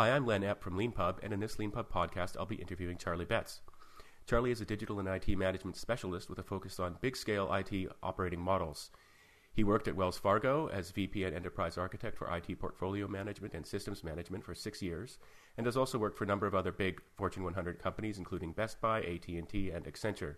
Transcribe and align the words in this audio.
Hi, 0.00 0.12
I'm 0.12 0.24
Len 0.24 0.40
Epp 0.40 0.62
from 0.62 0.78
LeanPub, 0.78 1.18
and 1.22 1.30
in 1.30 1.40
this 1.40 1.56
LeanPub 1.56 1.90
podcast, 1.90 2.34
I'll 2.38 2.46
be 2.46 2.54
interviewing 2.54 2.96
Charlie 2.96 3.26
Betts. 3.26 3.60
Charlie 4.26 4.50
is 4.50 4.62
a 4.62 4.64
digital 4.64 4.98
and 4.98 5.06
IT 5.06 5.28
management 5.36 5.76
specialist 5.76 6.30
with 6.30 6.38
a 6.38 6.42
focus 6.42 6.80
on 6.80 6.96
big 7.02 7.18
scale 7.18 7.52
IT 7.52 7.70
operating 8.02 8.40
models. 8.40 8.90
He 9.52 9.62
worked 9.62 9.88
at 9.88 9.96
Wells 9.96 10.16
Fargo 10.16 10.68
as 10.68 10.90
VP 10.90 11.24
and 11.24 11.36
Enterprise 11.36 11.76
Architect 11.76 12.16
for 12.16 12.34
IT 12.34 12.58
Portfolio 12.58 13.08
Management 13.08 13.52
and 13.52 13.66
Systems 13.66 14.02
Management 14.02 14.42
for 14.42 14.54
six 14.54 14.80
years, 14.80 15.18
and 15.58 15.66
has 15.66 15.76
also 15.76 15.98
worked 15.98 16.16
for 16.16 16.24
a 16.24 16.28
number 16.28 16.46
of 16.46 16.54
other 16.54 16.72
big 16.72 17.02
Fortune 17.18 17.44
100 17.44 17.78
companies, 17.78 18.16
including 18.16 18.52
Best 18.52 18.80
Buy, 18.80 19.02
AT&T, 19.02 19.70
and 19.70 19.84
Accenture. 19.84 20.36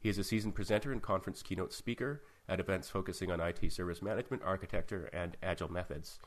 He 0.00 0.08
is 0.08 0.18
a 0.18 0.24
seasoned 0.24 0.56
presenter 0.56 0.90
and 0.90 1.00
conference 1.00 1.44
keynote 1.44 1.72
speaker 1.72 2.24
at 2.48 2.58
events 2.58 2.90
focusing 2.90 3.30
on 3.30 3.40
IT 3.40 3.72
service 3.72 4.02
management, 4.02 4.42
architecture, 4.44 5.08
and 5.12 5.36
agile 5.44 5.70
methods. 5.70 6.18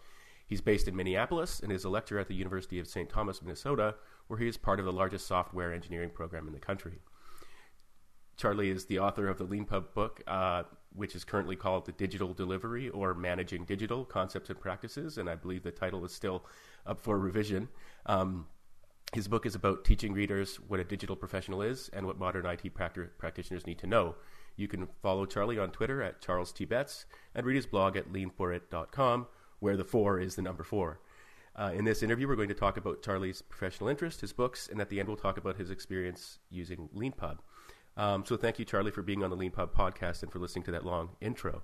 He's 0.54 0.62
based 0.62 0.88
in 0.88 0.96
Minneapolis 0.96 1.62
and 1.62 1.72
is 1.72 1.84
a 1.84 1.90
lecturer 1.90 2.20
at 2.20 2.28
the 2.28 2.36
University 2.36 2.78
of 2.78 2.86
St. 2.86 3.10
Thomas, 3.10 3.42
Minnesota, 3.42 3.96
where 4.28 4.38
he 4.38 4.48
is 4.48 4.56
part 4.56 4.78
of 4.80 4.86
the 4.86 4.92
largest 4.92 5.26
software 5.26 5.74
engineering 5.74 6.12
program 6.12 6.46
in 6.46 6.54
the 6.54 6.60
country. 6.60 7.00
Charlie 8.38 8.70
is 8.70 8.86
the 8.86 9.00
author 9.00 9.28
of 9.28 9.40
the 9.40 9.48
LeanPub 9.48 9.96
book, 9.96 10.22
uh, 10.28 10.62
which 10.96 11.16
is 11.16 11.24
currently 11.24 11.56
called 11.56 11.88
The 11.88 11.92
Digital 11.92 12.36
Delivery 12.36 12.90
or 12.90 13.16
Managing 13.16 13.66
Digital 13.66 14.06
Concepts 14.06 14.52
and 14.52 14.60
Practices, 14.60 15.18
and 15.18 15.28
I 15.28 15.34
believe 15.34 15.64
the 15.64 15.72
title 15.72 16.06
is 16.06 16.12
still 16.12 16.46
up 16.86 17.02
for 17.02 17.18
revision. 17.18 17.68
Um, 18.06 18.46
his 19.12 19.28
book 19.28 19.48
is 19.48 19.56
about 19.56 19.84
teaching 19.84 20.14
readers 20.14 20.58
what 20.58 20.80
a 20.80 20.84
digital 20.84 21.16
professional 21.16 21.64
is 21.64 21.90
and 21.94 22.06
what 22.06 22.20
modern 22.20 22.46
IT 22.46 22.76
practitioners 23.18 23.66
need 23.66 23.80
to 23.80 23.88
know. 23.88 24.18
You 24.56 24.68
can 24.68 24.88
follow 25.02 25.26
Charlie 25.26 25.58
on 25.58 25.72
Twitter 25.72 26.04
at 26.04 26.22
Charles 26.22 26.52
T. 26.52 26.64
Betts 26.64 27.08
and 27.34 27.44
read 27.44 27.56
his 27.56 27.66
blog 27.66 27.98
at 27.98 28.14
lean4it.com 28.14 29.26
where 29.64 29.78
the 29.78 29.86
four 29.86 30.20
is 30.20 30.36
the 30.36 30.42
number 30.42 30.62
four. 30.62 31.00
Uh, 31.56 31.72
in 31.74 31.86
this 31.86 32.04
interview, 32.04 32.28
we're 32.28 32.36
going 32.36 32.50
to 32.50 32.54
talk 32.54 32.76
about 32.76 33.02
Charlie's 33.02 33.42
professional 33.42 33.88
interest, 33.88 34.20
his 34.20 34.34
books, 34.34 34.68
and 34.70 34.82
at 34.82 34.90
the 34.90 35.00
end, 35.00 35.08
we'll 35.08 35.16
talk 35.16 35.38
about 35.38 35.56
his 35.56 35.72
experience 35.72 36.40
using 36.50 36.90
LeanPub. 36.94 37.38
Um, 37.96 38.26
so, 38.26 38.36
thank 38.36 38.60
you, 38.60 38.66
Charlie, 38.66 38.92
for 38.92 39.04
being 39.04 39.24
on 39.24 39.30
the 39.30 39.38
LeanPub 39.38 39.72
podcast 39.72 40.22
and 40.22 40.30
for 40.30 40.40
listening 40.40 40.66
to 40.66 40.72
that 40.72 40.86
long 40.86 41.12
intro. 41.22 41.64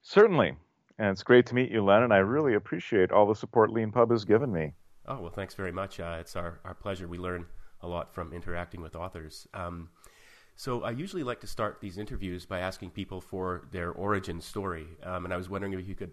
Certainly. 0.00 0.56
And 0.98 1.10
it's 1.10 1.22
great 1.22 1.44
to 1.46 1.54
meet 1.54 1.70
you, 1.70 1.84
Len, 1.84 2.02
and 2.02 2.14
I 2.14 2.18
really 2.18 2.54
appreciate 2.54 3.12
all 3.12 3.26
the 3.26 3.34
support 3.34 3.70
LeanPub 3.70 4.10
has 4.10 4.24
given 4.24 4.50
me. 4.50 4.72
Oh, 5.06 5.20
well, 5.20 5.30
thanks 5.30 5.54
very 5.54 5.72
much. 5.72 6.00
Uh, 6.00 6.16
it's 6.18 6.34
our, 6.34 6.60
our 6.64 6.74
pleasure. 6.74 7.06
We 7.06 7.18
learn 7.18 7.44
a 7.82 7.88
lot 7.88 8.14
from 8.14 8.32
interacting 8.32 8.80
with 8.80 8.96
authors. 8.96 9.46
Um, 9.52 9.90
so 10.56 10.82
I 10.82 10.90
usually 10.90 11.22
like 11.22 11.40
to 11.42 11.46
start 11.46 11.80
these 11.80 11.98
interviews 11.98 12.46
by 12.46 12.58
asking 12.58 12.90
people 12.90 13.20
for 13.20 13.68
their 13.70 13.92
origin 13.92 14.40
story. 14.40 14.86
Um, 15.04 15.24
and 15.24 15.32
I 15.32 15.36
was 15.36 15.48
wondering 15.48 15.72
if 15.74 15.86
you 15.86 15.94
could 15.94 16.10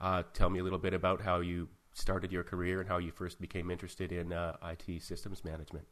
uh, 0.00 0.22
tell 0.32 0.50
me 0.50 0.58
a 0.58 0.64
little 0.64 0.78
bit 0.78 0.94
about 0.94 1.20
how 1.20 1.40
you 1.40 1.68
started 1.92 2.32
your 2.32 2.44
career 2.44 2.80
and 2.80 2.88
how 2.88 2.98
you 2.98 3.10
first 3.10 3.40
became 3.40 3.70
interested 3.70 4.12
in 4.12 4.32
uh, 4.32 4.56
IT 4.64 5.02
systems 5.02 5.44
management. 5.44 5.86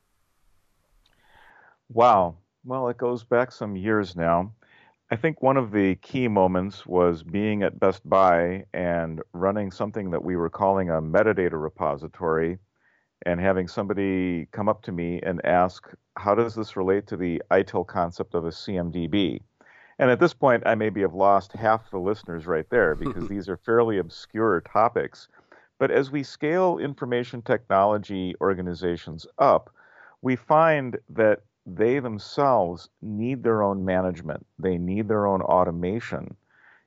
Wow. 1.88 2.36
Well, 2.64 2.88
it 2.88 2.98
goes 2.98 3.24
back 3.24 3.52
some 3.52 3.76
years 3.76 4.16
now. 4.16 4.52
I 5.10 5.16
think 5.16 5.42
one 5.42 5.56
of 5.56 5.70
the 5.70 5.94
key 5.96 6.28
moments 6.28 6.84
was 6.84 7.22
being 7.22 7.62
at 7.62 7.80
Best 7.80 8.06
Buy 8.06 8.64
and 8.74 9.22
running 9.32 9.70
something 9.70 10.10
that 10.10 10.22
we 10.22 10.36
were 10.36 10.50
calling 10.50 10.90
a 10.90 11.00
metadata 11.00 11.60
repository 11.60 12.58
and 13.24 13.40
having 13.40 13.68
somebody 13.68 14.46
come 14.52 14.68
up 14.68 14.82
to 14.82 14.92
me 14.92 15.20
and 15.22 15.44
ask, 15.44 15.88
How 16.18 16.34
does 16.34 16.54
this 16.54 16.76
relate 16.76 17.06
to 17.06 17.16
the 17.16 17.42
ITIL 17.50 17.86
concept 17.86 18.34
of 18.34 18.44
a 18.44 18.50
CMDB? 18.50 19.40
And 19.98 20.10
at 20.10 20.20
this 20.20 20.34
point, 20.34 20.62
I 20.64 20.74
maybe 20.74 21.00
have 21.00 21.14
lost 21.14 21.52
half 21.52 21.90
the 21.90 21.98
listeners 21.98 22.46
right 22.46 22.68
there 22.70 22.94
because 22.94 23.28
these 23.28 23.48
are 23.48 23.56
fairly 23.56 23.98
obscure 23.98 24.60
topics. 24.60 25.28
But 25.78 25.90
as 25.90 26.10
we 26.10 26.22
scale 26.22 26.78
information 26.78 27.42
technology 27.42 28.34
organizations 28.40 29.26
up, 29.38 29.70
we 30.22 30.36
find 30.36 30.98
that 31.10 31.42
they 31.66 31.98
themselves 31.98 32.88
need 33.02 33.42
their 33.42 33.62
own 33.62 33.84
management, 33.84 34.46
they 34.58 34.78
need 34.78 35.06
their 35.08 35.26
own 35.26 35.42
automation. 35.42 36.34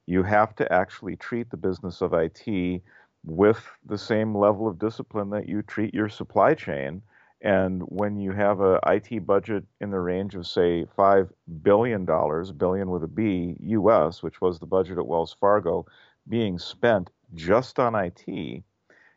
You 0.08 0.24
have 0.24 0.56
to 0.56 0.72
actually 0.74 1.16
treat 1.16 1.50
the 1.52 1.58
business 1.58 2.02
of 2.02 2.14
IT 2.14 2.82
with 3.24 3.64
the 3.86 3.98
same 3.98 4.36
level 4.36 4.68
of 4.68 4.80
discipline 4.80 5.30
that 5.30 5.48
you 5.48 5.62
treat 5.62 5.94
your 5.94 6.10
supply 6.10 6.56
chain 6.56 7.02
and 7.42 7.82
when 7.84 8.18
you 8.18 8.32
have 8.32 8.60
a 8.62 8.80
IT 8.88 9.26
budget 9.26 9.64
in 9.80 9.90
the 9.90 10.00
range 10.00 10.36
of 10.36 10.46
say 10.46 10.86
five 10.96 11.32
billion 11.64 12.06
dollars, 12.06 12.52
billion 12.52 12.92
with 12.92 13.04
a 13.04 13.08
B, 13.08 13.56
U.S., 13.60 14.22
which 14.22 14.42
was 14.42 14.60
the 14.60 14.68
budget 14.68 14.98
at 14.98 15.08
Wells 15.08 15.36
Fargo, 15.40 15.86
being 16.30 16.60
spent 16.60 17.10
just 17.34 17.80
on 17.80 17.96
IT, 17.96 18.64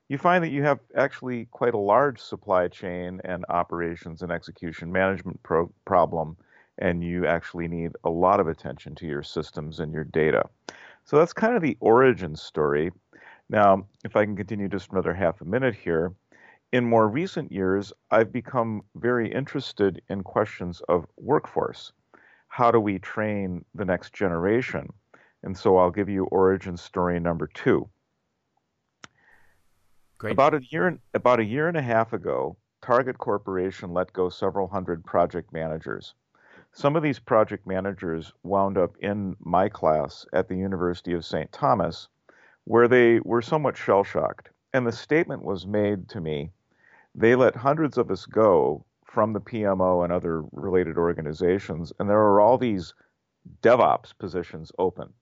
you 0.08 0.18
find 0.18 0.42
that 0.42 0.50
you 0.50 0.62
have 0.62 0.80
actually 0.96 1.46
quite 1.46 1.74
a 1.74 1.78
large 1.78 2.20
supply 2.20 2.68
chain 2.68 3.20
and 3.24 3.44
operations 3.48 4.22
and 4.22 4.32
execution 4.32 4.90
management 4.90 5.42
pro- 5.42 5.72
problem, 5.84 6.36
and 6.78 7.04
you 7.04 7.26
actually 7.26 7.68
need 7.68 7.92
a 8.04 8.10
lot 8.10 8.40
of 8.40 8.48
attention 8.48 8.94
to 8.94 9.06
your 9.06 9.22
systems 9.22 9.80
and 9.80 9.92
your 9.92 10.04
data. 10.04 10.48
So 11.04 11.18
that's 11.18 11.32
kind 11.34 11.56
of 11.56 11.62
the 11.62 11.76
origin 11.80 12.36
story. 12.36 12.90
Now, 13.50 13.86
if 14.04 14.16
I 14.16 14.24
can 14.24 14.36
continue 14.36 14.68
just 14.68 14.90
another 14.90 15.12
half 15.12 15.40
a 15.42 15.44
minute 15.44 15.74
here, 15.74 16.14
in 16.74 16.84
more 16.84 17.06
recent 17.06 17.52
years, 17.52 17.92
I've 18.10 18.32
become 18.32 18.82
very 18.96 19.32
interested 19.32 20.02
in 20.08 20.24
questions 20.24 20.82
of 20.88 21.06
workforce. 21.16 21.92
How 22.48 22.72
do 22.72 22.80
we 22.80 22.98
train 22.98 23.64
the 23.76 23.84
next 23.84 24.12
generation? 24.12 24.92
And 25.44 25.56
so 25.56 25.76
I'll 25.76 25.92
give 25.92 26.08
you 26.08 26.24
origin 26.32 26.76
story 26.76 27.20
number 27.20 27.46
two. 27.46 27.88
Great. 30.18 30.32
About 30.32 30.54
a 30.54 30.62
year 30.68 30.98
about 31.14 31.38
a 31.38 31.44
year 31.44 31.68
and 31.68 31.76
a 31.76 31.82
half 31.82 32.12
ago, 32.12 32.56
Target 32.82 33.18
Corporation 33.18 33.94
let 33.94 34.12
go 34.12 34.28
several 34.28 34.66
hundred 34.66 35.04
project 35.04 35.52
managers. 35.52 36.14
Some 36.72 36.96
of 36.96 37.04
these 37.04 37.20
project 37.20 37.68
managers 37.68 38.32
wound 38.42 38.78
up 38.78 38.96
in 38.98 39.36
my 39.38 39.68
class 39.68 40.26
at 40.32 40.48
the 40.48 40.56
University 40.56 41.12
of 41.12 41.24
St. 41.24 41.52
Thomas, 41.52 42.08
where 42.64 42.88
they 42.88 43.20
were 43.20 43.42
somewhat 43.42 43.76
shell 43.76 44.02
shocked. 44.02 44.50
And 44.72 44.84
the 44.84 44.90
statement 44.90 45.44
was 45.44 45.68
made 45.68 46.08
to 46.08 46.20
me 46.20 46.50
they 47.14 47.34
let 47.34 47.56
hundreds 47.56 47.98
of 47.98 48.10
us 48.10 48.26
go 48.26 48.84
from 49.04 49.32
the 49.32 49.40
PMO 49.40 50.02
and 50.02 50.12
other 50.12 50.42
related 50.52 50.98
organizations, 50.98 51.92
and 51.98 52.08
there 52.10 52.18
are 52.18 52.40
all 52.40 52.58
these 52.58 52.94
DevOps 53.62 54.16
positions 54.18 54.72
open. 54.78 55.12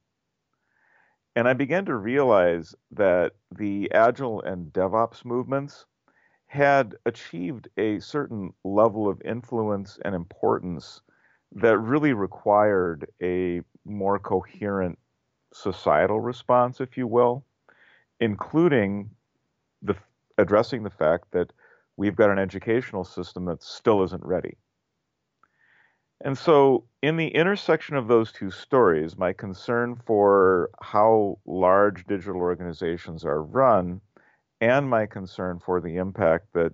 And 1.34 1.48
I 1.48 1.53
began 1.54 1.84
to 1.86 1.97
realize 1.97 2.75
that 2.91 3.32
the 3.56 3.91
Agile 3.92 4.42
and 4.42 4.72
DevOps 4.72 5.25
movements 5.25 5.86
had 6.47 6.94
achieved 7.06 7.69
a 7.78 7.98
certain 8.00 8.53
level 8.64 9.09
of 9.09 9.22
influence 9.24 9.98
and 10.04 10.14
importance 10.14 11.00
that 11.53 11.78
really 11.78 12.12
required 12.12 13.10
a 13.22 13.62
more 13.84 14.19
coherent 14.19 14.98
societal 15.53 16.20
response, 16.20 16.80
if 16.80 16.97
you 16.97 17.06
will, 17.06 17.44
including 18.20 19.10
the 19.82 19.97
addressing 20.38 20.82
the 20.82 20.91
fact 20.91 21.30
that 21.32 21.53
we've 22.03 22.17
got 22.17 22.31
an 22.31 22.39
educational 22.39 23.05
system 23.05 23.45
that 23.45 23.63
still 23.63 24.03
isn't 24.03 24.25
ready. 24.25 24.57
And 26.25 26.37
so, 26.37 26.85
in 27.01 27.17
the 27.17 27.29
intersection 27.29 27.95
of 27.95 28.09
those 28.09 28.33
two 28.33 28.51
stories, 28.51 29.17
my 29.17 29.33
concern 29.33 29.95
for 30.05 30.71
how 30.81 31.39
large 31.47 32.05
digital 32.09 32.41
organizations 32.41 33.25
are 33.25 33.41
run 33.41 34.01
and 34.61 34.91
my 34.91 35.07
concern 35.07 35.61
for 35.65 35.81
the 35.81 35.97
impact 35.97 36.49
that 36.55 36.73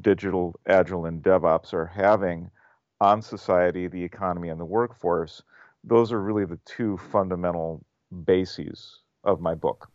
digital, 0.00 0.58
agile, 0.66 1.04
and 1.04 1.22
DevOps 1.22 1.74
are 1.74 1.86
having 1.86 2.50
on 2.98 3.20
society, 3.20 3.88
the 3.88 4.02
economy, 4.02 4.48
and 4.48 4.58
the 4.58 4.64
workforce, 4.64 5.42
those 5.84 6.12
are 6.12 6.22
really 6.22 6.46
the 6.46 6.60
two 6.64 6.96
fundamental 7.12 7.84
bases 8.24 9.02
of 9.22 9.38
my 9.38 9.54
book. 9.54 9.90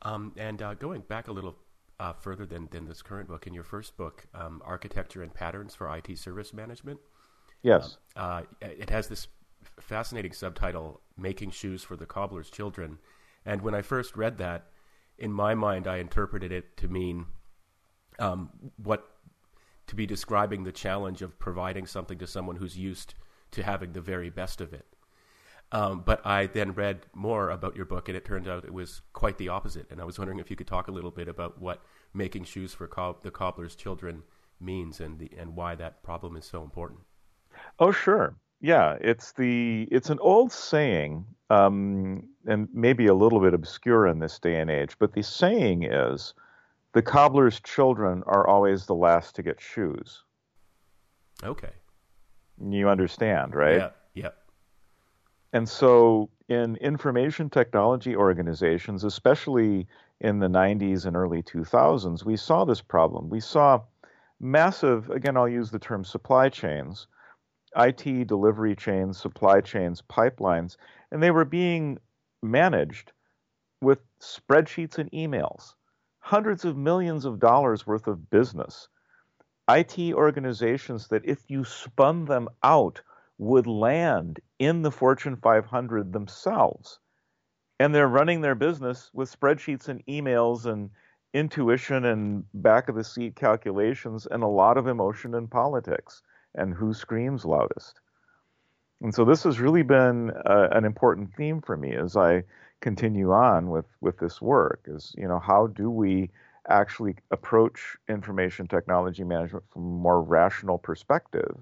Um, 0.00 0.32
and 0.38 0.62
uh, 0.62 0.72
going 0.72 1.02
back 1.02 1.28
a 1.28 1.32
little 1.32 1.54
uh, 2.00 2.12
further 2.12 2.46
than, 2.46 2.68
than 2.70 2.86
this 2.86 3.02
current 3.02 3.28
book. 3.28 3.46
In 3.46 3.54
your 3.54 3.64
first 3.64 3.96
book, 3.96 4.26
um, 4.34 4.62
Architecture 4.64 5.22
and 5.22 5.32
Patterns 5.32 5.74
for 5.74 5.94
IT 5.94 6.18
Service 6.18 6.52
Management, 6.52 7.00
yes, 7.62 7.98
um, 8.16 8.24
uh, 8.24 8.42
it 8.60 8.90
has 8.90 9.08
this 9.08 9.28
fascinating 9.80 10.32
subtitle, 10.32 11.00
Making 11.16 11.50
Shoes 11.50 11.82
for 11.82 11.96
the 11.96 12.06
Cobbler's 12.06 12.50
Children. 12.50 12.98
And 13.44 13.62
when 13.62 13.74
I 13.74 13.82
first 13.82 14.16
read 14.16 14.38
that, 14.38 14.66
in 15.18 15.32
my 15.32 15.54
mind, 15.54 15.86
I 15.86 15.96
interpreted 15.96 16.52
it 16.52 16.76
to 16.76 16.88
mean 16.88 17.26
um, 18.18 18.50
what 18.76 19.08
to 19.88 19.94
be 19.94 20.06
describing 20.06 20.64
the 20.64 20.72
challenge 20.72 21.22
of 21.22 21.38
providing 21.38 21.86
something 21.86 22.18
to 22.18 22.26
someone 22.26 22.56
who's 22.56 22.78
used 22.78 23.14
to 23.50 23.62
having 23.62 23.92
the 23.92 24.00
very 24.00 24.30
best 24.30 24.60
of 24.60 24.72
it. 24.72 24.86
Um, 25.70 26.02
but 26.04 26.24
I 26.26 26.46
then 26.46 26.72
read 26.72 27.06
more 27.14 27.50
about 27.50 27.76
your 27.76 27.84
book, 27.84 28.08
and 28.08 28.16
it 28.16 28.24
turned 28.24 28.48
out 28.48 28.64
it 28.64 28.72
was 28.72 29.02
quite 29.12 29.36
the 29.36 29.48
opposite. 29.48 29.86
And 29.90 30.00
I 30.00 30.04
was 30.04 30.18
wondering 30.18 30.38
if 30.38 30.50
you 30.50 30.56
could 30.56 30.66
talk 30.66 30.88
a 30.88 30.92
little 30.92 31.10
bit 31.10 31.28
about 31.28 31.60
what 31.60 31.82
making 32.14 32.44
shoes 32.44 32.72
for 32.72 32.86
cob- 32.86 33.22
the 33.22 33.30
cobbler's 33.30 33.74
children 33.74 34.22
means, 34.60 35.00
and 35.00 35.18
the 35.18 35.30
and 35.38 35.54
why 35.54 35.74
that 35.74 36.02
problem 36.02 36.36
is 36.36 36.46
so 36.46 36.62
important. 36.62 37.00
Oh, 37.78 37.92
sure. 37.92 38.34
Yeah, 38.60 38.96
it's 39.00 39.32
the 39.32 39.86
it's 39.90 40.10
an 40.10 40.18
old 40.20 40.52
saying, 40.52 41.26
um, 41.50 42.24
and 42.46 42.68
maybe 42.72 43.06
a 43.06 43.14
little 43.14 43.38
bit 43.38 43.54
obscure 43.54 44.06
in 44.06 44.18
this 44.18 44.38
day 44.38 44.58
and 44.60 44.70
age. 44.70 44.96
But 44.98 45.12
the 45.12 45.22
saying 45.22 45.84
is, 45.84 46.34
the 46.92 47.02
cobbler's 47.02 47.60
children 47.60 48.22
are 48.26 48.46
always 48.46 48.86
the 48.86 48.94
last 48.94 49.36
to 49.36 49.42
get 49.42 49.60
shoes. 49.60 50.24
Okay. 51.44 51.70
You 52.60 52.88
understand, 52.88 53.54
right? 53.54 53.76
Yeah. 53.76 53.90
And 55.52 55.68
so, 55.68 56.28
in 56.48 56.76
information 56.76 57.48
technology 57.48 58.14
organizations, 58.14 59.04
especially 59.04 59.86
in 60.20 60.40
the 60.40 60.48
90s 60.48 61.06
and 61.06 61.16
early 61.16 61.42
2000s, 61.42 62.24
we 62.24 62.36
saw 62.36 62.64
this 62.64 62.82
problem. 62.82 63.30
We 63.30 63.40
saw 63.40 63.80
massive, 64.40 65.10
again, 65.10 65.36
I'll 65.36 65.48
use 65.48 65.70
the 65.70 65.78
term 65.78 66.04
supply 66.04 66.48
chains, 66.48 67.06
IT 67.76 68.26
delivery 68.26 68.74
chains, 68.76 69.18
supply 69.18 69.60
chains, 69.60 70.02
pipelines, 70.02 70.76
and 71.10 71.22
they 71.22 71.30
were 71.30 71.44
being 71.44 71.98
managed 72.42 73.12
with 73.80 74.00
spreadsheets 74.20 74.98
and 74.98 75.10
emails, 75.12 75.74
hundreds 76.18 76.64
of 76.64 76.76
millions 76.76 77.24
of 77.24 77.38
dollars 77.38 77.86
worth 77.86 78.06
of 78.06 78.30
business. 78.30 78.88
IT 79.68 79.98
organizations 80.14 81.08
that, 81.08 81.24
if 81.24 81.42
you 81.48 81.64
spun 81.64 82.24
them 82.24 82.48
out, 82.62 83.00
would 83.38 83.66
land 83.66 84.40
in 84.58 84.82
the 84.82 84.90
Fortune 84.90 85.36
500 85.36 86.12
themselves. 86.12 86.98
And 87.80 87.94
they're 87.94 88.08
running 88.08 88.40
their 88.40 88.56
business 88.56 89.10
with 89.14 89.34
spreadsheets 89.34 89.88
and 89.88 90.04
emails 90.06 90.66
and 90.66 90.90
intuition 91.32 92.04
and 92.04 92.44
back 92.54 92.88
of 92.88 92.96
the 92.96 93.04
seat 93.04 93.36
calculations 93.36 94.26
and 94.28 94.42
a 94.42 94.48
lot 94.48 94.76
of 94.76 94.88
emotion 94.88 95.34
and 95.34 95.50
politics 95.50 96.22
and 96.54 96.74
who 96.74 96.92
screams 96.92 97.44
loudest. 97.44 98.00
And 99.00 99.14
so 99.14 99.24
this 99.24 99.44
has 99.44 99.60
really 99.60 99.82
been 99.82 100.30
uh, 100.30 100.68
an 100.72 100.84
important 100.84 101.32
theme 101.34 101.60
for 101.60 101.76
me 101.76 101.94
as 101.94 102.16
I 102.16 102.42
continue 102.80 103.32
on 103.32 103.70
with, 103.70 103.86
with 104.00 104.18
this 104.18 104.40
work 104.42 104.80
is, 104.86 105.14
you 105.16 105.28
know, 105.28 105.38
how 105.38 105.68
do 105.68 105.90
we 105.90 106.30
actually 106.68 107.16
approach 107.30 107.96
information 108.08 108.66
technology 108.66 109.22
management 109.24 109.64
from 109.72 109.82
a 109.82 109.86
more 109.86 110.20
rational 110.20 110.78
perspective? 110.78 111.56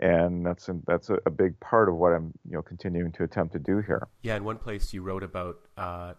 And 0.00 0.44
that's 0.44 0.68
a, 0.70 0.76
that's 0.86 1.10
a, 1.10 1.30
big 1.30 1.60
part 1.60 1.90
of 1.90 1.94
what 1.96 2.12
I'm, 2.12 2.32
you 2.48 2.56
know, 2.56 2.62
continuing 2.62 3.12
to 3.12 3.22
attempt 3.22 3.52
to 3.52 3.58
do 3.58 3.80
here. 3.80 4.08
Yeah, 4.22 4.36
in 4.36 4.44
one 4.44 4.56
place 4.56 4.94
you 4.94 5.02
wrote 5.02 5.22
about 5.22 5.58
uh, 5.76 6.14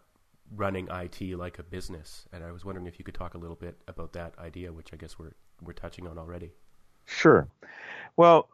running 0.55 0.87
IT 0.91 1.35
like 1.35 1.57
a 1.57 1.63
business, 1.63 2.27
and 2.31 2.43
I 2.43 2.51
was 2.51 2.63
wondering 2.63 2.85
if 2.85 2.99
you 2.99 3.05
could 3.05 3.15
talk 3.15 3.33
a 3.33 3.39
little 3.39 3.55
bit 3.55 3.77
about 3.87 4.13
that 4.13 4.37
idea, 4.37 4.71
which 4.71 4.93
I 4.93 4.97
guess 4.97 5.17
we're 5.17 5.33
we're 5.63 5.73
touching 5.73 6.07
on 6.07 6.19
already. 6.19 6.51
Sure. 7.05 7.47
Well, 8.17 8.49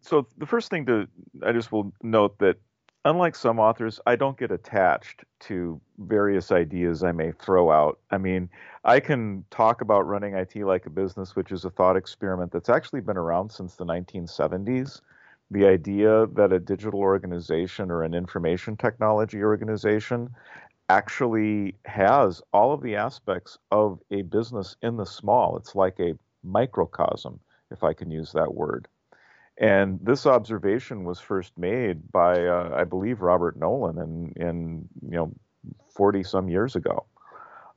so 0.00 0.26
the 0.38 0.46
first 0.46 0.70
thing 0.70 0.86
to 0.86 1.08
I 1.44 1.52
just 1.52 1.72
will 1.72 1.92
note 2.02 2.38
that 2.38 2.56
unlike 3.04 3.34
some 3.34 3.58
authors, 3.58 4.00
I 4.06 4.16
don't 4.16 4.38
get 4.38 4.50
attached 4.50 5.24
to 5.40 5.80
various 5.98 6.52
ideas 6.52 7.02
I 7.02 7.12
may 7.12 7.32
throw 7.32 7.70
out. 7.70 7.98
I 8.10 8.18
mean, 8.18 8.50
I 8.84 9.00
can 9.00 9.44
talk 9.50 9.80
about 9.80 10.06
running 10.06 10.34
IT 10.34 10.56
like 10.56 10.86
a 10.86 10.90
business, 10.90 11.34
which 11.34 11.52
is 11.52 11.64
a 11.64 11.70
thought 11.70 11.96
experiment 11.96 12.52
that's 12.52 12.68
actually 12.68 13.00
been 13.00 13.16
around 13.16 13.50
since 13.50 13.76
the 13.76 13.86
1970s. 13.86 15.00
The 15.50 15.66
idea 15.66 16.26
that 16.34 16.52
a 16.52 16.60
digital 16.60 17.00
organization 17.00 17.90
or 17.90 18.02
an 18.02 18.14
information 18.14 18.76
technology 18.76 19.42
organization 19.42 20.30
actually 20.88 21.76
has 21.86 22.42
all 22.52 22.72
of 22.72 22.82
the 22.82 22.96
aspects 22.96 23.58
of 23.70 24.00
a 24.10 24.22
business 24.22 24.76
in 24.82 24.96
the 24.96 25.06
small. 25.06 25.56
It's 25.56 25.74
like 25.74 25.98
a 26.00 26.18
microcosm, 26.42 27.40
if 27.70 27.82
I 27.82 27.94
can 27.94 28.10
use 28.10 28.32
that 28.32 28.54
word. 28.54 28.88
And 29.60 30.00
this 30.02 30.24
observation 30.24 31.04
was 31.04 31.20
first 31.20 31.52
made 31.58 32.10
by, 32.10 32.46
uh, 32.46 32.74
I 32.74 32.84
believe, 32.84 33.20
Robert 33.20 33.58
Nolan 33.58 33.98
in, 33.98 34.32
in 34.42 34.88
you 35.02 35.16
know, 35.16 35.32
40 35.94 36.22
some 36.22 36.48
years 36.48 36.76
ago. 36.76 37.04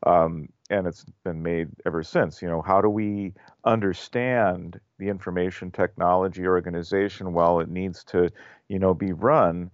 Um, 0.05 0.47
and 0.69 0.87
it's 0.87 1.05
been 1.25 1.43
made 1.43 1.67
ever 1.85 2.01
since. 2.01 2.41
You 2.41 2.47
know, 2.47 2.61
how 2.61 2.81
do 2.81 2.89
we 2.89 3.33
understand 3.65 4.79
the 4.97 5.09
information 5.09 5.71
technology 5.71 6.47
organization 6.47 7.33
while 7.33 7.59
it 7.59 7.69
needs 7.69 8.05
to, 8.05 8.29
you 8.69 8.79
know, 8.79 8.93
be 8.93 9.11
run 9.11 9.69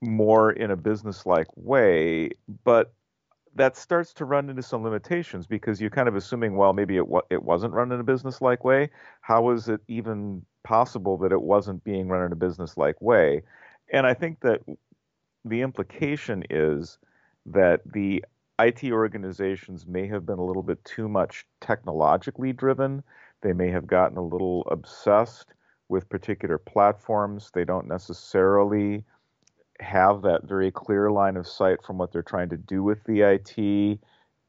more 0.00 0.50
in 0.50 0.72
a 0.72 0.76
business-like 0.76 1.46
way, 1.56 2.30
but 2.64 2.92
that 3.56 3.76
starts 3.76 4.12
to 4.14 4.24
run 4.24 4.48
into 4.50 4.62
some 4.62 4.82
limitations 4.82 5.46
because 5.46 5.80
you're 5.80 5.90
kind 5.90 6.08
of 6.08 6.14
assuming, 6.16 6.56
well, 6.56 6.72
maybe 6.72 6.96
it 6.98 7.04
it 7.30 7.42
wasn't 7.42 7.72
run 7.72 7.90
in 7.92 8.00
a 8.00 8.04
business-like 8.04 8.64
way. 8.64 8.90
How 9.22 9.50
is 9.50 9.68
it 9.68 9.80
even 9.88 10.44
possible 10.62 11.16
that 11.18 11.32
it 11.32 11.42
wasn't 11.42 11.82
being 11.84 12.08
run 12.08 12.24
in 12.24 12.32
a 12.32 12.36
business-like 12.36 13.00
way? 13.00 13.42
And 13.92 14.06
I 14.06 14.14
think 14.14 14.40
that 14.40 14.62
the 15.44 15.62
implication 15.62 16.44
is 16.50 16.98
that 17.46 17.80
the 17.92 18.24
IT 18.58 18.84
organizations 18.90 19.86
may 19.86 20.06
have 20.08 20.26
been 20.26 20.38
a 20.38 20.44
little 20.44 20.62
bit 20.62 20.84
too 20.84 21.08
much 21.08 21.46
technologically 21.60 22.52
driven. 22.52 23.02
They 23.42 23.52
may 23.52 23.70
have 23.70 23.86
gotten 23.86 24.16
a 24.16 24.22
little 24.22 24.66
obsessed 24.70 25.54
with 25.88 26.08
particular 26.08 26.58
platforms. 26.58 27.50
They 27.54 27.64
don't 27.64 27.86
necessarily 27.86 29.04
have 29.80 30.22
that 30.22 30.44
very 30.44 30.70
clear 30.70 31.10
line 31.10 31.36
of 31.36 31.46
sight 31.46 31.82
from 31.84 31.98
what 31.98 32.12
they're 32.12 32.22
trying 32.22 32.48
to 32.50 32.56
do 32.56 32.82
with 32.82 33.02
the 33.04 33.22
IT 33.22 33.98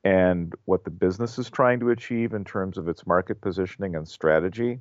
and 0.04 0.54
what 0.66 0.84
the 0.84 0.92
business 0.92 1.38
is 1.38 1.50
trying 1.50 1.80
to 1.80 1.90
achieve 1.90 2.34
in 2.34 2.46
terms 2.46 2.78
of 2.78 2.88
its 2.88 3.06
market 3.06 3.42
positioning 3.42 3.96
and 3.96 4.08
strategy. 4.08 4.80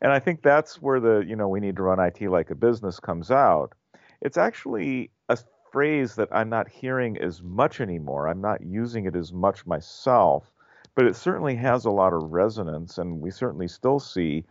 And 0.00 0.12
I 0.12 0.20
think 0.20 0.42
that's 0.42 0.80
where 0.80 1.00
the, 1.00 1.24
you 1.26 1.34
know, 1.34 1.48
we 1.48 1.60
need 1.60 1.76
to 1.76 1.82
run 1.82 1.98
IT 1.98 2.20
like 2.22 2.50
a 2.50 2.54
business 2.54 3.00
comes 3.00 3.30
out. 3.30 3.72
It's 4.20 4.36
actually 4.36 5.10
a 5.28 5.38
phrase 5.72 6.14
that 6.14 6.28
I'm 6.30 6.48
not 6.48 6.68
hearing 6.68 7.18
as 7.18 7.42
much 7.42 7.80
anymore. 7.80 8.28
I'm 8.28 8.40
not 8.40 8.62
using 8.62 9.06
it 9.06 9.16
as 9.16 9.32
much 9.32 9.66
myself, 9.66 10.52
but 10.94 11.04
it 11.04 11.16
certainly 11.16 11.56
has 11.56 11.84
a 11.84 11.90
lot 11.90 12.12
of 12.12 12.30
resonance. 12.30 12.98
And 12.98 13.20
we 13.20 13.30
certainly 13.30 13.66
still 13.66 13.98
see, 13.98 14.44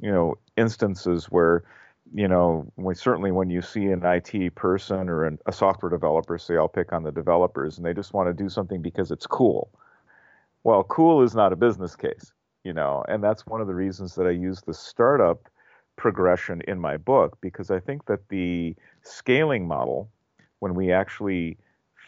you 0.00 0.10
know, 0.10 0.38
instances 0.56 1.26
where 1.26 1.64
you 2.14 2.28
know, 2.28 2.70
we, 2.76 2.94
certainly 2.94 3.32
when 3.32 3.50
you 3.50 3.62
see 3.62 3.86
an 3.86 4.04
IT 4.04 4.54
person 4.54 5.08
or 5.08 5.24
an, 5.24 5.38
a 5.46 5.52
software 5.52 5.90
developer 5.90 6.38
say, 6.38 6.56
I'll 6.56 6.68
pick 6.68 6.92
on 6.92 7.02
the 7.02 7.12
developers, 7.12 7.76
and 7.76 7.86
they 7.86 7.94
just 7.94 8.12
want 8.12 8.28
to 8.28 8.32
do 8.32 8.48
something 8.48 8.82
because 8.82 9.10
it's 9.10 9.26
cool. 9.26 9.70
Well, 10.64 10.84
cool 10.84 11.22
is 11.22 11.34
not 11.34 11.52
a 11.52 11.56
business 11.56 11.94
case, 11.96 12.32
you 12.64 12.72
know, 12.72 13.04
and 13.08 13.22
that's 13.22 13.46
one 13.46 13.60
of 13.60 13.66
the 13.66 13.74
reasons 13.74 14.14
that 14.16 14.26
I 14.26 14.30
use 14.30 14.60
the 14.60 14.74
startup 14.74 15.48
progression 15.96 16.62
in 16.68 16.78
my 16.78 16.96
book 16.96 17.38
because 17.40 17.70
I 17.70 17.80
think 17.80 18.06
that 18.06 18.28
the 18.28 18.76
scaling 19.02 19.66
model, 19.66 20.10
when 20.58 20.74
we 20.74 20.92
actually 20.92 21.56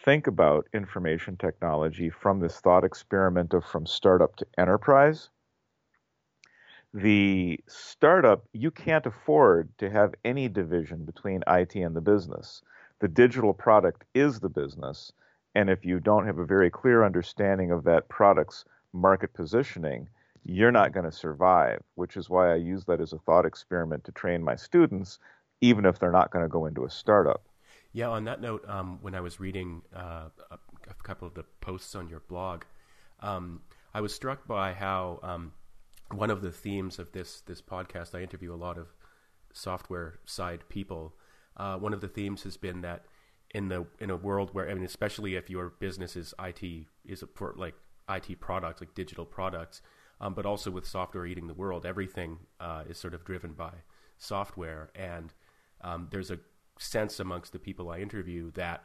think 0.05 0.27
about 0.27 0.67
information 0.75 1.37
technology 1.37 2.11
from 2.11 2.41
this 2.41 2.61
thought 2.61 2.85
experiment 2.85 3.55
of 3.55 3.65
from 3.65 3.87
startup 3.87 4.37
to 4.37 4.47
enterprise, 4.59 5.29
the 7.03 7.61
startup, 7.67 8.45
you 8.53 8.71
can't 8.71 9.07
afford 9.07 9.71
to 9.79 9.91
have 9.91 10.15
any 10.25 10.49
division 10.49 11.05
between 11.05 11.43
IT 11.47 11.75
and 11.77 11.95
the 11.95 12.01
business. 12.01 12.63
The 13.01 13.09
digital 13.09 13.53
product 13.53 14.05
is 14.15 14.41
the 14.41 14.49
business. 14.49 15.13
And 15.55 15.71
if 15.71 15.85
you 15.85 16.01
don't 16.01 16.27
have 16.27 16.39
a 16.39 16.45
very 16.45 16.71
clear 16.71 17.05
understanding 17.05 17.71
of 17.71 17.85
that 17.85 18.09
product's 18.09 18.65
market 18.93 19.33
positioning, 19.33 20.09
you're 20.45 20.73
not 20.73 20.93
going 20.93 21.05
to 21.05 21.13
survive, 21.13 21.83
which 21.95 22.17
is 22.17 22.31
why 22.31 22.53
I 22.53 22.57
use 22.57 22.85
that 22.87 23.01
as 23.01 23.13
a 23.13 23.19
thought 23.19 23.47
experiment 23.47 24.05
to 24.05 24.13
train 24.13 24.43
my 24.43 24.57
students, 24.57 25.19
even 25.61 25.85
if 25.85 25.99
they're 25.99 26.11
not 26.11 26.31
going 26.31 26.45
to 26.45 26.49
go 26.49 26.67
into 26.67 26.85
a 26.85 26.91
startup. 26.91 27.43
Yeah, 27.93 28.09
on 28.09 28.25
that 28.25 28.41
note, 28.41 28.69
um, 28.69 28.99
when 29.03 29.15
I 29.15 29.21
was 29.21 29.41
reading 29.41 29.83
uh, 29.95 30.29
a, 30.51 30.59
couple 31.03 31.27
of 31.27 31.35
the 31.35 31.45
posts 31.61 31.95
on 31.95 32.09
your 32.09 32.21
blog, 32.21 32.65
um, 33.21 33.61
I 33.95 34.01
was 34.01 34.15
struck 34.15 34.47
by 34.47 34.73
how 34.73 35.21
um, 35.23 35.53
one 36.13 36.31
of 36.31 36.43
the 36.43 36.53
themes 36.53 36.99
of 36.99 37.13
this 37.13 37.41
this 37.43 37.61
podcast, 37.61 38.15
I 38.15 38.23
interview 38.23 38.53
a 38.53 38.57
lot 38.57 38.79
of 38.79 38.89
software 39.53 40.19
side 40.25 40.69
people. 40.69 41.15
Uh, 41.57 41.77
one 41.77 41.93
of 41.93 42.01
the 42.01 42.09
themes 42.09 42.43
has 42.45 42.57
been 42.57 42.81
that 42.83 43.05
in 43.55 43.69
the 43.69 43.87
in 43.99 44.11
a 44.11 44.17
world 44.17 44.51
where 44.53 44.69
I 44.71 44.75
mean, 44.75 44.85
especially 44.85 45.35
if 45.35 45.51
your 45.51 45.71
business 45.81 46.17
is 46.17 46.35
IT 46.39 46.87
is 47.05 47.25
for 47.35 47.55
like 47.57 47.75
IT 48.09 48.41
products, 48.41 48.81
like 48.81 48.95
digital 48.95 49.27
products, 49.27 49.83
um, 50.21 50.35
but 50.35 50.47
also 50.47 50.71
with 50.71 50.87
software 50.87 51.27
eating 51.27 51.47
the 51.47 51.55
world, 51.55 51.85
everything 51.85 52.39
uh, 52.61 52.85
is 52.89 52.99
sort 52.99 53.15
of 53.15 53.25
driven 53.25 53.53
by 53.53 53.73
software, 54.19 54.91
and 54.95 55.35
um, 55.83 56.09
there's 56.11 56.31
a 56.31 56.39
sense 56.79 57.21
amongst 57.21 57.53
the 57.53 57.59
people 57.59 57.91
I 57.91 57.99
interview 57.99 58.51
that 58.53 58.85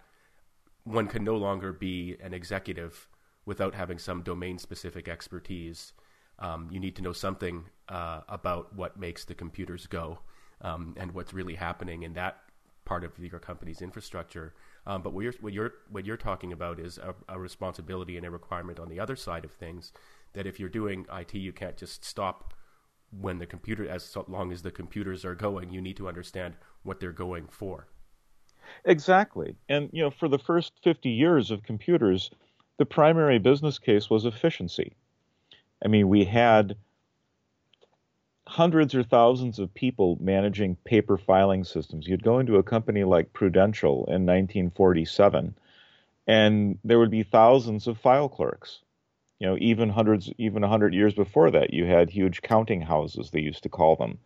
one 0.84 1.08
can 1.08 1.24
no 1.24 1.38
longer 1.38 1.72
be 1.72 2.18
an 2.22 2.34
executive 2.34 3.08
without 3.46 3.76
having 3.76 3.98
some 3.98 4.24
domain 4.24 4.58
specific 4.58 5.08
expertise 5.08 5.94
um, 6.44 6.68
you 6.70 6.80
need 6.80 6.96
to 6.98 7.02
know 7.02 7.14
something 7.14 7.64
uh, 7.88 8.22
about 8.28 8.76
what 8.76 9.00
makes 9.00 9.24
the 9.24 9.34
computers 9.34 9.88
go 9.88 10.20
um, 10.62 10.94
and 10.98 11.14
what's 11.14 11.34
really 11.34 11.56
happening 11.56 12.04
in 12.04 12.14
that 12.14 12.42
part 12.86 13.06
of 13.06 13.18
your 13.18 13.40
company's 13.40 13.82
infrastructure. 13.82 14.54
Um, 14.86 15.02
but 15.02 15.14
what 15.14 15.24
you're, 15.24 15.34
what 15.40 15.54
you're 15.54 15.74
what 15.90 16.06
you're 16.06 16.18
talking 16.18 16.52
about 16.52 16.80
is 16.80 16.98
a, 16.98 17.16
a, 17.30 17.40
responsibility 17.40 18.18
and 18.18 18.26
a 18.26 18.30
requirement 18.30 18.78
on 18.78 18.90
the 18.90 19.00
other 19.00 19.16
side 19.16 19.46
of 19.46 19.52
things. 19.54 19.94
That 20.34 20.46
if 20.46 20.60
you're 20.60 20.68
doing 20.68 21.06
IT, 21.14 21.34
you 21.34 21.54
can't 21.54 21.78
just 21.78 22.04
stop 22.04 22.54
when 23.18 23.38
the 23.38 23.46
computer, 23.46 23.88
as 23.88 24.14
long 24.28 24.52
as 24.52 24.64
the 24.64 24.72
computers 24.72 25.24
are 25.24 25.36
going. 25.36 25.72
You 25.72 25.82
need 25.82 25.96
to 25.98 26.10
understand 26.10 26.56
what 26.82 27.00
they're 27.00 27.14
going 27.14 27.48
for. 27.48 27.88
Exactly, 28.84 29.56
and 29.70 29.90
you 29.94 30.02
know, 30.02 30.12
for 30.12 30.28
the 30.28 30.40
first 30.40 30.74
50 30.84 31.10
years 31.10 31.52
of 31.52 31.64
computers, 31.64 32.32
the 32.80 32.86
primary 32.86 33.40
business 33.40 33.80
case 33.80 34.10
was 34.10 34.26
efficiency. 34.26 34.94
I 35.84 35.88
mean, 35.88 36.08
we 36.08 36.24
had 36.24 36.78
hundreds 38.48 38.96
or 38.96 39.04
thousands 39.04 39.60
of 39.60 39.74
people 39.74 40.18
managing 40.22 40.76
paper 40.78 41.18
filing 41.18 41.64
systems. 41.64 42.08
You'd 42.08 42.24
go 42.24 42.40
into 42.40 42.58
a 42.58 42.64
company 42.64 43.04
like 43.04 43.34
Prudential 43.34 44.06
in 44.06 44.26
1947, 44.26 45.56
and 46.28 46.80
there 46.84 47.00
would 47.00 47.12
be 47.12 47.24
thousands 47.24 47.88
of 47.88 47.98
file 47.98 48.30
clerks. 48.30 48.80
You 49.40 49.48
know, 49.48 49.58
even 49.60 49.90
hundreds, 49.90 50.32
even 50.38 50.64
a 50.64 50.70
hundred 50.70 50.94
years 50.94 51.14
before 51.14 51.52
that, 51.52 51.74
you 51.74 51.86
had 51.86 52.10
huge 52.10 52.42
counting 52.42 52.82
houses. 52.82 53.30
They 53.30 53.42
used 53.42 53.64
to 53.64 53.70
call 53.70 53.96
them. 53.98 54.20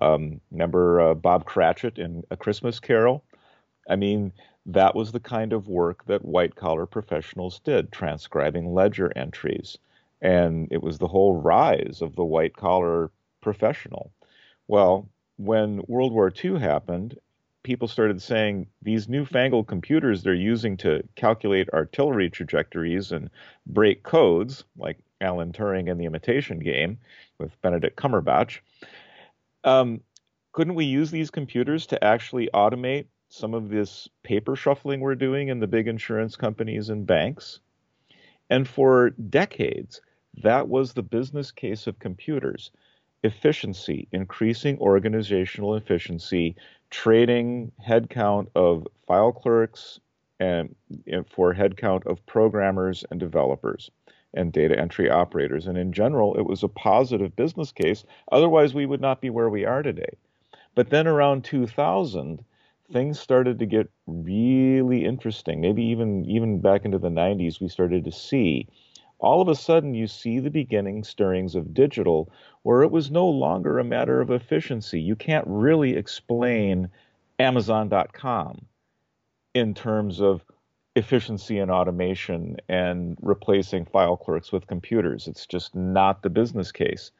Um, 0.00 0.40
remember 0.50 1.00
uh, 1.00 1.14
Bob 1.14 1.44
Cratchit 1.44 1.98
in 1.98 2.24
A 2.30 2.36
Christmas 2.36 2.80
Carol? 2.80 3.22
I 3.88 3.94
mean, 3.94 4.32
that 4.66 4.96
was 4.96 5.12
the 5.12 5.20
kind 5.20 5.52
of 5.52 5.68
work 5.68 6.04
that 6.06 6.24
white 6.24 6.56
collar 6.56 6.86
professionals 6.86 7.60
did, 7.60 7.92
transcribing 7.92 8.74
ledger 8.74 9.12
entries. 9.14 9.78
And 10.24 10.68
it 10.72 10.82
was 10.82 10.98
the 10.98 11.06
whole 11.06 11.40
rise 11.40 12.00
of 12.00 12.16
the 12.16 12.24
white 12.24 12.56
collar 12.56 13.12
professional. 13.42 14.10
Well, 14.66 15.08
when 15.36 15.82
World 15.86 16.12
War 16.12 16.32
II 16.42 16.58
happened, 16.58 17.18
people 17.62 17.88
started 17.88 18.22
saying 18.22 18.68
these 18.82 19.08
newfangled 19.08 19.66
computers 19.66 20.22
they're 20.22 20.34
using 20.34 20.78
to 20.78 21.02
calculate 21.14 21.68
artillery 21.74 22.30
trajectories 22.30 23.12
and 23.12 23.28
break 23.66 24.02
codes, 24.02 24.64
like 24.78 24.98
Alan 25.20 25.52
Turing 25.52 25.88
in 25.88 25.98
the 25.98 26.06
Imitation 26.06 26.58
Game 26.58 26.98
with 27.38 27.60
Benedict 27.60 27.96
Cumberbatch. 27.96 28.60
Um, 29.62 30.00
couldn't 30.52 30.74
we 30.74 30.86
use 30.86 31.10
these 31.10 31.30
computers 31.30 31.86
to 31.86 32.02
actually 32.02 32.48
automate 32.54 33.06
some 33.28 33.52
of 33.52 33.68
this 33.68 34.08
paper 34.22 34.56
shuffling 34.56 35.00
we're 35.00 35.16
doing 35.16 35.48
in 35.48 35.60
the 35.60 35.66
big 35.66 35.88
insurance 35.88 36.36
companies 36.36 36.88
and 36.88 37.06
banks? 37.06 37.60
And 38.50 38.68
for 38.68 39.10
decades, 39.10 40.00
that 40.42 40.68
was 40.68 40.92
the 40.92 41.02
business 41.02 41.50
case 41.50 41.86
of 41.86 41.98
computers 41.98 42.70
efficiency, 43.22 44.06
increasing 44.12 44.78
organizational 44.78 45.76
efficiency, 45.76 46.54
trading 46.90 47.72
headcount 47.84 48.46
of 48.54 48.86
file 49.06 49.32
clerks 49.32 49.98
and, 50.38 50.74
and 51.06 51.26
for 51.28 51.54
headcount 51.54 52.06
of 52.06 52.24
programmers 52.26 53.02
and 53.10 53.18
developers 53.18 53.90
and 54.34 54.52
data 54.52 54.78
entry 54.78 55.08
operators. 55.08 55.66
And 55.66 55.78
in 55.78 55.92
general, 55.92 56.34
it 56.36 56.42
was 56.42 56.62
a 56.62 56.68
positive 56.68 57.34
business 57.34 57.72
case. 57.72 58.04
Otherwise, 58.30 58.74
we 58.74 58.84
would 58.84 59.00
not 59.00 59.22
be 59.22 59.30
where 59.30 59.48
we 59.48 59.64
are 59.64 59.82
today. 59.82 60.18
But 60.74 60.90
then 60.90 61.06
around 61.06 61.44
2000, 61.44 62.44
things 62.92 63.18
started 63.18 63.58
to 63.58 63.66
get 63.66 63.90
really 64.06 65.04
interesting. 65.04 65.60
Maybe 65.60 65.84
even 65.84 66.24
even 66.26 66.60
back 66.60 66.84
into 66.84 66.98
the 66.98 67.08
90s, 67.08 67.60
we 67.60 67.68
started 67.68 68.04
to 68.04 68.12
see 68.12 68.68
all 69.24 69.40
of 69.40 69.48
a 69.48 69.54
sudden 69.54 69.94
you 69.94 70.06
see 70.06 70.38
the 70.38 70.50
beginning 70.50 71.02
stirrings 71.02 71.54
of 71.54 71.74
digital 71.74 72.30
where 72.62 72.82
it 72.82 72.90
was 72.90 73.10
no 73.10 73.26
longer 73.26 73.78
a 73.78 73.84
matter 73.84 74.20
of 74.20 74.30
efficiency. 74.30 75.00
You 75.00 75.16
can't 75.16 75.46
really 75.48 75.96
explain 75.96 76.88
Amazon.com 77.38 78.66
in 79.54 79.74
terms 79.74 80.20
of 80.20 80.44
efficiency 80.96 81.58
and 81.58 81.70
automation 81.70 82.56
and 82.68 83.16
replacing 83.20 83.86
file 83.86 84.16
clerks 84.16 84.52
with 84.52 84.66
computers. 84.66 85.26
It's 85.26 85.46
just 85.46 85.74
not 85.74 86.22
the 86.22 86.30
business 86.30 86.70
case. 86.70 87.10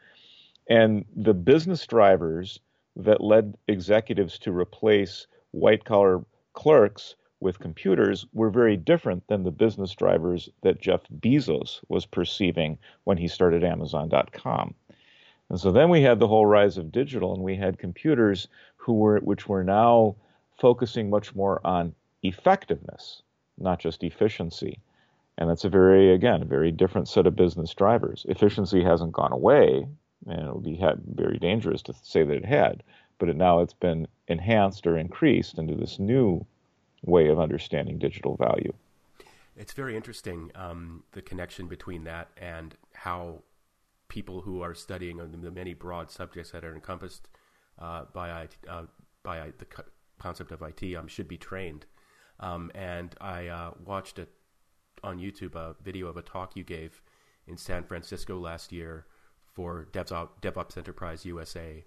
And 0.68 1.04
the 1.16 1.34
business 1.34 1.86
drivers 1.86 2.60
that 2.96 3.20
led 3.20 3.56
executives 3.66 4.38
to 4.40 4.52
replace 4.52 5.26
white 5.50 5.84
collar 5.84 6.24
clerks 6.52 7.16
with 7.44 7.58
computers 7.58 8.24
were 8.32 8.48
very 8.48 8.74
different 8.74 9.26
than 9.26 9.42
the 9.42 9.50
business 9.50 9.94
drivers 9.94 10.48
that 10.62 10.80
Jeff 10.80 11.02
Bezos 11.20 11.80
was 11.88 12.06
perceiving 12.06 12.78
when 13.04 13.18
he 13.18 13.28
started 13.28 13.62
Amazon.com. 13.62 14.74
And 15.50 15.60
so 15.60 15.70
then 15.70 15.90
we 15.90 16.00
had 16.00 16.18
the 16.18 16.26
whole 16.26 16.46
rise 16.46 16.78
of 16.78 16.90
digital, 16.90 17.34
and 17.34 17.42
we 17.42 17.54
had 17.54 17.78
computers 17.78 18.48
who 18.76 18.94
were, 18.94 19.18
which 19.18 19.46
were 19.46 19.62
now 19.62 20.16
focusing 20.58 21.10
much 21.10 21.34
more 21.34 21.60
on 21.66 21.94
effectiveness, 22.22 23.20
not 23.58 23.78
just 23.78 24.02
efficiency. 24.02 24.78
And 25.36 25.50
that's 25.50 25.66
a 25.66 25.68
very, 25.68 26.14
again, 26.14 26.40
a 26.40 26.46
very 26.46 26.72
different 26.72 27.08
set 27.08 27.26
of 27.26 27.36
business 27.36 27.74
drivers. 27.74 28.24
Efficiency 28.26 28.82
hasn't 28.82 29.12
gone 29.12 29.32
away, 29.32 29.86
and 30.26 30.46
it 30.48 30.54
would 30.54 30.64
be 30.64 30.82
very 31.14 31.38
dangerous 31.38 31.82
to 31.82 31.94
say 32.02 32.24
that 32.24 32.38
it 32.38 32.46
had, 32.46 32.82
but 33.18 33.28
it, 33.28 33.36
now 33.36 33.60
it's 33.60 33.74
been 33.74 34.08
enhanced 34.28 34.86
or 34.86 34.96
increased 34.96 35.58
into 35.58 35.74
this 35.74 35.98
new 35.98 36.46
way 37.04 37.28
of 37.28 37.38
understanding 37.38 37.98
digital 37.98 38.36
value. 38.36 38.72
It's 39.56 39.72
very 39.72 39.96
interesting 39.96 40.50
um, 40.54 41.04
the 41.12 41.22
connection 41.22 41.68
between 41.68 42.04
that 42.04 42.28
and 42.36 42.74
how 42.92 43.42
people 44.08 44.40
who 44.40 44.62
are 44.62 44.74
studying 44.74 45.16
the 45.16 45.50
many 45.50 45.74
broad 45.74 46.10
subjects 46.10 46.50
that 46.50 46.64
are 46.64 46.74
encompassed 46.74 47.28
uh, 47.78 48.04
by 48.12 48.48
uh, 48.68 48.82
by 49.22 49.52
the 49.58 49.66
concept 50.18 50.52
of 50.52 50.62
IT 50.62 50.94
um, 50.94 51.06
should 51.08 51.28
be 51.28 51.36
trained. 51.36 51.86
Um, 52.40 52.70
and 52.74 53.14
I 53.20 53.48
uh, 53.48 53.70
watched 53.84 54.18
it 54.18 54.30
on 55.02 55.18
YouTube 55.18 55.54
a 55.54 55.76
video 55.82 56.08
of 56.08 56.16
a 56.16 56.22
talk 56.22 56.56
you 56.56 56.64
gave 56.64 57.00
in 57.46 57.56
San 57.56 57.84
Francisco 57.84 58.38
last 58.38 58.72
year 58.72 59.06
for 59.52 59.86
DevOps, 59.92 60.30
DevOps 60.42 60.76
Enterprise 60.76 61.24
USA, 61.24 61.84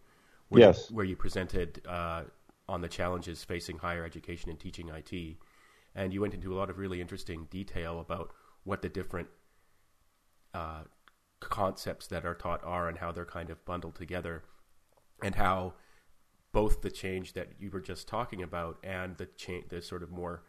where 0.50 0.62
yes. 0.62 0.88
you, 0.90 0.96
where 0.96 1.06
you 1.06 1.16
presented 1.16 1.82
uh, 1.88 2.24
on 2.70 2.82
the 2.82 2.88
challenges 2.88 3.44
facing 3.44 3.78
higher 3.78 4.06
education 4.06 4.50
and 4.50 4.60
teaching 4.60 4.90
IT. 4.90 5.38
And 5.96 6.14
you 6.14 6.22
went 6.22 6.34
into 6.34 6.54
a 6.54 6.58
lot 6.58 6.70
of 6.70 6.78
really 6.78 7.02
interesting 7.02 7.48
detail 7.50 8.00
about 8.00 8.32
what 8.64 8.82
the 8.82 8.90
different 8.90 9.30
uh, 10.54 10.84
concepts 11.40 12.08
that 12.08 12.26
are 12.26 12.36
taught 12.36 12.64
are 12.64 12.88
and 12.88 12.98
how 12.98 13.12
they're 13.12 13.26
kind 13.26 13.50
of 13.50 13.64
bundled 13.66 13.96
together, 13.96 14.44
and 15.24 15.36
how 15.36 15.74
both 16.52 16.82
the 16.82 16.92
change 16.92 17.34
that 17.34 17.50
you 17.60 17.70
were 17.70 17.80
just 17.80 18.08
talking 18.08 18.42
about 18.42 18.78
and 18.84 19.18
the 19.18 19.28
the 19.70 19.82
sort 19.82 20.04
of 20.04 20.12
more 20.12 20.44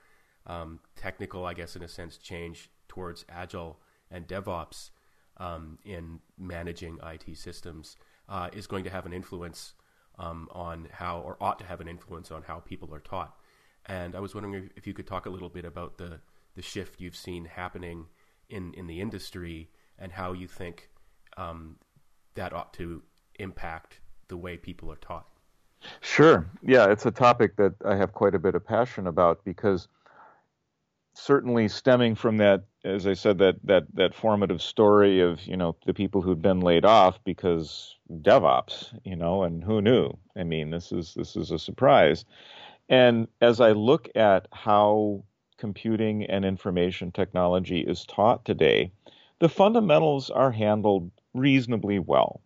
um, 0.46 0.80
technical, 0.96 1.44
I 1.44 1.54
guess, 1.54 1.76
in 1.76 1.82
a 1.82 1.88
sense, 1.88 2.16
change 2.16 2.70
towards 2.88 3.24
agile 3.28 3.78
and 4.10 4.26
DevOps 4.26 4.90
um, 5.36 5.78
in 5.84 6.20
managing 6.38 6.98
IT 7.04 7.36
systems 7.36 7.96
uh, 8.28 8.48
is 8.52 8.66
going 8.66 8.84
to 8.84 8.90
have 8.90 9.06
an 9.06 9.12
influence 9.12 9.74
um, 10.18 10.48
on 10.52 10.88
how, 10.92 11.20
or 11.20 11.36
ought 11.40 11.58
to 11.58 11.64
have 11.64 11.80
an 11.80 11.88
influence 11.88 12.30
on 12.30 12.42
how 12.42 12.58
people 12.60 12.94
are 12.94 13.00
taught. 13.00 13.36
And 13.86 14.14
I 14.14 14.20
was 14.20 14.34
wondering 14.34 14.70
if 14.76 14.86
you 14.86 14.94
could 14.94 15.06
talk 15.06 15.26
a 15.26 15.30
little 15.30 15.48
bit 15.48 15.64
about 15.64 15.98
the, 15.98 16.20
the 16.54 16.62
shift 16.62 17.00
you've 17.00 17.16
seen 17.16 17.44
happening 17.44 18.06
in, 18.50 18.74
in 18.74 18.86
the 18.86 19.00
industry 19.00 19.70
and 19.98 20.12
how 20.12 20.32
you 20.32 20.46
think 20.46 20.90
um, 21.36 21.76
that 22.34 22.52
ought 22.52 22.72
to 22.74 23.02
impact 23.38 24.00
the 24.28 24.36
way 24.36 24.56
people 24.56 24.90
are 24.92 24.96
taught. 24.96 25.26
Sure. 26.00 26.50
Yeah, 26.62 26.90
it's 26.90 27.06
a 27.06 27.10
topic 27.10 27.56
that 27.56 27.74
I 27.84 27.96
have 27.96 28.12
quite 28.12 28.34
a 28.34 28.38
bit 28.38 28.54
of 28.54 28.66
passion 28.66 29.06
about 29.06 29.44
because 29.44 29.88
certainly 31.14 31.68
stemming 31.68 32.14
from 32.14 32.36
that, 32.38 32.64
as 32.84 33.06
I 33.06 33.14
said, 33.14 33.38
that 33.38 33.56
that 33.64 33.84
that 33.94 34.14
formative 34.14 34.62
story 34.62 35.20
of 35.20 35.44
you 35.46 35.56
know 35.56 35.76
the 35.86 35.94
people 35.94 36.22
who'd 36.22 36.42
been 36.42 36.60
laid 36.60 36.84
off 36.84 37.22
because 37.24 37.96
DevOps, 38.22 38.98
you 39.04 39.16
know, 39.16 39.42
and 39.42 39.62
who 39.62 39.80
knew? 39.80 40.16
I 40.36 40.44
mean, 40.44 40.70
this 40.70 40.92
is 40.92 41.14
this 41.14 41.36
is 41.36 41.50
a 41.50 41.58
surprise. 41.58 42.24
And 42.88 43.28
as 43.40 43.60
I 43.60 43.72
look 43.72 44.08
at 44.14 44.48
how 44.52 45.24
computing 45.58 46.24
and 46.24 46.44
information 46.44 47.12
technology 47.12 47.80
is 47.80 48.06
taught 48.06 48.44
today, 48.44 48.92
the 49.40 49.48
fundamentals 49.48 50.30
are 50.30 50.52
handled 50.52 51.10
reasonably 51.34 51.98
well. 51.98 52.40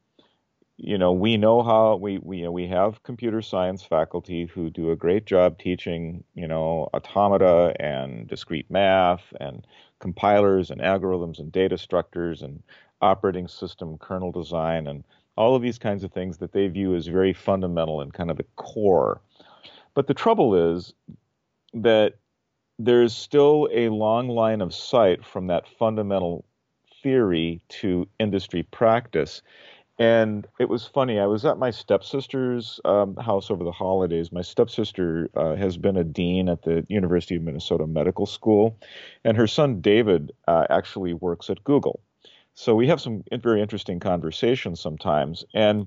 You 0.78 0.98
know, 0.98 1.12
we 1.12 1.36
know 1.36 1.62
how 1.62 1.96
we 1.96 2.18
we 2.18 2.38
you 2.38 2.44
know, 2.44 2.52
we 2.52 2.66
have 2.68 3.02
computer 3.02 3.42
science 3.42 3.82
faculty 3.84 4.46
who 4.46 4.70
do 4.70 4.90
a 4.90 4.96
great 4.96 5.26
job 5.26 5.58
teaching, 5.58 6.24
you 6.34 6.48
know, 6.48 6.88
automata 6.94 7.74
and 7.78 8.26
discrete 8.26 8.70
math 8.70 9.22
and 9.38 9.64
compilers 10.02 10.70
and 10.70 10.80
algorithms 10.80 11.38
and 11.38 11.52
data 11.52 11.78
structures 11.78 12.42
and 12.42 12.62
operating 13.00 13.48
system 13.48 13.96
kernel 13.98 14.32
design 14.32 14.86
and 14.88 15.04
all 15.36 15.54
of 15.54 15.62
these 15.62 15.78
kinds 15.78 16.04
of 16.04 16.12
things 16.12 16.38
that 16.38 16.52
they 16.52 16.66
view 16.66 16.94
as 16.94 17.06
very 17.06 17.32
fundamental 17.32 18.00
and 18.00 18.12
kind 18.12 18.30
of 18.30 18.36
the 18.36 18.44
core. 18.56 19.20
But 19.94 20.08
the 20.08 20.14
trouble 20.14 20.74
is 20.74 20.92
that 21.72 22.14
there's 22.78 23.14
still 23.14 23.68
a 23.72 23.88
long 23.88 24.28
line 24.28 24.60
of 24.60 24.74
sight 24.74 25.24
from 25.24 25.46
that 25.46 25.68
fundamental 25.78 26.44
theory 27.02 27.60
to 27.68 28.08
industry 28.18 28.64
practice. 28.64 29.40
And 29.98 30.46
it 30.58 30.68
was 30.68 30.86
funny. 30.86 31.20
I 31.20 31.26
was 31.26 31.44
at 31.44 31.58
my 31.58 31.70
stepsister's 31.70 32.80
um, 32.84 33.14
house 33.16 33.50
over 33.50 33.62
the 33.62 33.72
holidays. 33.72 34.32
My 34.32 34.40
stepsister 34.40 35.28
uh, 35.36 35.54
has 35.56 35.76
been 35.76 35.96
a 35.96 36.04
dean 36.04 36.48
at 36.48 36.62
the 36.62 36.84
University 36.88 37.36
of 37.36 37.42
Minnesota 37.42 37.86
Medical 37.86 38.26
School, 38.26 38.78
and 39.24 39.36
her 39.36 39.46
son 39.46 39.80
David 39.80 40.32
uh, 40.48 40.66
actually 40.70 41.12
works 41.12 41.50
at 41.50 41.62
Google. 41.62 42.00
So 42.54 42.74
we 42.74 42.88
have 42.88 43.00
some 43.00 43.22
very 43.32 43.60
interesting 43.60 44.00
conversations 44.00 44.80
sometimes. 44.80 45.44
And 45.54 45.86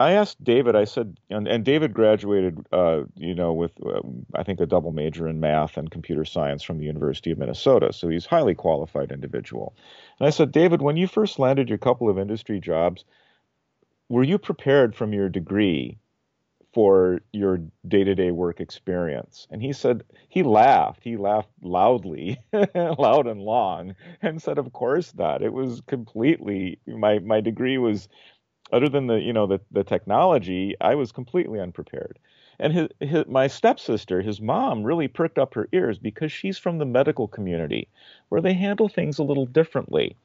I 0.00 0.12
asked 0.12 0.42
David. 0.44 0.76
I 0.76 0.84
said, 0.84 1.18
and, 1.28 1.48
and 1.48 1.64
David 1.64 1.92
graduated, 1.92 2.64
uh, 2.70 3.02
you 3.16 3.34
know, 3.34 3.52
with 3.52 3.72
uh, 3.84 4.00
I 4.34 4.44
think 4.44 4.60
a 4.60 4.66
double 4.66 4.92
major 4.92 5.26
in 5.26 5.40
math 5.40 5.76
and 5.76 5.90
computer 5.90 6.24
science 6.24 6.62
from 6.62 6.78
the 6.78 6.84
University 6.84 7.32
of 7.32 7.38
Minnesota. 7.38 7.92
So 7.92 8.08
he's 8.08 8.26
a 8.26 8.28
highly 8.28 8.54
qualified 8.54 9.10
individual. 9.10 9.74
And 10.20 10.28
I 10.28 10.30
said, 10.30 10.52
David, 10.52 10.82
when 10.82 10.96
you 10.96 11.08
first 11.08 11.40
landed 11.40 11.68
your 11.68 11.78
couple 11.78 12.08
of 12.08 12.18
industry 12.18 12.60
jobs, 12.60 13.04
were 14.08 14.22
you 14.22 14.38
prepared 14.38 14.94
from 14.94 15.12
your 15.12 15.28
degree 15.28 15.98
for 16.74 17.20
your 17.32 17.60
day-to-day 17.86 18.30
work 18.30 18.60
experience 18.60 19.46
and 19.50 19.62
he 19.62 19.72
said 19.72 20.04
he 20.28 20.42
laughed 20.42 21.02
he 21.02 21.16
laughed 21.16 21.48
loudly 21.62 22.38
loud 22.74 23.26
and 23.26 23.40
long 23.40 23.94
and 24.20 24.42
said 24.42 24.58
of 24.58 24.72
course 24.72 25.14
not 25.14 25.42
it 25.42 25.52
was 25.52 25.80
completely 25.86 26.78
my 26.86 27.18
my 27.20 27.40
degree 27.40 27.78
was 27.78 28.08
other 28.72 28.88
than 28.88 29.06
the 29.06 29.20
you 29.20 29.32
know 29.32 29.46
the 29.46 29.60
the 29.70 29.84
technology 29.84 30.74
i 30.80 30.94
was 30.94 31.12
completely 31.12 31.60
unprepared 31.60 32.18
and 32.60 32.72
his, 32.72 32.88
his, 33.00 33.26
my 33.26 33.46
stepsister 33.46 34.22
his 34.22 34.40
mom 34.40 34.82
really 34.82 35.08
pricked 35.08 35.38
up 35.38 35.54
her 35.54 35.68
ears 35.72 35.98
because 35.98 36.32
she's 36.32 36.58
from 36.58 36.78
the 36.78 36.86
medical 36.86 37.28
community 37.28 37.88
where 38.28 38.40
they 38.40 38.54
handle 38.54 38.88
things 38.88 39.18
a 39.18 39.24
little 39.24 39.46
differently 39.46 40.16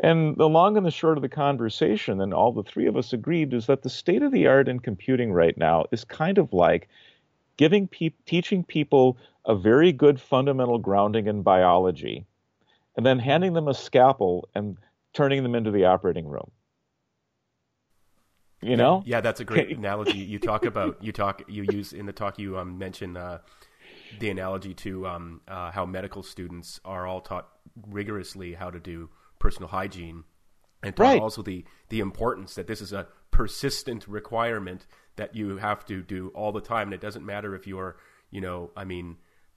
and 0.00 0.36
the 0.36 0.48
long 0.48 0.76
and 0.76 0.84
the 0.84 0.90
short 0.90 1.18
of 1.18 1.22
the 1.22 1.28
conversation, 1.28 2.20
and 2.20 2.34
all 2.34 2.52
the 2.52 2.64
three 2.64 2.86
of 2.86 2.96
us 2.96 3.12
agreed, 3.12 3.54
is 3.54 3.66
that 3.66 3.82
the 3.82 3.90
state 3.90 4.22
of 4.22 4.32
the 4.32 4.46
art 4.46 4.68
in 4.68 4.80
computing 4.80 5.32
right 5.32 5.56
now 5.56 5.84
is 5.92 6.04
kind 6.04 6.38
of 6.38 6.52
like 6.52 6.88
giving 7.56 7.86
pe- 7.86 8.10
teaching 8.26 8.64
people 8.64 9.16
a 9.44 9.54
very 9.54 9.92
good 9.92 10.20
fundamental 10.20 10.78
grounding 10.78 11.28
in 11.28 11.42
biology, 11.42 12.26
and 12.96 13.06
then 13.06 13.20
handing 13.20 13.52
them 13.52 13.68
a 13.68 13.74
scalpel 13.74 14.48
and 14.54 14.76
turning 15.12 15.44
them 15.44 15.54
into 15.54 15.70
the 15.70 15.84
operating 15.84 16.26
room. 16.26 16.50
You 18.64 18.76
know? 18.76 19.02
Yeah, 19.06 19.20
that's 19.20 19.40
a 19.40 19.44
great 19.44 19.70
analogy. 19.76 20.18
You 20.18 20.38
talk 20.38 20.64
about 20.64 21.02
you 21.02 21.12
talk 21.12 21.42
you 21.48 21.66
use 21.70 21.92
in 21.92 22.06
the 22.06 22.12
talk 22.12 22.38
you 22.38 22.58
um, 22.58 22.78
mention 22.78 23.16
uh, 23.16 23.38
the 24.18 24.30
analogy 24.30 24.74
to 24.74 25.06
um, 25.06 25.40
uh, 25.46 25.70
how 25.70 25.84
medical 25.84 26.22
students 26.22 26.80
are 26.84 27.06
all 27.06 27.20
taught 27.20 27.48
rigorously 27.88 28.54
how 28.54 28.70
to 28.70 28.80
do 28.80 29.10
personal 29.38 29.68
hygiene, 29.68 30.24
and 30.82 30.98
right. 30.98 31.20
also 31.20 31.42
the 31.42 31.64
the 31.90 32.00
importance 32.00 32.54
that 32.54 32.66
this 32.66 32.80
is 32.80 32.92
a 32.92 33.06
persistent 33.30 34.06
requirement 34.08 34.86
that 35.16 35.34
you 35.34 35.56
have 35.58 35.84
to 35.86 36.02
do 36.02 36.28
all 36.34 36.52
the 36.52 36.60
time. 36.60 36.88
And 36.88 36.94
it 36.94 37.00
doesn't 37.00 37.24
matter 37.24 37.54
if 37.54 37.66
you're, 37.66 37.96
you 38.30 38.40
know, 38.40 38.70
I 38.76 38.84
mean, 38.84 39.16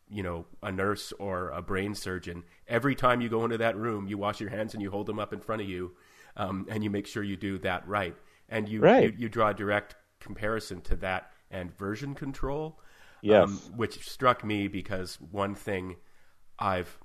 you 0.09 0.23
know, 0.23 0.45
a 0.63 0.71
nurse 0.71 1.13
or 1.19 1.49
a 1.49 1.61
brain 1.61 1.93
surgeon. 1.95 2.43
Every 2.67 2.95
time 2.95 3.21
you 3.21 3.29
go 3.29 3.43
into 3.43 3.57
that 3.59 3.77
room, 3.77 4.07
you 4.07 4.17
wash 4.17 4.39
your 4.39 4.49
hands 4.49 4.73
and 4.73 4.81
you 4.81 4.89
hold 4.89 5.05
them 5.05 5.19
up 5.19 5.33
in 5.33 5.39
front 5.39 5.61
of 5.61 5.69
you, 5.69 5.93
um, 6.35 6.65
and 6.69 6.83
you 6.83 6.89
make 6.89 7.07
sure 7.07 7.23
you 7.23 7.37
do 7.37 7.57
that 7.59 7.87
right. 7.87 8.15
And 8.49 8.69
you, 8.69 8.81
right. 8.81 9.03
you, 9.03 9.13
you 9.17 9.29
draw 9.29 9.49
a 9.49 9.53
direct 9.53 9.95
comparison 10.19 10.81
to 10.81 10.95
that 10.97 11.31
and 11.51 11.75
version 11.77 12.15
control. 12.15 12.79
Yes. 13.21 13.43
Um, 13.43 13.57
which 13.75 14.07
struck 14.07 14.43
me 14.43 14.67
because 14.67 15.17
one 15.31 15.55
thing 15.55 15.95
I've 16.59 16.99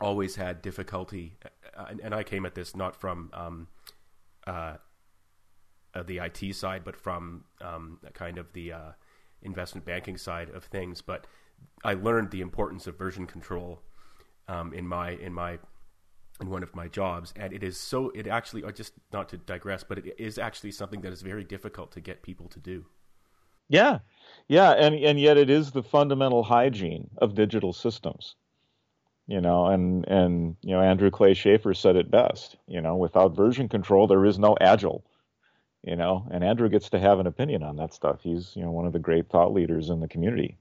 always 0.00 0.36
had 0.36 0.62
difficulty, 0.62 1.36
uh, 1.76 1.86
and, 1.90 2.00
and, 2.00 2.14
I 2.14 2.22
came 2.22 2.46
at 2.46 2.54
this 2.54 2.76
not 2.76 2.94
from 2.94 3.30
um, 3.32 3.68
uh, 4.46 4.76
uh, 5.94 6.02
the 6.04 6.18
IT 6.18 6.54
side, 6.54 6.82
but 6.84 6.96
from 6.96 7.44
um, 7.60 7.98
kind 8.14 8.38
of 8.38 8.52
the 8.52 8.72
uh, 8.72 8.92
investment 9.42 9.84
banking 9.84 10.16
side 10.16 10.48
of 10.50 10.64
things. 10.64 11.02
But 11.02 11.26
I 11.84 11.94
learned 11.94 12.30
the 12.30 12.40
importance 12.40 12.86
of 12.86 12.96
version 12.96 13.26
control 13.26 13.82
um, 14.48 14.72
in 14.72 14.86
my 14.86 15.10
in 15.10 15.32
my 15.32 15.58
in 16.42 16.50
one 16.50 16.62
of 16.62 16.74
my 16.74 16.88
jobs, 16.88 17.32
and 17.36 17.52
it 17.52 17.62
is 17.62 17.78
so. 17.78 18.10
It 18.14 18.26
actually, 18.26 18.70
just 18.72 18.92
not 19.12 19.28
to 19.30 19.38
digress, 19.38 19.84
but 19.84 19.98
it 19.98 20.14
is 20.18 20.38
actually 20.38 20.72
something 20.72 21.00
that 21.00 21.12
is 21.12 21.22
very 21.22 21.44
difficult 21.44 21.92
to 21.92 22.00
get 22.00 22.22
people 22.22 22.48
to 22.48 22.58
do. 22.58 22.84
Yeah, 23.68 24.00
yeah, 24.48 24.72
and 24.72 24.94
and 24.96 25.18
yet 25.18 25.38
it 25.38 25.48
is 25.48 25.70
the 25.70 25.82
fundamental 25.82 26.42
hygiene 26.42 27.10
of 27.18 27.34
digital 27.34 27.72
systems 27.72 28.36
you 29.26 29.40
know 29.40 29.66
and 29.66 30.06
and 30.08 30.56
you 30.62 30.72
know 30.72 30.80
andrew 30.80 31.10
clay 31.10 31.34
shafer 31.34 31.74
said 31.74 31.96
it 31.96 32.10
best 32.10 32.56
you 32.66 32.80
know 32.80 32.96
without 32.96 33.36
version 33.36 33.68
control 33.68 34.06
there 34.06 34.24
is 34.24 34.38
no 34.38 34.56
agile 34.60 35.04
you 35.82 35.96
know 35.96 36.26
and 36.30 36.42
andrew 36.42 36.68
gets 36.68 36.90
to 36.90 36.98
have 36.98 37.18
an 37.18 37.26
opinion 37.26 37.62
on 37.62 37.76
that 37.76 37.94
stuff 37.94 38.20
he's 38.22 38.54
you 38.56 38.62
know 38.62 38.70
one 38.70 38.86
of 38.86 38.92
the 38.92 38.98
great 38.98 39.28
thought 39.28 39.52
leaders 39.52 39.90
in 39.90 40.00
the 40.00 40.08
community 40.08 40.58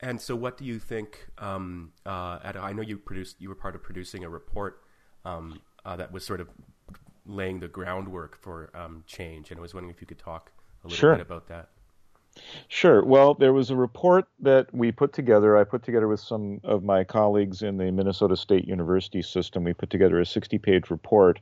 and 0.00 0.20
so 0.20 0.36
what 0.36 0.56
do 0.56 0.64
you 0.64 0.78
think 0.78 1.26
um, 1.38 1.92
uh, 2.04 2.38
at, 2.44 2.56
i 2.56 2.72
know 2.72 2.82
you 2.82 2.96
produced 2.96 3.36
you 3.40 3.48
were 3.48 3.54
part 3.54 3.74
of 3.74 3.82
producing 3.82 4.24
a 4.24 4.28
report 4.28 4.82
um, 5.24 5.60
uh, 5.84 5.96
that 5.96 6.12
was 6.12 6.24
sort 6.24 6.40
of 6.40 6.48
laying 7.26 7.60
the 7.60 7.68
groundwork 7.68 8.40
for 8.40 8.70
um, 8.74 9.02
change 9.06 9.50
and 9.50 9.58
i 9.58 9.62
was 9.62 9.74
wondering 9.74 9.94
if 9.94 10.00
you 10.00 10.06
could 10.06 10.18
talk 10.18 10.52
a 10.84 10.88
little 10.88 10.98
sure. 10.98 11.14
bit 11.14 11.22
about 11.22 11.48
that 11.48 11.70
Sure. 12.68 13.04
Well, 13.04 13.34
there 13.34 13.52
was 13.52 13.70
a 13.70 13.76
report 13.76 14.26
that 14.40 14.72
we 14.74 14.92
put 14.92 15.12
together. 15.12 15.56
I 15.56 15.64
put 15.64 15.82
together 15.82 16.08
with 16.08 16.20
some 16.20 16.60
of 16.64 16.82
my 16.82 17.04
colleagues 17.04 17.62
in 17.62 17.78
the 17.78 17.90
Minnesota 17.90 18.36
State 18.36 18.66
University 18.66 19.22
system. 19.22 19.64
We 19.64 19.72
put 19.72 19.90
together 19.90 20.20
a 20.20 20.26
60 20.26 20.58
page 20.58 20.90
report 20.90 21.40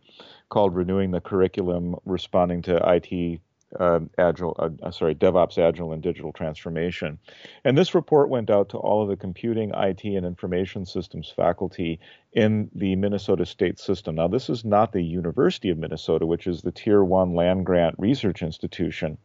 called 0.51 0.75
Renewing 0.75 1.11
the 1.11 1.21
Curriculum 1.21 1.97
Responding 2.05 2.63
to 2.63 2.77
IT 2.77 3.41
uh, 3.79 4.01
agile, 4.19 4.57
uh, 4.59 4.71
uh, 4.83 4.91
sorry, 4.91 5.15
DevOps 5.15 5.59
Agile 5.59 5.93
and 5.93 6.03
Digital 6.03 6.33
Transformation. 6.33 7.19
And 7.65 7.77
this 7.77 7.95
report 7.95 8.29
went 8.29 8.51
out 8.51 8.69
to 8.71 8.79
all 8.79 9.03
of 9.03 9.09
the 9.09 9.17
computing, 9.17 9.73
IT, 9.75 10.05
and 10.05 10.27
information 10.27 10.87
systems 10.87 11.33
faculty 11.35 12.01
in 12.33 12.69
the 12.75 12.97
Minnesota 12.97 13.47
state 13.47 13.79
system. 13.79 14.17
Now, 14.17 14.29
this 14.29 14.51
is 14.51 14.65
not 14.65 14.93
the 14.93 15.03
University 15.03 15.71
of 15.71 15.79
Minnesota, 15.79 16.27
which 16.27 16.47
is 16.47 16.63
the 16.63 16.73
Tier 16.73 17.05
1 17.05 17.35
land 17.35 17.65
grant 17.65 17.95
research 17.99 18.43
institution. 18.43 19.17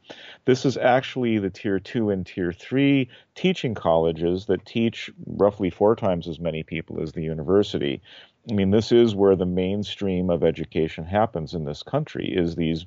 This 0.45 0.63
is 0.63 0.77
actually 0.77 1.39
the 1.39 1.49
Tier 1.49 1.79
2 1.79 2.11
and 2.11 2.25
Tier 2.25 2.53
3 2.53 3.09
teaching 3.35 3.73
colleges 3.73 4.45
that 4.45 4.65
teach 4.65 5.09
roughly 5.25 5.69
four 5.69 5.95
times 5.95 6.27
as 6.27 6.39
many 6.39 6.61
people 6.61 7.01
as 7.01 7.13
the 7.13 7.23
university. 7.23 8.01
I 8.49 8.53
mean, 8.53 8.71
this 8.71 8.91
is 8.91 9.15
where 9.15 9.35
the 9.35 9.45
mainstream 9.45 10.29
of 10.29 10.43
education 10.43 11.05
happens 11.05 11.53
in 11.53 11.65
this 11.65 11.83
country, 11.83 12.31
is 12.31 12.55
these 12.55 12.85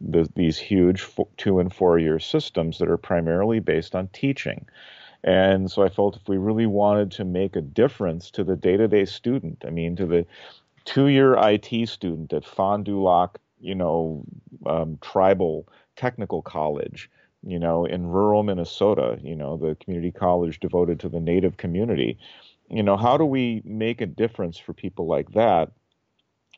the, 0.00 0.28
these 0.34 0.58
huge 0.58 1.06
two 1.36 1.60
and 1.60 1.72
four 1.72 1.98
year 1.98 2.18
systems 2.18 2.78
that 2.78 2.88
are 2.88 2.96
primarily 2.96 3.60
based 3.60 3.94
on 3.94 4.08
teaching. 4.08 4.66
And 5.22 5.70
so 5.70 5.82
I 5.82 5.88
felt 5.88 6.16
if 6.16 6.28
we 6.28 6.38
really 6.38 6.66
wanted 6.66 7.10
to 7.12 7.24
make 7.24 7.54
a 7.54 7.60
difference 7.60 8.30
to 8.32 8.44
the 8.44 8.56
day 8.56 8.76
to 8.76 8.88
day 8.88 9.04
student, 9.04 9.62
I 9.66 9.70
mean, 9.70 9.96
to 9.96 10.06
the 10.06 10.26
two 10.84 11.08
year 11.08 11.34
IT 11.38 11.88
student 11.88 12.32
at 12.32 12.44
Fond 12.44 12.86
du 12.86 13.00
Lac, 13.00 13.38
you 13.60 13.74
know, 13.74 14.24
um, 14.64 14.98
tribal 15.02 15.68
technical 15.96 16.40
college, 16.40 17.10
you 17.42 17.58
know, 17.58 17.84
in 17.84 18.06
rural 18.06 18.42
Minnesota, 18.42 19.18
you 19.22 19.36
know, 19.36 19.58
the 19.58 19.76
community 19.76 20.10
college 20.10 20.60
devoted 20.60 20.98
to 21.00 21.10
the 21.10 21.20
native 21.20 21.58
community, 21.58 22.18
you 22.70 22.82
know, 22.82 22.96
how 22.96 23.18
do 23.18 23.24
we 23.24 23.60
make 23.64 24.00
a 24.00 24.06
difference 24.06 24.56
for 24.56 24.72
people 24.72 25.06
like 25.06 25.32
that 25.32 25.70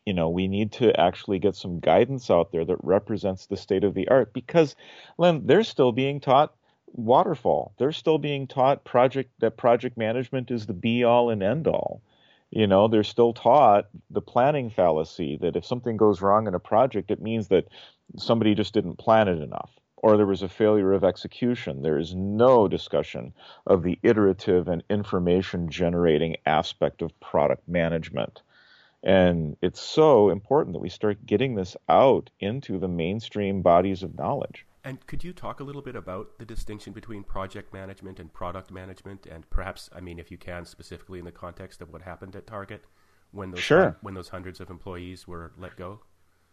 you 0.05 0.13
know, 0.13 0.29
we 0.29 0.47
need 0.47 0.71
to 0.73 0.99
actually 0.99 1.39
get 1.39 1.55
some 1.55 1.79
guidance 1.79 2.29
out 2.29 2.51
there 2.51 2.65
that 2.65 2.83
represents 2.83 3.45
the 3.45 3.57
state 3.57 3.83
of 3.83 3.93
the 3.93 4.07
art 4.09 4.33
because, 4.33 4.75
Len, 5.17 5.45
they're 5.45 5.63
still 5.63 5.91
being 5.91 6.19
taught 6.19 6.53
waterfall. 6.87 7.73
They're 7.77 7.91
still 7.91 8.17
being 8.17 8.47
taught 8.47 8.83
project 8.83 9.31
that 9.39 9.57
project 9.57 9.97
management 9.97 10.51
is 10.51 10.65
the 10.65 10.73
be 10.73 11.03
all 11.03 11.29
and 11.29 11.41
end 11.41 11.67
all. 11.67 12.01
You 12.51 12.67
know, 12.67 12.87
they're 12.87 13.03
still 13.03 13.33
taught 13.33 13.87
the 14.11 14.21
planning 14.21 14.69
fallacy 14.69 15.37
that 15.41 15.55
if 15.55 15.65
something 15.65 15.97
goes 15.97 16.21
wrong 16.21 16.47
in 16.47 16.53
a 16.53 16.59
project, 16.59 17.09
it 17.09 17.21
means 17.21 17.47
that 17.47 17.67
somebody 18.17 18.53
just 18.53 18.73
didn't 18.73 18.97
plan 18.97 19.27
it 19.27 19.41
enough 19.41 19.71
or 20.03 20.17
there 20.17 20.25
was 20.25 20.41
a 20.43 20.49
failure 20.49 20.91
of 20.91 21.05
execution. 21.05 21.81
There 21.81 21.97
is 21.97 22.13
no 22.13 22.67
discussion 22.67 23.33
of 23.65 23.83
the 23.83 23.97
iterative 24.03 24.67
and 24.67 24.83
information 24.89 25.69
generating 25.69 26.35
aspect 26.45 27.01
of 27.01 27.17
product 27.21 27.67
management. 27.69 28.41
And 29.03 29.57
it's 29.61 29.81
so 29.81 30.29
important 30.29 30.73
that 30.73 30.79
we 30.79 30.89
start 30.89 31.25
getting 31.25 31.55
this 31.55 31.75
out 31.89 32.29
into 32.39 32.79
the 32.79 32.87
mainstream 32.87 33.61
bodies 33.61 34.01
of 34.01 34.17
knowledge. 34.17 34.65
And 34.85 35.05
could 35.07 35.23
you 35.23 35.33
talk 35.33 35.59
a 35.59 35.63
little 35.63 35.81
bit 35.81 35.95
about 35.95 36.39
the 36.39 36.45
distinction 36.45 36.93
between 36.93 37.23
project 37.23 37.73
management 37.73 38.19
and 38.19 38.33
product 38.33 38.71
management, 38.71 39.25
and 39.25 39.49
perhaps, 39.49 39.89
I 39.95 40.01
mean, 40.01 40.19
if 40.19 40.29
you 40.29 40.37
can, 40.37 40.65
specifically 40.65 41.19
in 41.19 41.25
the 41.25 41.31
context 41.31 41.81
of 41.81 41.91
what 41.91 42.01
happened 42.01 42.35
at 42.35 42.47
Target 42.47 42.85
when 43.31 43.51
those 43.51 43.61
sure. 43.61 43.97
when 44.01 44.13
those 44.13 44.29
hundreds 44.29 44.59
of 44.59 44.69
employees 44.69 45.27
were 45.27 45.53
let 45.57 45.75
go? 45.75 46.01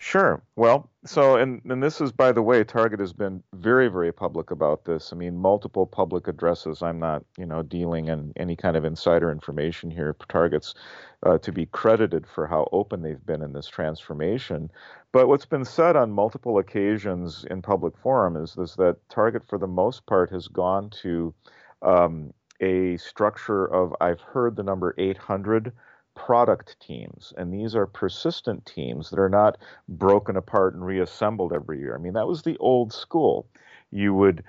Sure. 0.02 0.42
Well, 0.56 0.88
so 1.04 1.36
and 1.36 1.60
and 1.66 1.82
this 1.82 2.00
is 2.00 2.10
by 2.10 2.32
the 2.32 2.40
way, 2.40 2.64
Target 2.64 3.00
has 3.00 3.12
been 3.12 3.42
very 3.52 3.88
very 3.88 4.10
public 4.10 4.50
about 4.50 4.86
this. 4.86 5.12
I 5.12 5.16
mean, 5.16 5.36
multiple 5.36 5.86
public 5.86 6.26
addresses. 6.26 6.82
I'm 6.82 6.98
not 6.98 7.22
you 7.36 7.44
know 7.44 7.62
dealing 7.62 8.08
in 8.08 8.32
any 8.36 8.56
kind 8.56 8.78
of 8.78 8.86
insider 8.86 9.30
information 9.30 9.90
here. 9.90 10.16
Target's 10.30 10.74
uh, 11.22 11.36
to 11.38 11.52
be 11.52 11.66
credited 11.66 12.26
for 12.26 12.46
how 12.46 12.66
open 12.72 13.02
they've 13.02 13.26
been 13.26 13.42
in 13.42 13.52
this 13.52 13.68
transformation. 13.68 14.70
But 15.12 15.28
what's 15.28 15.44
been 15.44 15.66
said 15.66 15.96
on 15.96 16.12
multiple 16.12 16.56
occasions 16.56 17.44
in 17.50 17.60
public 17.60 17.94
forum 17.98 18.36
is, 18.36 18.56
is 18.56 18.76
that 18.76 18.96
Target, 19.10 19.46
for 19.46 19.58
the 19.58 19.66
most 19.66 20.06
part, 20.06 20.30
has 20.30 20.48
gone 20.48 20.88
to 21.02 21.34
um, 21.82 22.32
a 22.60 22.96
structure 22.96 23.66
of 23.66 23.94
I've 24.00 24.20
heard 24.22 24.56
the 24.56 24.62
number 24.62 24.94
800 24.96 25.74
product 26.14 26.77
teams. 26.81 27.33
And 27.37 27.53
these 27.53 27.75
are 27.75 27.87
persistent 27.87 28.66
teams 28.66 29.11
that 29.11 29.18
are 29.18 29.29
not 29.29 29.59
broken 29.88 30.37
apart 30.37 30.75
and 30.75 30.85
reassembled 30.85 31.53
every 31.53 31.79
year. 31.79 31.94
I 31.94 31.99
mean, 31.99 32.14
that 32.14 32.27
was 32.27 32.42
the 32.42 32.57
old 32.59 32.92
school. 32.92 33.49
You 33.90 34.14
would 34.14 34.44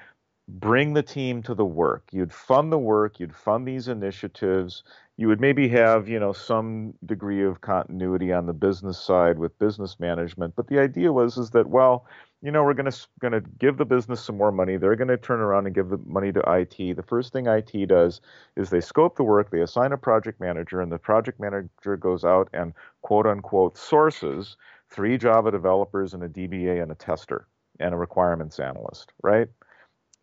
bring 0.48 0.94
the 0.94 1.04
team 1.04 1.42
to 1.44 1.56
the 1.56 1.66
work. 1.66 2.10
You'd 2.12 2.34
fund 2.34 2.72
the 2.72 2.78
work, 2.78 3.20
you'd 3.20 3.36
fund 3.36 3.68
these 3.68 3.88
initiatives. 3.88 4.84
You 5.18 5.28
would 5.28 5.40
maybe 5.40 5.70
have, 5.70 6.10
you 6.10 6.20
know, 6.20 6.34
some 6.34 6.94
degree 7.06 7.44
of 7.44 7.62
continuity 7.62 8.34
on 8.34 8.48
the 8.48 8.54
business 8.54 9.00
side 9.00 9.38
with 9.38 9.58
business 9.60 10.00
management, 10.00 10.56
but 10.56 10.68
the 10.68 10.80
idea 10.80 11.14
was 11.14 11.38
is 11.38 11.52
that 11.52 11.70
well, 11.70 12.06
you 12.42 12.52
know, 12.52 12.64
we're 12.64 12.74
going 12.74 12.92
to 12.92 13.08
going 13.20 13.34
to 13.34 13.42
give 13.60 13.78
the 13.78 13.86
business 13.86 14.24
some 14.24 14.38
more 14.38 14.52
money. 14.52 14.78
They're 14.78 14.96
going 14.96 15.10
to 15.10 15.18
turn 15.18 15.40
around 15.40 15.68
and 15.68 15.76
give 15.76 15.90
the 15.90 16.00
money 16.06 16.32
to 16.32 16.42
IT. 16.48 16.96
The 16.96 17.04
first 17.04 17.34
thing 17.34 17.46
IT 17.46 17.88
does 17.88 18.20
is 18.56 18.70
they 18.70 18.82
scope 18.82 19.16
the 19.16 19.24
work, 19.24 19.52
they 19.52 19.62
assign 19.62 19.92
a 19.92 19.98
project 19.98 20.40
manager, 20.40 20.82
and 20.82 20.92
the 20.92 20.98
project 20.98 21.40
manager 21.40 21.98
goes 21.98 22.24
out 22.24 22.50
and 22.54 22.74
quote 23.04 23.28
unquote 23.28 23.78
sources 23.78 24.58
three 24.90 25.18
Java 25.18 25.52
developers 25.52 26.14
and 26.14 26.24
a 26.24 26.30
DBA 26.30 26.82
and 26.82 26.92
a 26.92 26.96
tester 26.96 27.48
and 27.80 27.94
a 27.94 27.98
requirements 27.98 28.60
analyst, 28.60 29.14
right? 29.24 29.48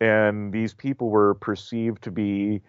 And 0.01 0.53
these 0.53 0.73
people 0.73 1.09
were 1.09 1.33
perceived 1.35 2.01
to 2.03 2.11
be 2.11 2.61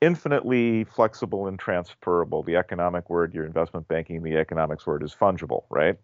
infinitely 0.00 0.84
flexible 0.84 1.46
and 1.46 1.58
transferable. 1.58 2.42
The 2.42 2.56
economic 2.56 3.08
word, 3.10 3.34
your 3.34 3.46
investment 3.46 3.88
banking, 3.88 4.22
the 4.22 4.36
economics 4.36 4.86
word 4.86 5.02
is 5.02 5.14
fungible, 5.14 5.64
right? 5.70 5.96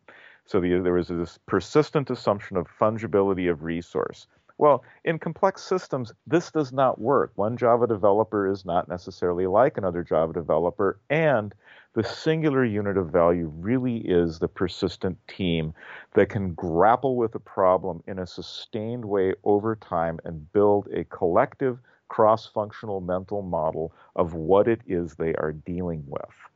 So 0.44 0.60
the, 0.60 0.78
there 0.80 0.94
was 0.94 1.08
this 1.08 1.38
persistent 1.46 2.10
assumption 2.10 2.56
of 2.56 2.66
fungibility 2.68 3.50
of 3.50 3.62
resource. 3.62 4.26
Well, 4.58 4.84
in 5.04 5.18
complex 5.18 5.62
systems, 5.64 6.12
this 6.26 6.50
does 6.50 6.72
not 6.72 7.00
work. 7.00 7.32
One 7.34 7.56
Java 7.56 7.86
developer 7.86 8.46
is 8.46 8.64
not 8.64 8.88
necessarily 8.88 9.46
like 9.46 9.76
another 9.76 10.04
Java 10.04 10.32
developer, 10.32 11.00
and 11.10 11.54
the 11.94 12.04
singular 12.04 12.64
unit 12.64 12.96
of 12.96 13.10
value 13.10 13.52
really 13.58 13.98
is 13.98 14.38
the 14.38 14.48
persistent 14.48 15.18
team 15.26 15.74
that 16.14 16.28
can 16.28 16.54
grapple 16.54 17.16
with 17.16 17.34
a 17.34 17.40
problem 17.40 18.02
in 18.06 18.18
a 18.18 18.26
sustained 18.26 19.04
way 19.04 19.34
over 19.44 19.74
time 19.74 20.20
and 20.24 20.52
build 20.52 20.86
a 20.92 21.04
collective 21.04 21.80
cross 22.08 22.46
functional 22.46 23.00
mental 23.00 23.42
model 23.42 23.92
of 24.16 24.34
what 24.34 24.68
it 24.68 24.80
is 24.86 25.14
they 25.14 25.34
are 25.34 25.52
dealing 25.52 26.04
with. 26.06 26.51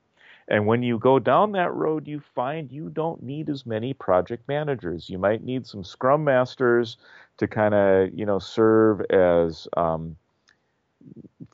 And 0.49 0.67
when 0.67 0.83
you 0.83 0.99
go 0.99 1.19
down 1.19 1.53
that 1.53 1.75
road, 1.75 2.07
you 2.07 2.21
find 2.35 2.71
you 2.71 2.89
don't 2.89 3.23
need 3.23 3.49
as 3.49 3.67
many 3.67 3.93
project 3.93 4.47
managers. 4.47 5.11
You 5.11 5.19
might 5.19 5.43
need 5.43 5.67
some 5.67 5.83
scrum 5.83 6.23
masters 6.23 6.99
to 7.39 7.49
kind 7.49 7.75
of, 7.75 8.15
you 8.15 8.25
know, 8.25 8.39
serve 8.39 9.01
as 9.11 9.67
um, 9.77 10.17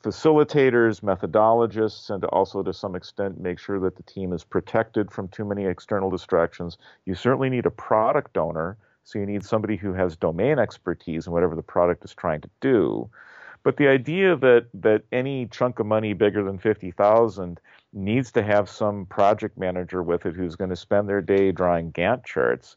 facilitators, 0.03 1.01
methodologists, 1.01 2.09
and 2.09 2.23
also 2.25 2.61
to 2.61 2.73
some 2.73 2.95
extent 2.95 3.39
make 3.39 3.57
sure 3.57 3.79
that 3.79 3.95
the 3.95 4.03
team 4.03 4.31
is 4.31 4.43
protected 4.43 5.11
from 5.11 5.27
too 5.27 5.45
many 5.45 5.65
external 5.65 6.09
distractions. 6.09 6.77
You 7.05 7.15
certainly 7.15 7.49
need 7.49 7.65
a 7.65 7.71
product 7.71 8.37
owner, 8.37 8.77
so 9.03 9.19
you 9.19 9.25
need 9.25 9.43
somebody 9.43 9.75
who 9.75 9.93
has 9.93 10.15
domain 10.15 10.59
expertise 10.59 11.25
in 11.25 11.33
whatever 11.33 11.55
the 11.55 11.63
product 11.63 12.05
is 12.05 12.13
trying 12.13 12.41
to 12.41 12.49
do. 12.61 13.09
But 13.63 13.77
the 13.77 13.87
idea 13.87 14.35
that 14.35 14.67
that 14.73 15.03
any 15.11 15.47
chunk 15.47 15.79
of 15.79 15.85
money 15.85 16.13
bigger 16.13 16.43
than 16.43 16.59
fifty 16.59 16.91
thousand 16.91 17.59
needs 17.93 18.31
to 18.31 18.43
have 18.43 18.69
some 18.69 19.05
project 19.05 19.57
manager 19.57 20.01
with 20.03 20.25
it 20.25 20.35
who's 20.35 20.55
going 20.55 20.69
to 20.69 20.75
spend 20.75 21.07
their 21.07 21.21
day 21.21 21.51
drawing 21.51 21.91
Gantt 21.91 22.25
charts. 22.25 22.75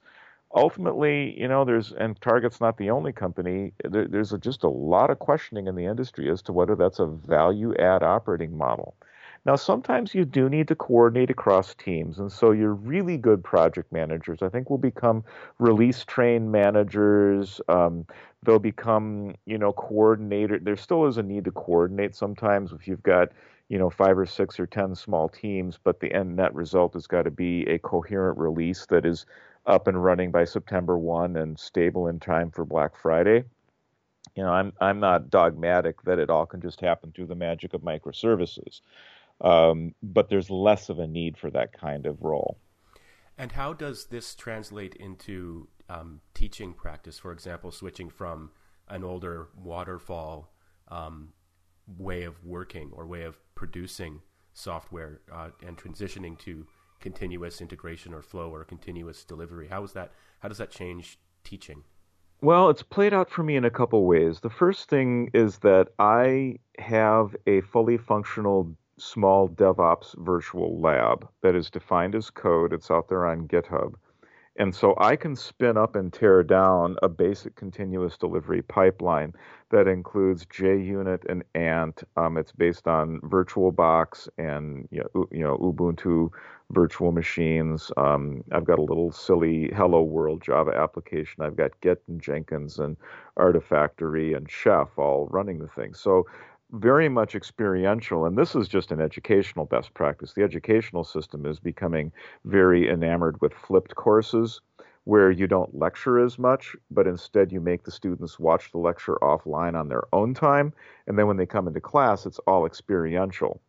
Ultimately, 0.54 1.38
you 1.38 1.48
know, 1.48 1.64
there's 1.64 1.92
and 1.92 2.20
Target's 2.20 2.60
not 2.60 2.78
the 2.78 2.90
only 2.90 3.12
company. 3.12 3.72
There, 3.84 4.06
there's 4.06 4.32
a, 4.32 4.38
just 4.38 4.62
a 4.62 4.68
lot 4.68 5.10
of 5.10 5.18
questioning 5.18 5.66
in 5.66 5.74
the 5.74 5.86
industry 5.86 6.30
as 6.30 6.42
to 6.42 6.52
whether 6.52 6.76
that's 6.76 6.98
a 6.98 7.06
value 7.06 7.74
add 7.76 8.02
operating 8.02 8.56
model. 8.56 8.94
Now, 9.46 9.54
sometimes 9.54 10.12
you 10.12 10.24
do 10.24 10.48
need 10.48 10.66
to 10.68 10.74
coordinate 10.74 11.30
across 11.30 11.74
teams, 11.76 12.18
and 12.18 12.30
so 12.32 12.50
your 12.50 12.74
really 12.74 13.16
good 13.16 13.44
project 13.44 13.92
managers, 13.92 14.42
I 14.42 14.48
think, 14.48 14.68
will 14.68 14.76
become 14.76 15.22
release 15.60 16.04
train 16.04 16.50
managers. 16.50 17.60
Um, 17.68 18.06
they'll 18.42 18.58
become, 18.58 19.36
you 19.46 19.56
know, 19.56 19.72
coordinator. 19.72 20.58
There 20.58 20.76
still 20.76 21.06
is 21.06 21.16
a 21.16 21.22
need 21.22 21.44
to 21.44 21.52
coordinate 21.52 22.16
sometimes 22.16 22.72
if 22.72 22.88
you've 22.88 23.04
got 23.04 23.30
you 23.68 23.78
know, 23.78 23.90
five 23.90 24.16
or 24.16 24.26
six 24.26 24.60
or 24.60 24.66
10 24.66 24.94
small 24.94 25.28
teams, 25.28 25.78
but 25.82 25.98
the 25.98 26.12
end 26.12 26.36
net 26.36 26.54
result 26.54 26.94
has 26.94 27.06
got 27.06 27.22
to 27.22 27.30
be 27.30 27.66
a 27.66 27.78
coherent 27.78 28.38
release 28.38 28.86
that 28.86 29.04
is 29.04 29.26
up 29.66 29.88
and 29.88 30.02
running 30.02 30.30
by 30.30 30.44
September 30.44 30.96
1 30.96 31.36
and 31.36 31.58
stable 31.58 32.06
in 32.06 32.20
time 32.20 32.50
for 32.50 32.64
Black 32.64 32.96
Friday. 32.96 33.42
You 34.36 34.42
know, 34.44 34.50
I'm, 34.50 34.72
I'm 34.80 35.00
not 35.00 35.30
dogmatic 35.30 36.02
that 36.02 36.18
it 36.18 36.30
all 36.30 36.46
can 36.46 36.60
just 36.60 36.80
happen 36.80 37.10
through 37.10 37.26
the 37.26 37.34
magic 37.34 37.74
of 37.74 37.80
microservices, 37.80 38.82
um, 39.40 39.94
but 40.02 40.28
there's 40.28 40.50
less 40.50 40.88
of 40.88 40.98
a 40.98 41.06
need 41.06 41.36
for 41.36 41.50
that 41.50 41.72
kind 41.72 42.06
of 42.06 42.22
role. 42.22 42.58
And 43.38 43.52
how 43.52 43.72
does 43.72 44.06
this 44.06 44.34
translate 44.34 44.94
into 44.94 45.68
um, 45.88 46.20
teaching 46.34 46.72
practice? 46.72 47.18
For 47.18 47.32
example, 47.32 47.70
switching 47.70 48.08
from 48.08 48.50
an 48.88 49.04
older 49.04 49.48
waterfall 49.56 50.52
um, 50.88 51.32
way 51.98 52.22
of 52.22 52.42
working 52.44 52.90
or 52.92 53.06
way 53.06 53.22
of 53.22 53.38
producing 53.54 54.22
software 54.54 55.20
uh, 55.30 55.50
and 55.66 55.76
transitioning 55.76 56.38
to 56.38 56.66
continuous 57.00 57.60
integration 57.60 58.14
or 58.14 58.22
flow 58.22 58.50
or 58.50 58.64
continuous 58.64 59.24
delivery. 59.24 59.68
How 59.68 59.84
is 59.84 59.92
that? 59.92 60.12
How 60.40 60.48
does 60.48 60.58
that 60.58 60.70
change 60.70 61.18
teaching? 61.44 61.84
Well, 62.40 62.68
it's 62.70 62.82
played 62.82 63.14
out 63.14 63.30
for 63.30 63.42
me 63.42 63.56
in 63.56 63.64
a 63.64 63.70
couple 63.70 64.04
ways. 64.06 64.40
The 64.40 64.50
first 64.50 64.88
thing 64.88 65.30
is 65.32 65.58
that 65.58 65.88
I 65.98 66.58
have 66.78 67.34
a 67.46 67.62
fully 67.62 67.96
functional 67.96 68.76
small 68.98 69.48
DevOps 69.48 70.14
virtual 70.24 70.80
lab 70.80 71.28
that 71.42 71.54
is 71.54 71.70
defined 71.70 72.14
as 72.14 72.30
code. 72.30 72.72
It's 72.72 72.90
out 72.90 73.08
there 73.08 73.26
on 73.26 73.48
GitHub. 73.48 73.94
And 74.58 74.74
so 74.74 74.94
I 74.98 75.16
can 75.16 75.36
spin 75.36 75.76
up 75.76 75.96
and 75.96 76.10
tear 76.10 76.42
down 76.42 76.96
a 77.02 77.08
basic 77.08 77.56
continuous 77.56 78.16
delivery 78.16 78.62
pipeline 78.62 79.34
that 79.70 79.86
includes 79.86 80.46
JUnit 80.46 81.24
and 81.28 81.44
Ant. 81.54 82.02
Um, 82.16 82.38
it's 82.38 82.52
based 82.52 82.88
on 82.88 83.20
VirtualBox 83.20 84.28
and 84.38 84.88
you 84.90 85.04
know, 85.32 85.58
Ubuntu 85.58 86.30
virtual 86.70 87.12
machines. 87.12 87.92
Um, 87.98 88.42
I've 88.50 88.64
got 88.64 88.78
a 88.78 88.82
little 88.82 89.12
silly 89.12 89.70
Hello 89.76 90.02
World 90.02 90.42
Java 90.42 90.72
application. 90.74 91.42
I've 91.42 91.56
got 91.56 91.78
Git 91.82 92.02
and 92.08 92.20
Jenkins 92.20 92.78
and 92.78 92.96
Artifactory 93.38 94.34
and 94.34 94.50
Chef 94.50 94.88
all 94.96 95.26
running 95.30 95.58
the 95.58 95.68
thing. 95.68 95.92
So 95.92 96.26
very 96.76 97.08
much 97.08 97.34
experiential, 97.34 98.26
and 98.26 98.36
this 98.36 98.54
is 98.54 98.68
just 98.68 98.92
an 98.92 99.00
educational 99.00 99.64
best 99.64 99.92
practice. 99.94 100.32
The 100.34 100.42
educational 100.42 101.04
system 101.04 101.46
is 101.46 101.58
becoming 101.58 102.12
very 102.44 102.88
enamored 102.88 103.40
with 103.40 103.54
flipped 103.54 103.94
courses 103.94 104.60
where 105.04 105.30
you 105.30 105.46
don't 105.46 105.78
lecture 105.78 106.18
as 106.18 106.38
much, 106.38 106.74
but 106.90 107.06
instead 107.06 107.52
you 107.52 107.60
make 107.60 107.84
the 107.84 107.90
students 107.92 108.38
watch 108.40 108.72
the 108.72 108.78
lecture 108.78 109.16
offline 109.22 109.78
on 109.78 109.88
their 109.88 110.02
own 110.12 110.34
time. 110.34 110.72
And 111.06 111.18
then 111.18 111.26
when 111.28 111.36
they 111.36 111.46
come 111.46 111.68
into 111.68 111.80
class, 111.80 112.26
it's 112.26 112.40
all 112.40 112.66
experiential 112.66 113.60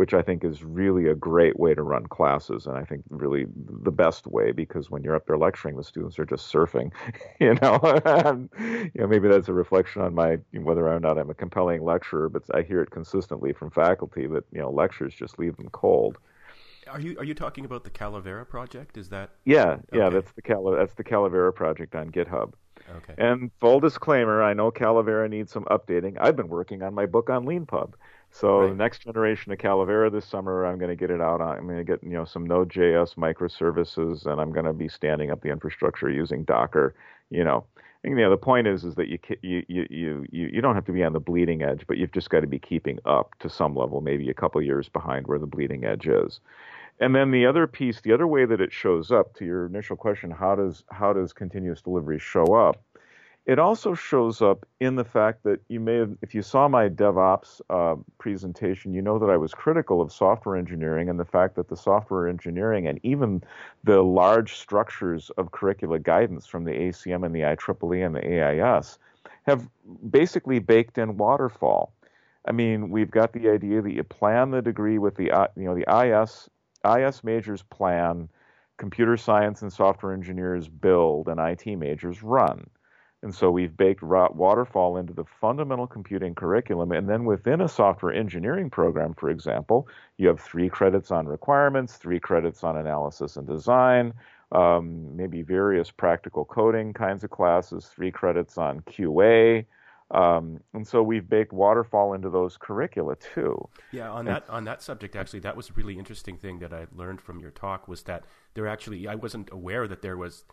which 0.00 0.14
I 0.14 0.22
think 0.22 0.44
is 0.44 0.64
really 0.64 1.08
a 1.08 1.14
great 1.14 1.60
way 1.60 1.74
to 1.74 1.82
run 1.82 2.06
classes, 2.06 2.66
and 2.66 2.74
I 2.74 2.84
think 2.84 3.02
really 3.10 3.44
the 3.54 3.90
best 3.92 4.26
way 4.26 4.50
because 4.50 4.90
when 4.90 5.04
you're 5.04 5.14
up 5.14 5.26
there 5.26 5.36
lecturing, 5.36 5.76
the 5.76 5.84
students 5.84 6.18
are 6.18 6.24
just 6.24 6.50
surfing, 6.50 6.90
you 7.38 7.52
know. 7.60 7.78
you 8.58 8.90
know, 8.94 9.06
maybe 9.06 9.28
that's 9.28 9.48
a 9.48 9.52
reflection 9.52 10.00
on 10.00 10.14
my 10.14 10.38
whether 10.54 10.88
or 10.88 10.98
not 11.00 11.18
I'm 11.18 11.28
a 11.28 11.34
compelling 11.34 11.84
lecturer, 11.84 12.30
but 12.30 12.44
I 12.54 12.62
hear 12.62 12.80
it 12.80 12.90
consistently 12.90 13.52
from 13.52 13.70
faculty 13.70 14.26
that 14.26 14.44
you 14.52 14.60
know 14.60 14.70
lectures 14.70 15.14
just 15.14 15.38
leave 15.38 15.54
them 15.58 15.68
cold. 15.68 16.16
Are 16.90 16.98
you 16.98 17.18
are 17.18 17.24
you 17.24 17.34
talking 17.34 17.66
about 17.66 17.84
the 17.84 17.90
Calavera 17.90 18.48
project? 18.48 18.96
Is 18.96 19.10
that? 19.10 19.32
Yeah, 19.44 19.80
yeah, 19.92 20.08
that's 20.08 20.32
the 20.32 20.40
Cal 20.40 20.64
that's 20.70 20.94
the 20.94 21.04
Calavera 21.04 21.54
project 21.54 21.94
on 21.94 22.10
GitHub. 22.10 22.54
Okay. 22.96 23.14
And 23.18 23.50
full 23.60 23.80
disclaimer, 23.80 24.42
I 24.42 24.54
know 24.54 24.70
Calavera 24.70 25.28
needs 25.28 25.52
some 25.52 25.64
updating. 25.64 26.16
I've 26.18 26.36
been 26.36 26.48
working 26.48 26.82
on 26.82 26.94
my 26.94 27.04
book 27.04 27.28
on 27.28 27.44
LeanPub. 27.44 27.92
So 28.32 28.60
right. 28.60 28.68
the 28.68 28.74
next 28.74 29.02
generation 29.02 29.52
of 29.52 29.58
Calavera 29.58 30.10
this 30.10 30.24
summer, 30.24 30.64
I'm 30.64 30.78
going 30.78 30.90
to 30.90 30.96
get 30.96 31.10
it 31.10 31.20
out. 31.20 31.40
I'm 31.40 31.66
going 31.66 31.78
to 31.78 31.84
get 31.84 32.02
you 32.02 32.10
know 32.10 32.24
some 32.24 32.46
Node.js 32.46 33.16
microservices, 33.16 34.26
and 34.26 34.40
I'm 34.40 34.52
going 34.52 34.66
to 34.66 34.72
be 34.72 34.88
standing 34.88 35.30
up 35.30 35.42
the 35.42 35.50
infrastructure 35.50 36.10
using 36.10 36.44
Docker. 36.44 36.94
You 37.30 37.44
know, 37.44 37.64
and, 38.02 38.16
you 38.16 38.24
know 38.24 38.30
the 38.30 38.36
point 38.36 38.66
is 38.66 38.84
is 38.84 38.94
that 38.94 39.08
you 39.08 39.18
you 39.42 39.64
you 39.68 40.26
you 40.30 40.50
you 40.52 40.60
don't 40.60 40.74
have 40.74 40.86
to 40.86 40.92
be 40.92 41.02
on 41.02 41.12
the 41.12 41.20
bleeding 41.20 41.62
edge, 41.62 41.84
but 41.86 41.98
you've 41.98 42.12
just 42.12 42.30
got 42.30 42.40
to 42.40 42.46
be 42.46 42.58
keeping 42.58 42.98
up 43.04 43.34
to 43.40 43.50
some 43.50 43.74
level, 43.74 44.00
maybe 44.00 44.30
a 44.30 44.34
couple 44.34 44.62
years 44.62 44.88
behind 44.88 45.26
where 45.26 45.38
the 45.38 45.46
bleeding 45.46 45.84
edge 45.84 46.06
is. 46.06 46.40
And 47.00 47.14
then 47.14 47.30
the 47.30 47.46
other 47.46 47.66
piece, 47.66 48.02
the 48.02 48.12
other 48.12 48.26
way 48.26 48.44
that 48.44 48.60
it 48.60 48.72
shows 48.72 49.10
up 49.10 49.34
to 49.36 49.44
your 49.44 49.66
initial 49.66 49.96
question, 49.96 50.30
how 50.30 50.54
does 50.54 50.84
how 50.90 51.12
does 51.12 51.32
continuous 51.32 51.82
delivery 51.82 52.18
show 52.18 52.54
up? 52.54 52.82
It 53.50 53.58
also 53.58 53.94
shows 53.94 54.40
up 54.40 54.64
in 54.78 54.94
the 54.94 55.02
fact 55.02 55.42
that 55.42 55.60
you 55.66 55.80
may 55.80 55.96
have, 55.96 56.16
if 56.22 56.36
you 56.36 56.40
saw 56.40 56.68
my 56.68 56.88
DevOps 56.88 57.60
uh, 57.68 57.96
presentation, 58.16 58.94
you 58.94 59.02
know 59.02 59.18
that 59.18 59.28
I 59.28 59.36
was 59.36 59.52
critical 59.54 60.00
of 60.00 60.12
software 60.12 60.54
engineering 60.54 61.08
and 61.08 61.18
the 61.18 61.24
fact 61.24 61.56
that 61.56 61.68
the 61.68 61.76
software 61.76 62.28
engineering 62.28 62.86
and 62.86 63.00
even 63.02 63.42
the 63.82 64.02
large 64.04 64.54
structures 64.54 65.32
of 65.36 65.50
curricula 65.50 65.98
guidance 65.98 66.46
from 66.46 66.62
the 66.62 66.70
ACM 66.70 67.26
and 67.26 67.34
the 67.34 67.40
IEEE 67.40 68.06
and 68.06 68.14
the 68.14 68.24
AIS 68.24 69.00
have 69.46 69.68
basically 70.08 70.60
baked 70.60 70.96
in 70.96 71.16
waterfall. 71.16 71.92
I 72.46 72.52
mean, 72.52 72.88
we've 72.88 73.10
got 73.10 73.32
the 73.32 73.48
idea 73.48 73.82
that 73.82 73.92
you 73.92 74.04
plan 74.04 74.52
the 74.52 74.62
degree 74.62 74.98
with 74.98 75.16
the, 75.16 75.32
uh, 75.32 75.48
you 75.56 75.64
know, 75.64 75.74
the 75.74 76.22
IS 76.22 76.48
IS 76.86 77.24
majors 77.24 77.64
plan, 77.64 78.28
computer 78.76 79.16
science 79.16 79.60
and 79.60 79.72
software 79.72 80.12
engineers 80.12 80.68
build, 80.68 81.26
and 81.26 81.40
IT 81.40 81.66
majors 81.76 82.22
run. 82.22 82.70
And 83.22 83.34
so 83.34 83.50
we've 83.50 83.76
baked 83.76 84.02
waterfall 84.02 84.96
into 84.96 85.12
the 85.12 85.24
fundamental 85.24 85.86
computing 85.86 86.34
curriculum. 86.34 86.90
And 86.92 87.08
then 87.08 87.26
within 87.26 87.60
a 87.60 87.68
software 87.68 88.14
engineering 88.14 88.70
program, 88.70 89.14
for 89.14 89.28
example, 89.28 89.88
you 90.16 90.26
have 90.28 90.40
three 90.40 90.70
credits 90.70 91.10
on 91.10 91.26
requirements, 91.26 91.96
three 91.96 92.18
credits 92.18 92.64
on 92.64 92.78
analysis 92.78 93.36
and 93.36 93.46
design, 93.46 94.14
um, 94.52 95.14
maybe 95.14 95.42
various 95.42 95.90
practical 95.90 96.46
coding 96.46 96.94
kinds 96.94 97.22
of 97.22 97.30
classes, 97.30 97.86
three 97.86 98.10
credits 98.10 98.56
on 98.56 98.80
QA. 98.80 99.66
Um, 100.10 100.60
and 100.72 100.86
so 100.86 101.02
we've 101.02 101.28
baked 101.28 101.52
waterfall 101.52 102.14
into 102.14 102.30
those 102.30 102.56
curricula 102.56 103.16
too. 103.16 103.68
Yeah, 103.92 104.10
on 104.10 104.24
that 104.24 104.48
on 104.48 104.64
that 104.64 104.82
subject, 104.82 105.14
actually, 105.14 105.38
that 105.40 105.56
was 105.56 105.70
a 105.70 105.72
really 105.74 105.98
interesting 105.98 106.36
thing 106.36 106.58
that 106.60 106.72
I 106.72 106.86
learned 106.92 107.20
from 107.20 107.38
your 107.38 107.52
talk 107.52 107.86
was 107.86 108.02
that 108.04 108.24
there 108.54 108.66
actually 108.66 109.06
I 109.06 109.14
wasn't 109.14 109.50
aware 109.52 109.86
that 109.86 110.02
there 110.02 110.16
was 110.16 110.44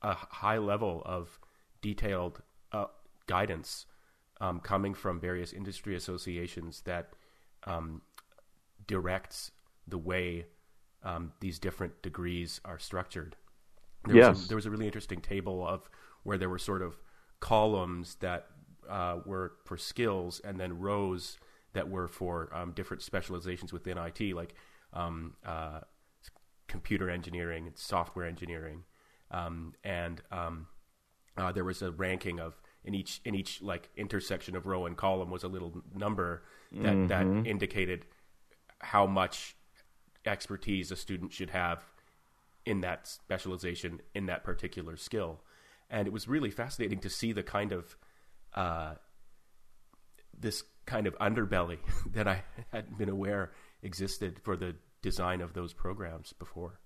a 0.00 0.14
high 0.14 0.56
level 0.56 1.02
of 1.04 1.38
detailed 1.80 2.42
uh, 2.72 2.86
guidance 3.26 3.86
um, 4.40 4.60
coming 4.60 4.94
from 4.94 5.20
various 5.20 5.52
industry 5.52 5.94
associations 5.94 6.82
that 6.82 7.14
um, 7.64 8.02
directs 8.86 9.50
the 9.88 9.98
way 9.98 10.46
um, 11.02 11.32
these 11.40 11.58
different 11.58 12.02
degrees 12.02 12.60
are 12.64 12.78
structured. 12.78 13.36
There 14.04 14.16
yes. 14.16 14.28
Was 14.28 14.44
a, 14.44 14.48
there 14.48 14.56
was 14.56 14.66
a 14.66 14.70
really 14.70 14.86
interesting 14.86 15.20
table 15.20 15.66
of 15.66 15.88
where 16.22 16.38
there 16.38 16.48
were 16.48 16.58
sort 16.58 16.82
of 16.82 16.98
columns 17.40 18.16
that 18.16 18.46
uh, 18.88 19.18
were 19.24 19.52
for 19.64 19.76
skills 19.76 20.40
and 20.44 20.58
then 20.58 20.78
rows 20.78 21.38
that 21.72 21.88
were 21.88 22.08
for 22.08 22.48
um, 22.54 22.72
different 22.72 23.02
specializations 23.02 23.72
within 23.72 23.98
IT, 23.98 24.34
like 24.34 24.54
um, 24.92 25.34
uh, 25.44 25.80
computer 26.66 27.10
engineering 27.10 27.66
and 27.66 27.76
software 27.76 28.26
engineering. 28.26 28.84
Um, 29.30 29.74
and 29.84 30.22
um, 30.30 30.66
uh, 31.36 31.52
there 31.52 31.64
was 31.64 31.82
a 31.82 31.90
ranking 31.90 32.40
of 32.40 32.60
in 32.84 32.94
each 32.94 33.20
in 33.24 33.34
each 33.34 33.60
like 33.62 33.88
intersection 33.96 34.56
of 34.56 34.66
row 34.66 34.86
and 34.86 34.96
column 34.96 35.30
was 35.30 35.42
a 35.42 35.48
little 35.48 35.82
number 35.94 36.42
that 36.72 36.94
mm-hmm. 36.94 37.06
that 37.08 37.48
indicated 37.48 38.04
how 38.80 39.06
much 39.06 39.56
expertise 40.24 40.90
a 40.90 40.96
student 40.96 41.32
should 41.32 41.50
have 41.50 41.84
in 42.64 42.80
that 42.80 43.06
specialization 43.06 44.00
in 44.14 44.26
that 44.26 44.44
particular 44.44 44.96
skill. 44.96 45.40
And 45.88 46.06
it 46.06 46.12
was 46.12 46.26
really 46.26 46.50
fascinating 46.50 46.98
to 47.00 47.10
see 47.10 47.32
the 47.32 47.44
kind 47.44 47.72
of 47.72 47.96
uh, 48.54 48.94
this 50.38 50.64
kind 50.84 51.06
of 51.06 51.16
underbelly 51.18 51.78
that 52.12 52.26
I 52.26 52.42
hadn't 52.72 52.98
been 52.98 53.08
aware 53.08 53.52
existed 53.82 54.40
for 54.42 54.56
the 54.56 54.74
design 55.02 55.40
of 55.40 55.52
those 55.52 55.72
programs 55.72 56.32
before. 56.32 56.80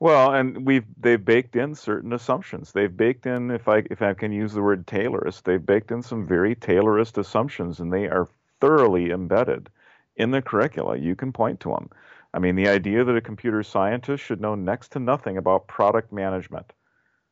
Well, 0.00 0.34
and 0.34 0.66
we've 0.66 0.86
they've 0.98 1.24
baked 1.24 1.54
in 1.54 1.74
certain 1.76 2.12
assumptions. 2.12 2.72
They've 2.72 2.96
baked 2.96 3.26
in, 3.26 3.50
if 3.52 3.68
I 3.68 3.84
if 3.90 4.02
I 4.02 4.14
can 4.14 4.32
use 4.32 4.52
the 4.52 4.62
word 4.62 4.86
Taylorist, 4.86 5.44
they've 5.44 5.64
baked 5.64 5.92
in 5.92 6.02
some 6.02 6.26
very 6.26 6.54
Taylorist 6.56 7.18
assumptions, 7.18 7.78
and 7.80 7.92
they 7.92 8.08
are 8.08 8.26
thoroughly 8.60 9.10
embedded 9.10 9.70
in 10.16 10.30
the 10.32 10.42
curricula. 10.42 10.96
You 10.96 11.14
can 11.14 11.32
point 11.32 11.60
to 11.60 11.68
them. 11.70 11.90
I 12.34 12.38
mean, 12.40 12.56
the 12.56 12.68
idea 12.68 13.04
that 13.04 13.16
a 13.16 13.20
computer 13.20 13.62
scientist 13.62 14.24
should 14.24 14.40
know 14.40 14.54
next 14.54 14.88
to 14.92 14.98
nothing 14.98 15.36
about 15.36 15.68
product 15.68 16.12
management. 16.12 16.72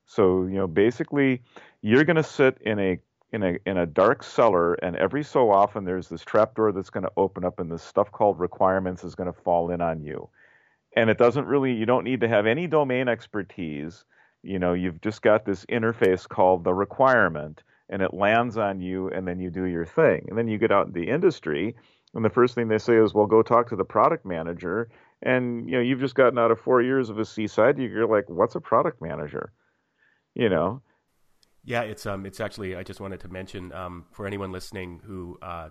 So, 0.07 0.45
you 0.45 0.57
know, 0.57 0.67
basically, 0.67 1.43
you're 1.83 2.05
going 2.05 2.17
to 2.17 2.23
sit 2.23 2.59
in 2.61 2.79
a 2.79 2.99
in 3.33 3.43
a 3.43 3.59
in 3.67 3.79
a 3.79 3.87
dark 3.87 4.23
cellar, 4.23 4.75
and 4.75 4.95
every 4.97 5.25
so 5.25 5.51
often 5.51 5.85
there's 5.85 6.09
this 6.09 6.25
trapdoor 6.25 6.73
that's 6.73 6.91
going 6.91 7.05
to 7.05 7.13
open 7.17 7.45
up, 7.45 7.61
and 7.61 7.71
this 7.73 7.83
stuff 7.83 8.13
called 8.13 8.39
requirements 8.39 9.05
is 9.05 9.15
going 9.15 9.33
to 9.33 9.41
fall 9.41 9.71
in 9.71 9.81
on 9.81 10.03
you. 10.03 10.29
And 10.97 11.11
it 11.11 11.19
doesn't 11.19 11.47
really 11.47 11.73
you 11.73 11.87
don't 11.87 12.05
need 12.05 12.21
to 12.21 12.29
have 12.29 12.47
any 12.47 12.67
domain 12.67 13.09
expertise. 13.09 14.05
You 14.43 14.59
know, 14.59 14.73
you've 14.73 15.01
just 15.01 15.23
got 15.23 15.45
this 15.45 15.65
interface 15.67 16.29
called 16.29 16.65
the 16.65 16.75
requirement, 16.75 17.63
and 17.89 18.03
it 18.03 18.15
lands 18.15 18.57
on 18.57 18.81
you, 18.81 19.09
and 19.09 19.27
then 19.27 19.41
you 19.41 19.51
do 19.51 19.65
your 19.65 19.85
thing. 19.85 20.27
And 20.29 20.39
then 20.39 20.49
you 20.49 20.59
get 20.59 20.73
out 20.73 20.87
in 20.87 20.93
the 20.93 21.09
industry, 21.09 21.75
and 22.15 22.25
the 22.25 22.31
first 22.31 22.55
thing 22.55 22.69
they 22.69 22.79
say 22.79 22.97
is, 22.97 23.15
"Well, 23.15 23.27
go 23.27 23.43
talk 23.43 23.69
to 23.69 23.77
the 23.77 23.85
product 23.85 24.25
manager." 24.25 24.89
And 25.23 25.69
you 25.69 25.77
know, 25.77 25.83
you've 25.83 26.01
just 26.01 26.15
gotten 26.15 26.39
out 26.39 26.51
of 26.51 26.61
four 26.61 26.81
years 26.81 27.11
of 27.11 27.19
a 27.19 27.25
Seaside. 27.25 27.79
You're 27.79 28.07
like, 28.07 28.29
"What's 28.29 28.55
a 28.55 28.61
product 28.61 29.03
manager?" 29.03 29.53
You 30.35 30.49
know. 30.49 30.83
Yeah, 31.65 31.83
it's 31.83 32.07
um, 32.07 32.25
it's 32.25 32.41
actually 32.41 32.77
I 32.77 32.83
just 32.83 33.01
wanted 33.01 33.21
to 33.21 33.29
mention 33.29 33.73
um, 33.73 34.07
for 34.13 34.27
anyone 34.27 34.53
listening 34.53 35.01
who 35.05 35.39
uh, 35.43 35.69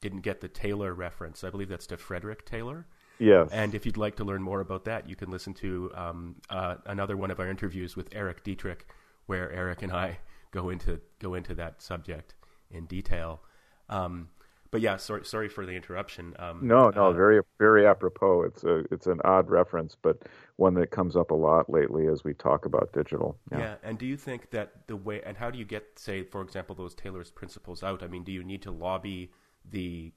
didn't 0.00 0.22
get 0.22 0.40
the 0.40 0.48
Taylor 0.48 0.92
reference. 0.94 1.44
I 1.44 1.50
believe 1.50 1.68
that's 1.68 1.86
to 1.88 1.96
Frederick 1.96 2.44
Taylor. 2.44 2.86
Yes. 3.18 3.48
And 3.52 3.74
if 3.74 3.86
you'd 3.86 3.96
like 3.96 4.16
to 4.16 4.24
learn 4.24 4.42
more 4.42 4.60
about 4.60 4.84
that, 4.84 5.08
you 5.08 5.16
can 5.16 5.30
listen 5.30 5.54
to 5.54 5.90
um, 5.94 6.36
uh, 6.50 6.76
another 6.86 7.16
one 7.16 7.30
of 7.30 7.40
our 7.40 7.48
interviews 7.48 7.96
with 7.96 8.08
Erik 8.12 8.44
Dietrich, 8.44 8.86
where 9.26 9.50
Erik 9.52 9.82
and 9.82 9.92
I 9.92 10.18
go 10.50 10.68
into 10.68 11.00
go 11.18 11.34
into 11.34 11.54
that 11.54 11.82
subject 11.82 12.34
in 12.70 12.86
detail. 12.86 13.40
Um, 13.88 14.28
but 14.70 14.80
yeah, 14.80 14.96
sorry, 14.96 15.24
sorry 15.24 15.48
for 15.48 15.64
the 15.64 15.72
interruption. 15.72 16.34
Um, 16.38 16.60
no, 16.62 16.90
no, 16.90 17.06
uh, 17.06 17.12
very, 17.12 17.40
very 17.58 17.86
apropos. 17.86 18.42
It's 18.42 18.64
a, 18.64 18.78
it's 18.90 19.06
an 19.06 19.20
odd 19.24 19.48
reference, 19.48 19.96
but 20.00 20.24
one 20.56 20.74
that 20.74 20.90
comes 20.90 21.16
up 21.16 21.30
a 21.30 21.34
lot 21.34 21.70
lately 21.70 22.08
as 22.08 22.24
we 22.24 22.34
talk 22.34 22.66
about 22.66 22.92
digital. 22.92 23.38
Yeah. 23.52 23.58
yeah. 23.58 23.74
and 23.82 23.96
do 23.96 24.06
you 24.06 24.16
think 24.16 24.50
that 24.50 24.86
the 24.86 24.96
way, 24.96 25.22
and 25.22 25.36
how 25.36 25.50
do 25.50 25.58
you 25.58 25.64
get, 25.64 25.98
say, 25.98 26.24
for 26.24 26.42
example, 26.42 26.74
those 26.74 26.94
Taylor's 26.94 27.30
principles 27.30 27.82
out? 27.82 28.02
I 28.02 28.08
mean, 28.08 28.24
do 28.24 28.32
you 28.32 28.44
need 28.44 28.62
to 28.62 28.70
lobby 28.70 29.30
the 29.70 30.12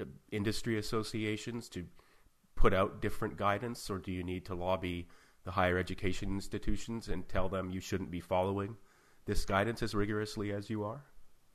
uh, 0.00 0.04
industry 0.30 0.78
associations 0.78 1.68
to 1.70 1.84
put 2.58 2.74
out 2.74 3.00
different 3.00 3.36
guidance, 3.36 3.88
or 3.88 3.98
do 3.98 4.10
you 4.10 4.24
need 4.24 4.44
to 4.44 4.54
lobby 4.54 5.06
the 5.44 5.52
higher 5.52 5.78
education 5.78 6.30
institutions 6.30 7.08
and 7.08 7.28
tell 7.28 7.48
them 7.48 7.70
you 7.70 7.80
shouldn't 7.80 8.10
be 8.10 8.20
following 8.20 8.76
this 9.26 9.44
guidance 9.44 9.80
as 9.80 9.94
rigorously 9.94 10.52
as 10.52 10.68
you 10.68 10.82
are? 10.82 11.04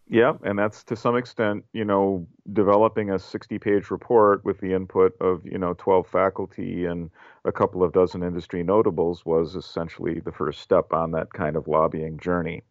Yeah, 0.07 0.33
and 0.43 0.57
that's 0.57 0.83
to 0.85 0.95
some 0.95 1.17
extent, 1.17 1.65
you 1.73 1.83
know, 1.83 2.25
developing 2.53 3.09
a 3.09 3.15
60-page 3.15 3.91
report 3.91 4.45
with 4.45 4.59
the 4.59 4.73
input 4.73 5.13
of, 5.19 5.45
you 5.45 5.57
know, 5.57 5.73
12 5.77 6.07
faculty 6.07 6.85
and 6.85 7.09
a 7.43 7.51
couple 7.51 7.83
of 7.83 7.91
dozen 7.91 8.23
industry 8.23 8.63
notables 8.63 9.25
was 9.25 9.55
essentially 9.55 10.21
the 10.21 10.31
first 10.31 10.61
step 10.61 10.93
on 10.93 11.11
that 11.11 11.33
kind 11.33 11.57
of 11.57 11.67
lobbying 11.67 12.17
journey. 12.17 12.63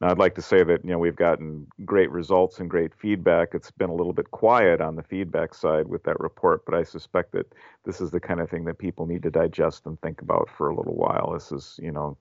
Now, 0.00 0.10
I'd 0.10 0.18
like 0.18 0.36
to 0.36 0.42
say 0.42 0.62
that, 0.62 0.84
you 0.84 0.92
know, 0.92 0.98
we've 0.98 1.16
gotten 1.16 1.66
great 1.84 2.10
results 2.12 2.60
and 2.60 2.70
great 2.70 2.94
feedback. 2.94 3.48
It's 3.52 3.72
been 3.72 3.90
a 3.90 3.94
little 3.94 4.12
bit 4.12 4.30
quiet 4.30 4.80
on 4.80 4.94
the 4.94 5.02
feedback 5.02 5.54
side 5.54 5.88
with 5.88 6.04
that 6.04 6.20
report, 6.20 6.64
but 6.64 6.74
I 6.74 6.84
suspect 6.84 7.32
that 7.32 7.52
this 7.84 8.00
is 8.00 8.12
the 8.12 8.20
kind 8.20 8.40
of 8.40 8.48
thing 8.48 8.64
that 8.66 8.78
people 8.78 9.06
need 9.06 9.24
to 9.24 9.30
digest 9.30 9.86
and 9.86 10.00
think 10.00 10.22
about 10.22 10.48
for 10.56 10.68
a 10.68 10.74
little 10.74 10.94
while. 10.94 11.32
This 11.32 11.50
is, 11.50 11.80
you 11.82 11.90
know, 11.90 12.16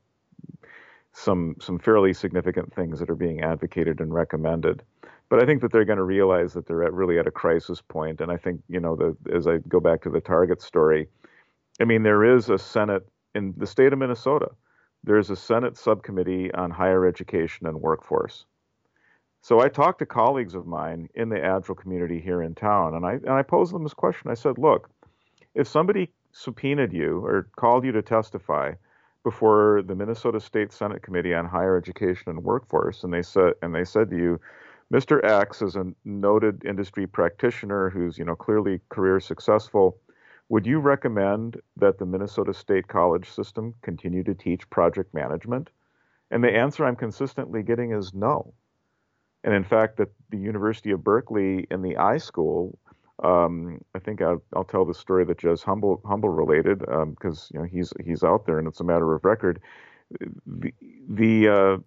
some 1.13 1.55
some 1.59 1.79
fairly 1.79 2.13
significant 2.13 2.73
things 2.73 2.99
that 2.99 3.09
are 3.09 3.15
being 3.15 3.41
advocated 3.41 3.99
and 4.01 4.13
recommended. 4.13 4.83
But 5.29 5.41
I 5.41 5.45
think 5.45 5.61
that 5.61 5.71
they're 5.71 5.85
going 5.85 5.97
to 5.97 6.03
realize 6.03 6.53
that 6.53 6.67
they're 6.67 6.83
at, 6.83 6.93
really 6.93 7.19
at 7.19 7.27
a 7.27 7.31
crisis 7.31 7.81
point. 7.81 8.21
And 8.21 8.31
I 8.31 8.37
think 8.37 8.61
you 8.69 8.79
know, 8.79 8.95
the, 8.95 9.15
as 9.33 9.47
I 9.47 9.57
go 9.67 9.79
back 9.79 10.01
to 10.03 10.09
the 10.09 10.21
Target 10.21 10.61
story, 10.61 11.07
I 11.79 11.83
mean, 11.83 12.03
there 12.03 12.23
is 12.23 12.49
a 12.49 12.57
Senate 12.57 13.07
in 13.35 13.53
the 13.57 13.67
state 13.67 13.93
of 13.93 13.99
Minnesota. 13.99 14.49
There's 15.07 15.29
a 15.29 15.37
Senate 15.37 15.77
subcommittee 15.77 16.53
on 16.53 16.69
higher 16.69 17.05
education 17.07 17.65
and 17.65 17.79
workforce. 17.79 18.45
So 19.39 19.61
I 19.61 19.69
talked 19.69 19.99
to 19.99 20.05
colleagues 20.05 20.53
of 20.53 20.67
mine 20.67 21.07
in 21.15 21.29
the 21.29 21.41
Agile 21.41 21.75
community 21.75 22.19
here 22.19 22.41
in 22.41 22.53
town, 22.53 22.93
and 22.93 23.05
I 23.05 23.13
and 23.13 23.29
I 23.29 23.41
posed 23.41 23.73
them 23.73 23.83
this 23.83 23.93
question. 23.93 24.29
I 24.29 24.33
said, 24.33 24.57
"Look, 24.57 24.89
if 25.55 25.65
somebody 25.65 26.11
subpoenaed 26.33 26.91
you 26.91 27.25
or 27.25 27.47
called 27.55 27.85
you 27.85 27.93
to 27.93 28.01
testify 28.01 28.73
before 29.23 29.81
the 29.81 29.95
Minnesota 29.95 30.41
State 30.41 30.73
Senate 30.73 31.03
Committee 31.03 31.33
on 31.33 31.45
Higher 31.45 31.77
Education 31.77 32.29
and 32.29 32.43
Workforce, 32.43 33.05
and 33.05 33.13
they 33.13 33.21
said 33.21 33.53
and 33.61 33.73
they 33.73 33.85
said 33.85 34.09
to 34.09 34.17
you, 34.17 34.41
Mr. 34.91 35.23
X 35.23 35.61
is 35.61 35.77
a 35.77 35.85
noted 36.03 36.65
industry 36.65 37.07
practitioner 37.07 37.89
who's 37.89 38.17
you 38.17 38.25
know 38.25 38.35
clearly 38.35 38.81
career 38.89 39.21
successful. 39.21 39.97
Would 40.49 40.65
you 40.65 40.79
recommend 40.79 41.59
that 41.75 41.97
the 41.97 42.05
Minnesota 42.05 42.53
State 42.53 42.87
College 42.87 43.29
system 43.29 43.73
continue 43.81 44.23
to 44.23 44.33
teach 44.33 44.69
project 44.69 45.13
management? 45.13 45.69
And 46.31 46.43
the 46.43 46.55
answer 46.55 46.85
I'm 46.85 46.95
consistently 46.95 47.63
getting 47.63 47.91
is 47.91 48.13
no. 48.13 48.53
And 49.43 49.53
in 49.53 49.63
fact, 49.63 49.97
that 49.97 50.09
the 50.29 50.37
University 50.37 50.91
of 50.91 51.03
Berkeley 51.03 51.67
in 51.69 51.81
the 51.81 51.95
iSchool 51.95 52.75
um, 53.23 53.83
I 53.95 53.99
think 53.99 54.21
I'll, 54.21 54.43
I'll, 54.55 54.63
tell 54.63 54.85
the 54.85 54.93
story 54.93 55.25
that 55.25 55.39
Jez 55.39 55.63
Humble 55.63 56.01
Humble 56.05 56.29
related 56.29 56.79
because 56.79 57.43
um, 57.43 57.47
you 57.51 57.59
know 57.59 57.65
he's 57.65 57.91
he's 58.03 58.23
out 58.23 58.45
there 58.45 58.59
and 58.59 58.67
it's 58.67 58.79
a 58.79 58.83
matter 58.83 59.13
of 59.13 59.25
record. 59.25 59.59
The 60.45 60.73
the 61.09 61.47
uh, 61.47 61.77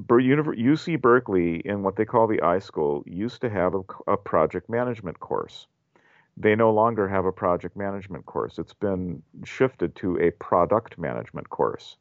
UC 0.00 1.00
Berkeley 1.00 1.56
in 1.64 1.82
what 1.82 1.96
they 1.96 2.04
call 2.04 2.28
the 2.28 2.38
iSchool 2.38 3.02
used 3.04 3.40
to 3.40 3.50
have 3.50 3.74
a, 3.74 4.12
a, 4.12 4.16
project 4.16 4.70
management 4.70 5.18
course. 5.18 5.66
They 6.40 6.54
no 6.54 6.70
longer 6.70 7.08
have 7.08 7.24
a 7.24 7.32
project 7.32 7.76
management 7.76 8.26
course. 8.26 8.60
It's 8.60 8.72
been 8.72 9.24
shifted 9.44 9.96
to 9.96 10.16
a 10.20 10.30
product 10.30 10.96
management 10.96 11.50
course. 11.50 11.96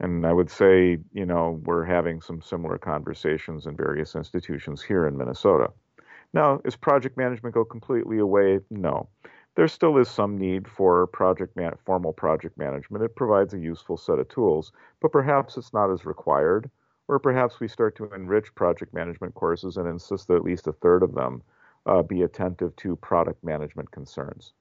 And 0.00 0.26
I 0.26 0.32
would 0.32 0.50
say, 0.50 0.98
you 1.12 1.26
know, 1.26 1.60
we're 1.64 1.84
having 1.84 2.22
some 2.22 2.40
similar 2.40 2.78
conversations 2.78 3.66
in 3.66 3.76
various 3.76 4.14
institutions 4.14 4.82
here 4.82 5.06
in 5.06 5.18
Minnesota. 5.18 5.72
Now, 6.32 6.62
is 6.64 6.74
project 6.74 7.18
management 7.18 7.54
go 7.54 7.66
completely 7.66 8.18
away? 8.18 8.60
No. 8.70 9.08
there 9.56 9.68
still 9.68 9.98
is 9.98 10.08
some 10.08 10.38
need 10.38 10.66
for 10.66 11.06
project 11.06 11.54
man- 11.54 11.76
formal 11.84 12.14
project 12.14 12.56
management. 12.56 13.04
It 13.04 13.14
provides 13.14 13.52
a 13.52 13.58
useful 13.58 13.98
set 13.98 14.18
of 14.18 14.28
tools, 14.28 14.72
but 15.00 15.12
perhaps 15.12 15.58
it's 15.58 15.74
not 15.74 15.90
as 15.90 16.06
required. 16.06 16.70
Or 17.08 17.18
perhaps 17.18 17.60
we 17.60 17.68
start 17.68 17.94
to 17.96 18.10
enrich 18.12 18.54
project 18.54 18.94
management 18.94 19.34
courses 19.34 19.76
and 19.76 19.86
insist 19.86 20.28
that 20.28 20.36
at 20.36 20.44
least 20.44 20.66
a 20.66 20.72
third 20.72 21.02
of 21.02 21.14
them 21.14 21.42
uh, 21.86 22.02
be 22.02 22.22
attentive 22.22 22.74
to 22.76 22.96
product 22.96 23.42
management 23.44 23.90
concerns. 23.90 24.52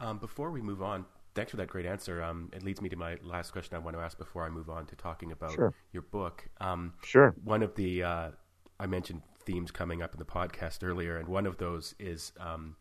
Um, 0.00 0.18
before 0.18 0.50
we 0.50 0.60
move 0.60 0.82
on, 0.82 1.04
thanks 1.34 1.50
for 1.50 1.56
that 1.58 1.68
great 1.68 1.86
answer. 1.86 2.22
Um, 2.22 2.50
it 2.52 2.62
leads 2.62 2.80
me 2.80 2.88
to 2.88 2.96
my 2.96 3.16
last 3.22 3.52
question 3.52 3.76
I 3.76 3.78
want 3.78 3.96
to 3.96 4.02
ask 4.02 4.16
before 4.18 4.44
I 4.44 4.48
move 4.48 4.70
on 4.70 4.86
to 4.86 4.96
talking 4.96 5.32
about 5.32 5.52
sure. 5.52 5.74
your 5.92 6.02
book. 6.02 6.48
Um, 6.60 6.94
sure. 7.04 7.34
One 7.44 7.62
of 7.62 7.74
the 7.74 8.02
uh, 8.02 8.30
I 8.78 8.86
mentioned 8.86 9.22
themes 9.44 9.70
coming 9.70 10.02
up 10.02 10.12
in 10.12 10.18
the 10.18 10.24
podcast 10.24 10.82
earlier, 10.82 11.18
and 11.18 11.28
one 11.28 11.46
of 11.46 11.56
those 11.58 11.94
is 11.98 12.32
um, 12.38 12.76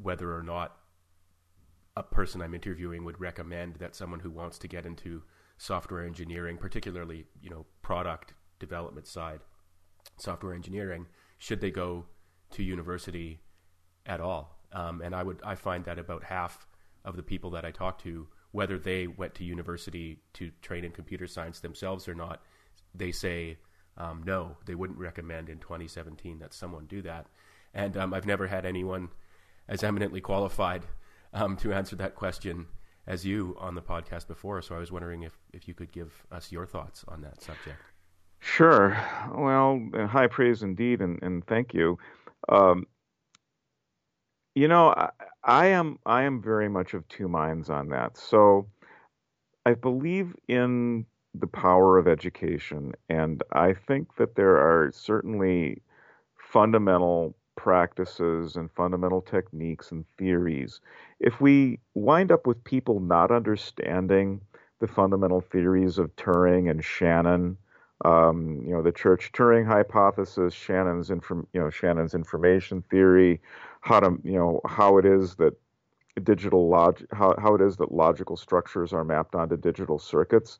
whether 0.00 0.34
or 0.34 0.42
not 0.42 0.76
a 1.96 2.02
person 2.02 2.42
I'm 2.42 2.54
interviewing 2.54 3.04
would 3.04 3.18
recommend 3.20 3.76
that 3.76 3.94
someone 3.94 4.20
who 4.20 4.30
wants 4.30 4.58
to 4.58 4.68
get 4.68 4.84
into 4.84 5.22
software 5.58 6.04
engineering, 6.04 6.58
particularly 6.58 7.26
you 7.42 7.50
know 7.50 7.66
product 7.82 8.34
development 8.58 9.06
side, 9.06 9.40
software 10.16 10.54
engineering, 10.54 11.06
should 11.38 11.60
they 11.60 11.70
go 11.70 12.06
to 12.52 12.62
university 12.62 13.40
at 14.04 14.20
all? 14.20 14.58
Um, 14.72 15.00
and 15.00 15.14
I 15.14 15.22
would 15.22 15.40
I 15.44 15.54
find 15.54 15.84
that 15.84 15.98
about 15.98 16.24
half 16.24 16.66
of 17.04 17.16
the 17.16 17.22
people 17.22 17.50
that 17.50 17.64
I 17.64 17.70
talk 17.70 18.02
to, 18.02 18.26
whether 18.52 18.78
they 18.78 19.06
went 19.06 19.34
to 19.36 19.44
university 19.44 20.18
to 20.34 20.50
train 20.62 20.84
in 20.84 20.90
computer 20.90 21.26
science 21.26 21.60
themselves 21.60 22.08
or 22.08 22.14
not, 22.14 22.42
they 22.94 23.12
say 23.12 23.58
um, 23.96 24.22
no, 24.24 24.56
they 24.66 24.74
wouldn't 24.74 24.98
recommend 24.98 25.48
in 25.48 25.58
2017 25.58 26.38
that 26.40 26.52
someone 26.52 26.86
do 26.86 27.02
that. 27.02 27.26
And 27.72 27.96
um, 27.96 28.12
I've 28.12 28.26
never 28.26 28.46
had 28.46 28.66
anyone 28.66 29.08
as 29.68 29.82
eminently 29.82 30.20
qualified 30.20 30.82
um, 31.32 31.56
to 31.58 31.72
answer 31.72 31.96
that 31.96 32.14
question 32.14 32.66
as 33.06 33.24
you 33.24 33.56
on 33.58 33.74
the 33.74 33.82
podcast 33.82 34.26
before. 34.26 34.60
So 34.62 34.74
I 34.74 34.78
was 34.78 34.92
wondering 34.92 35.22
if, 35.22 35.38
if 35.52 35.66
you 35.68 35.74
could 35.74 35.92
give 35.92 36.24
us 36.30 36.52
your 36.52 36.66
thoughts 36.66 37.04
on 37.08 37.22
that 37.22 37.42
subject. 37.42 37.78
Sure. 38.40 38.96
Well, 39.34 39.80
high 40.08 40.26
praise 40.26 40.62
indeed, 40.62 41.00
and, 41.00 41.22
and 41.22 41.44
thank 41.46 41.72
you. 41.72 41.98
Um, 42.48 42.86
you 44.54 44.68
know, 44.68 44.88
I, 44.90 45.10
I 45.44 45.66
am 45.66 45.98
I 46.06 46.22
am 46.22 46.42
very 46.42 46.68
much 46.68 46.94
of 46.94 47.06
two 47.08 47.28
minds 47.28 47.70
on 47.70 47.88
that. 47.90 48.16
So 48.16 48.66
I 49.64 49.74
believe 49.74 50.34
in 50.48 51.06
the 51.34 51.46
power 51.46 51.98
of 51.98 52.08
education, 52.08 52.94
and 53.08 53.42
I 53.52 53.74
think 53.74 54.16
that 54.16 54.36
there 54.36 54.56
are 54.56 54.90
certainly 54.92 55.82
fundamental 56.38 57.36
practices 57.56 58.56
and 58.56 58.70
fundamental 58.72 59.20
techniques 59.20 59.90
and 59.90 60.04
theories. 60.18 60.80
If 61.20 61.40
we 61.40 61.80
wind 61.94 62.30
up 62.30 62.46
with 62.46 62.62
people 62.64 63.00
not 63.00 63.30
understanding 63.30 64.40
the 64.78 64.86
fundamental 64.86 65.40
theories 65.40 65.98
of 65.98 66.14
Turing 66.16 66.70
and 66.70 66.84
Shannon, 66.84 67.56
um, 68.04 68.62
you 68.64 68.72
know, 68.72 68.82
the 68.82 68.92
Church 68.92 69.30
Turing 69.32 69.66
hypothesis, 69.66 70.52
Shannon's 70.52 71.10
inform, 71.10 71.46
you 71.52 71.60
know, 71.60 71.70
Shannon's 71.70 72.14
information 72.14 72.82
theory, 72.82 73.40
how 73.80 74.00
to, 74.00 74.18
you 74.22 74.38
know, 74.38 74.60
how 74.66 74.98
it 74.98 75.06
is 75.06 75.36
that 75.36 75.54
digital 76.22 76.68
log, 76.68 77.02
how, 77.12 77.34
how 77.38 77.54
it 77.54 77.60
is 77.60 77.76
that 77.76 77.92
logical 77.92 78.36
structures 78.36 78.92
are 78.92 79.04
mapped 79.04 79.34
onto 79.34 79.56
digital 79.56 79.98
circuits. 79.98 80.58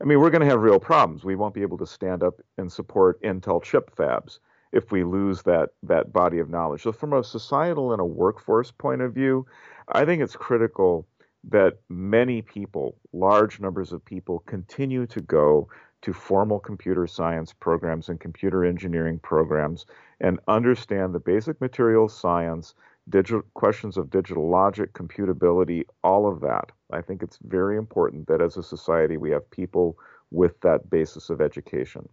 I 0.00 0.04
mean, 0.04 0.20
we're 0.20 0.30
going 0.30 0.42
to 0.42 0.48
have 0.48 0.60
real 0.62 0.80
problems. 0.80 1.24
We 1.24 1.36
won't 1.36 1.54
be 1.54 1.62
able 1.62 1.78
to 1.78 1.86
stand 1.86 2.22
up 2.22 2.40
and 2.58 2.70
support 2.72 3.22
Intel 3.22 3.62
chip 3.62 3.94
fabs 3.94 4.40
if 4.72 4.90
we 4.90 5.04
lose 5.04 5.42
that 5.42 5.70
that 5.82 6.12
body 6.12 6.38
of 6.38 6.48
knowledge. 6.48 6.82
So 6.82 6.92
from 6.92 7.12
a 7.12 7.22
societal 7.22 7.92
and 7.92 8.00
a 8.00 8.04
workforce 8.04 8.72
point 8.72 9.02
of 9.02 9.14
view, 9.14 9.46
I 9.88 10.04
think 10.04 10.22
it's 10.22 10.34
critical 10.34 11.06
that 11.44 11.78
many 11.88 12.42
people, 12.42 12.96
large 13.12 13.60
numbers 13.60 13.92
of 13.92 14.04
people, 14.04 14.40
continue 14.40 15.06
to 15.06 15.20
go 15.20 15.68
to 16.02 16.12
formal 16.12 16.58
computer 16.58 17.06
science 17.06 17.52
programs 17.52 18.08
and 18.08 18.20
computer 18.20 18.64
engineering 18.64 19.18
programs 19.18 19.86
and 20.20 20.38
understand 20.48 21.14
the 21.14 21.20
basic 21.20 21.60
materials 21.60 22.16
science, 22.16 22.74
digital 23.08 23.42
questions 23.54 23.96
of 23.96 24.10
digital 24.10 24.48
logic, 24.48 24.92
computability, 24.92 25.84
all 26.04 26.28
of 26.28 26.40
that. 26.40 26.70
I 26.92 27.00
think 27.00 27.22
it's 27.22 27.38
very 27.42 27.76
important 27.76 28.26
that 28.26 28.42
as 28.42 28.56
a 28.56 28.62
society 28.62 29.16
we 29.16 29.30
have 29.30 29.50
people 29.50 29.96
with 30.30 30.60
that 30.60 30.90
basis 30.90 31.30
of 31.30 31.40
education. 31.40 32.08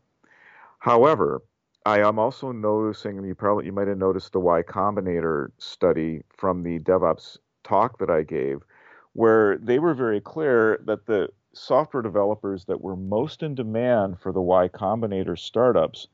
However, 0.80 1.42
I 1.86 2.00
am 2.02 2.20
also 2.20 2.52
noticing, 2.52 3.24
you 3.24 3.36
probably 3.36 3.66
you 3.66 3.72
might 3.72 3.88
have 3.88 3.98
noticed 3.98 4.34
the 4.34 4.40
Y 4.40 4.62
Combinator 4.62 5.50
study 5.58 6.22
from 6.38 6.64
the 6.64 6.80
DevOps 6.80 7.38
talk 7.64 7.98
that 8.00 8.10
I 8.10 8.24
gave, 8.24 8.62
where 9.14 9.58
they 9.58 9.80
were 9.80 9.94
very 9.94 10.22
clear 10.22 10.80
that 10.86 11.06
the 11.06 11.30
software 11.54 12.04
developers 12.04 12.66
that 12.66 12.82
were 12.82 12.96
most 12.96 13.44
in 13.44 13.56
demand 13.56 14.20
for 14.20 14.32
the 14.32 14.42
Y 14.42 14.68
Combinator 14.68 15.38
startups 15.38 16.08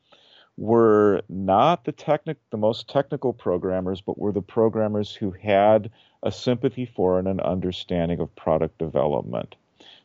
were 0.58 1.22
not 1.28 1.84
the 1.84 1.92
technic 1.92 2.38
the 2.50 2.58
most 2.58 2.90
technical 2.90 3.34
programmers, 3.34 4.02
but 4.02 4.18
were 4.18 4.32
the 4.32 4.42
programmers 4.42 5.14
who 5.14 5.32
had 5.32 5.92
a 6.24 6.32
sympathy 6.32 6.86
for 6.86 7.20
and 7.20 7.28
an 7.28 7.40
understanding 7.42 8.20
of 8.20 8.36
product 8.36 8.78
development. 8.78 9.56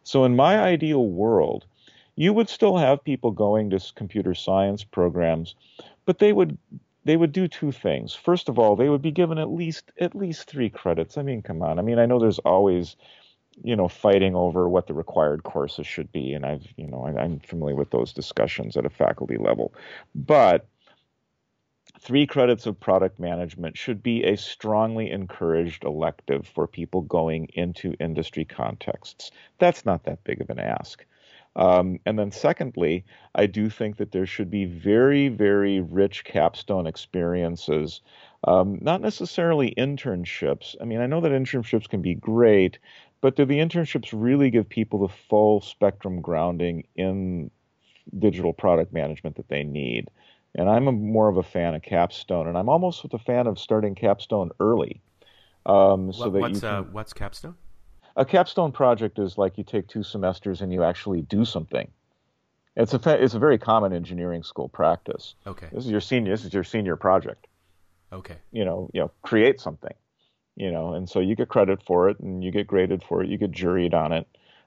So 0.03 0.25
in 0.25 0.35
my 0.35 0.59
ideal 0.59 1.07
world, 1.07 1.65
you 2.17 2.33
would 2.33 2.49
still 2.49 2.77
have 2.77 3.05
people 3.05 3.31
going 3.31 3.71
to 3.71 3.93
computer 3.95 4.35
science 4.35 4.83
programs, 4.83 5.55
but 6.05 6.19
they 6.19 6.33
would 6.33 6.59
they 7.05 7.17
would 7.17 7.33
do 7.33 7.49
two 7.49 7.73
things. 7.73 8.15
First 8.15 8.49
of 8.49 8.59
all, 8.59 8.77
they 8.77 8.89
would 8.89 9.03
be 9.03 9.11
given 9.11 9.39
at 9.39 9.51
least 9.51 9.91
at 10.01 10.15
least 10.15 10.49
three 10.49 10.69
credits. 10.69 11.17
I 11.17 11.23
mean, 11.23 11.43
come 11.43 11.63
on. 11.63 11.79
I 11.79 11.83
mean, 11.83 11.99
I 11.99 12.07
know 12.07 12.19
there's 12.19 12.41
always 12.41 12.97
you 13.63 13.77
know 13.77 13.89
fighting 13.89 14.35
over 14.35 14.69
what 14.69 14.87
the 14.87 14.95
required 14.95 15.43
courses 15.43 15.87
should 15.87 16.11
be, 16.13 16.33
and 16.33 16.45
I've 16.47 16.67
you 16.77 16.87
know 16.87 17.05
I, 17.05 17.23
I'm 17.23 17.41
familiar 17.41 17.77
with 17.77 17.91
those 17.91 18.13
discussions 18.13 18.77
at 18.77 18.87
a 18.87 18.91
faculty 18.91 19.37
level, 19.37 19.75
but 20.15 20.67
three 22.01 22.27
credits 22.27 22.67
of 22.67 22.81
product 22.81 23.19
management 23.19 23.77
should 23.77 24.03
be 24.03 24.25
a 24.25 24.37
strongly 24.37 25.11
encouraged 25.11 25.85
elective 25.85 26.47
for 26.47 26.67
people 26.67 27.03
going 27.03 27.49
into 27.55 27.95
industry 28.01 28.45
contexts. 28.45 29.31
That's 29.59 29.85
not 29.85 30.05
that 30.05 30.25
big 30.25 30.41
of 30.41 30.51
an 30.51 30.59
ask. 30.59 31.05
Um, 31.57 31.99
and 32.07 32.19
then, 32.19 32.31
secondly, 32.31 33.05
I 33.35 33.47
do 33.47 33.69
think 33.69 33.97
that 33.97 34.13
there 34.13 34.27
should 34.27 34.51
be 34.51 34.67
very, 34.67 35.29
very 35.29 35.81
rich 35.81 36.25
capstone 36.25 36.87
experiences, 36.87 38.01
um, 38.45 38.79
not 38.81 39.01
necessarily 39.01 39.75
internships. 39.77 40.77
I 40.81 40.85
mean, 40.85 41.01
I 41.01 41.07
know 41.07 41.21
that 41.21 41.33
internships 41.33 41.89
can 41.89 42.03
be 42.03 42.15
great, 42.15 42.79
but 43.21 43.37
do 43.37 43.45
the 43.45 43.59
internships 43.59 44.11
really 44.13 44.51
give 44.51 44.69
people 44.69 45.01
the 45.01 45.15
full 45.29 45.61
spectrum 45.61 46.21
grounding 46.21 46.87
in 46.97 47.51
digital 48.19 48.53
product 48.53 48.93
management 48.93 49.37
that 49.37 49.49
they 49.49 49.63
need? 49.63 50.09
And 50.55 50.69
I'm 50.69 50.89
a, 50.89 50.93
more 50.93 51.29
of 51.29 51.37
a 51.37 51.43
fan 51.43 51.75
of 51.75 51.83
capstone, 51.83 52.49
and 52.49 52.59
I'm 52.59 52.69
almost 52.69 53.05
a 53.13 53.19
fan 53.19 53.47
of 53.47 53.59
starting 53.59 53.95
capstone 53.95 54.51
early. 54.59 55.01
Um, 55.67 56.13
so 56.13 56.25
what, 56.25 56.33
that 56.33 56.41
what's, 56.41 56.61
can, 56.61 56.69
uh, 56.69 56.83
what's 56.83 57.13
capstone? 57.13 57.55
a 58.17 58.25
capstone 58.25 58.73
project 58.73 59.19
is 59.19 59.39
like 59.39 59.59
you 59.59 59.65
take 59.65 59.89
two 59.89 60.03
semesters 60.03 60.61
and 60.61 60.73
you 60.73 60.83
actually 60.83 61.23
do 61.23 61.45
something. 61.45 61.91
It's 62.77 62.95
a 62.95 63.23
it's 63.23 63.35
a 63.35 63.39
very 63.39 63.59
common 63.59 63.93
engineering 63.93 64.43
school 64.43 64.69
practice. 64.69 65.35
Okay. 65.47 65.69
This 65.73 65.85
is 65.85 65.91
your 65.91 66.01
senior 66.01 66.33
this 66.33 66.45
is 66.45 66.53
your 66.53 66.65
senior 66.65 66.97
project. 66.97 67.47
Okay. 68.13 68.37
You 68.53 68.65
know, 68.65 68.91
you 68.93 69.01
know, 69.01 69.11
create 69.23 69.61
something. 69.61 69.95
You 70.57 70.71
know, 70.71 70.93
and 70.93 71.09
so 71.09 71.21
you 71.21 71.37
get 71.37 71.49
credit 71.49 71.83
for 71.83 72.09
it 72.11 72.21
and 72.21 72.45
you 72.45 72.51
get 72.51 72.67
graded 72.67 73.03
for 73.03 73.23
it, 73.23 73.31
you 73.31 73.39
get 73.39 73.53
juried 73.53 73.95
on 73.95 74.13
it. 74.13 74.27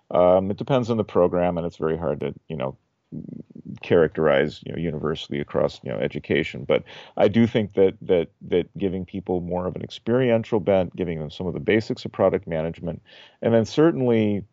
Um, 0.09 0.49
it 0.51 0.57
depends 0.57 0.89
on 0.89 0.97
the 0.97 1.03
program 1.03 1.57
and 1.57 1.67
it's 1.67 1.77
very 1.77 1.97
hard 1.97 2.21
to, 2.21 2.33
you 2.47 2.55
know, 2.55 2.77
characterize 3.81 4.61
you 4.65 4.71
know 4.71 4.77
universally 4.77 5.39
across 5.39 5.79
you 5.83 5.91
know 5.91 5.97
education 5.97 6.63
but 6.63 6.83
i 7.17 7.27
do 7.27 7.45
think 7.45 7.73
that 7.73 7.95
that 8.01 8.29
that 8.41 8.75
giving 8.77 9.05
people 9.05 9.41
more 9.41 9.67
of 9.67 9.75
an 9.75 9.81
experiential 9.81 10.59
bent 10.59 10.95
giving 10.95 11.19
them 11.19 11.29
some 11.29 11.47
of 11.47 11.53
the 11.53 11.59
basics 11.59 12.05
of 12.05 12.11
product 12.11 12.47
management 12.47 13.01
and 13.41 13.53
then 13.53 13.65
certainly 13.65 14.43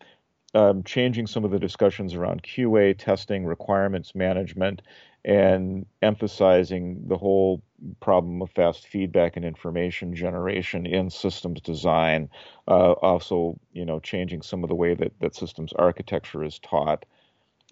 um, 0.53 0.83
changing 0.83 1.27
some 1.27 1.45
of 1.45 1.51
the 1.51 1.59
discussions 1.59 2.15
around 2.15 2.43
qa 2.43 2.97
testing 2.99 3.45
requirements 3.45 4.15
management 4.15 4.83
and 5.25 5.87
emphasizing 6.03 7.03
the 7.07 7.17
whole 7.17 7.63
problem 8.01 8.43
of 8.43 8.51
fast 8.51 8.87
feedback 8.87 9.37
and 9.37 9.45
information 9.45 10.15
generation 10.15 10.87
in 10.87 11.11
systems 11.11 11.61
design 11.61 12.29
uh, 12.69 12.93
also 12.93 13.59
you 13.73 13.85
know 13.85 14.01
changing 14.01 14.43
some 14.43 14.63
of 14.63 14.69
the 14.69 14.75
way 14.75 14.95
that, 14.95 15.13
that 15.21 15.35
systems 15.35 15.73
architecture 15.75 16.45
is 16.45 16.59
taught 16.59 17.05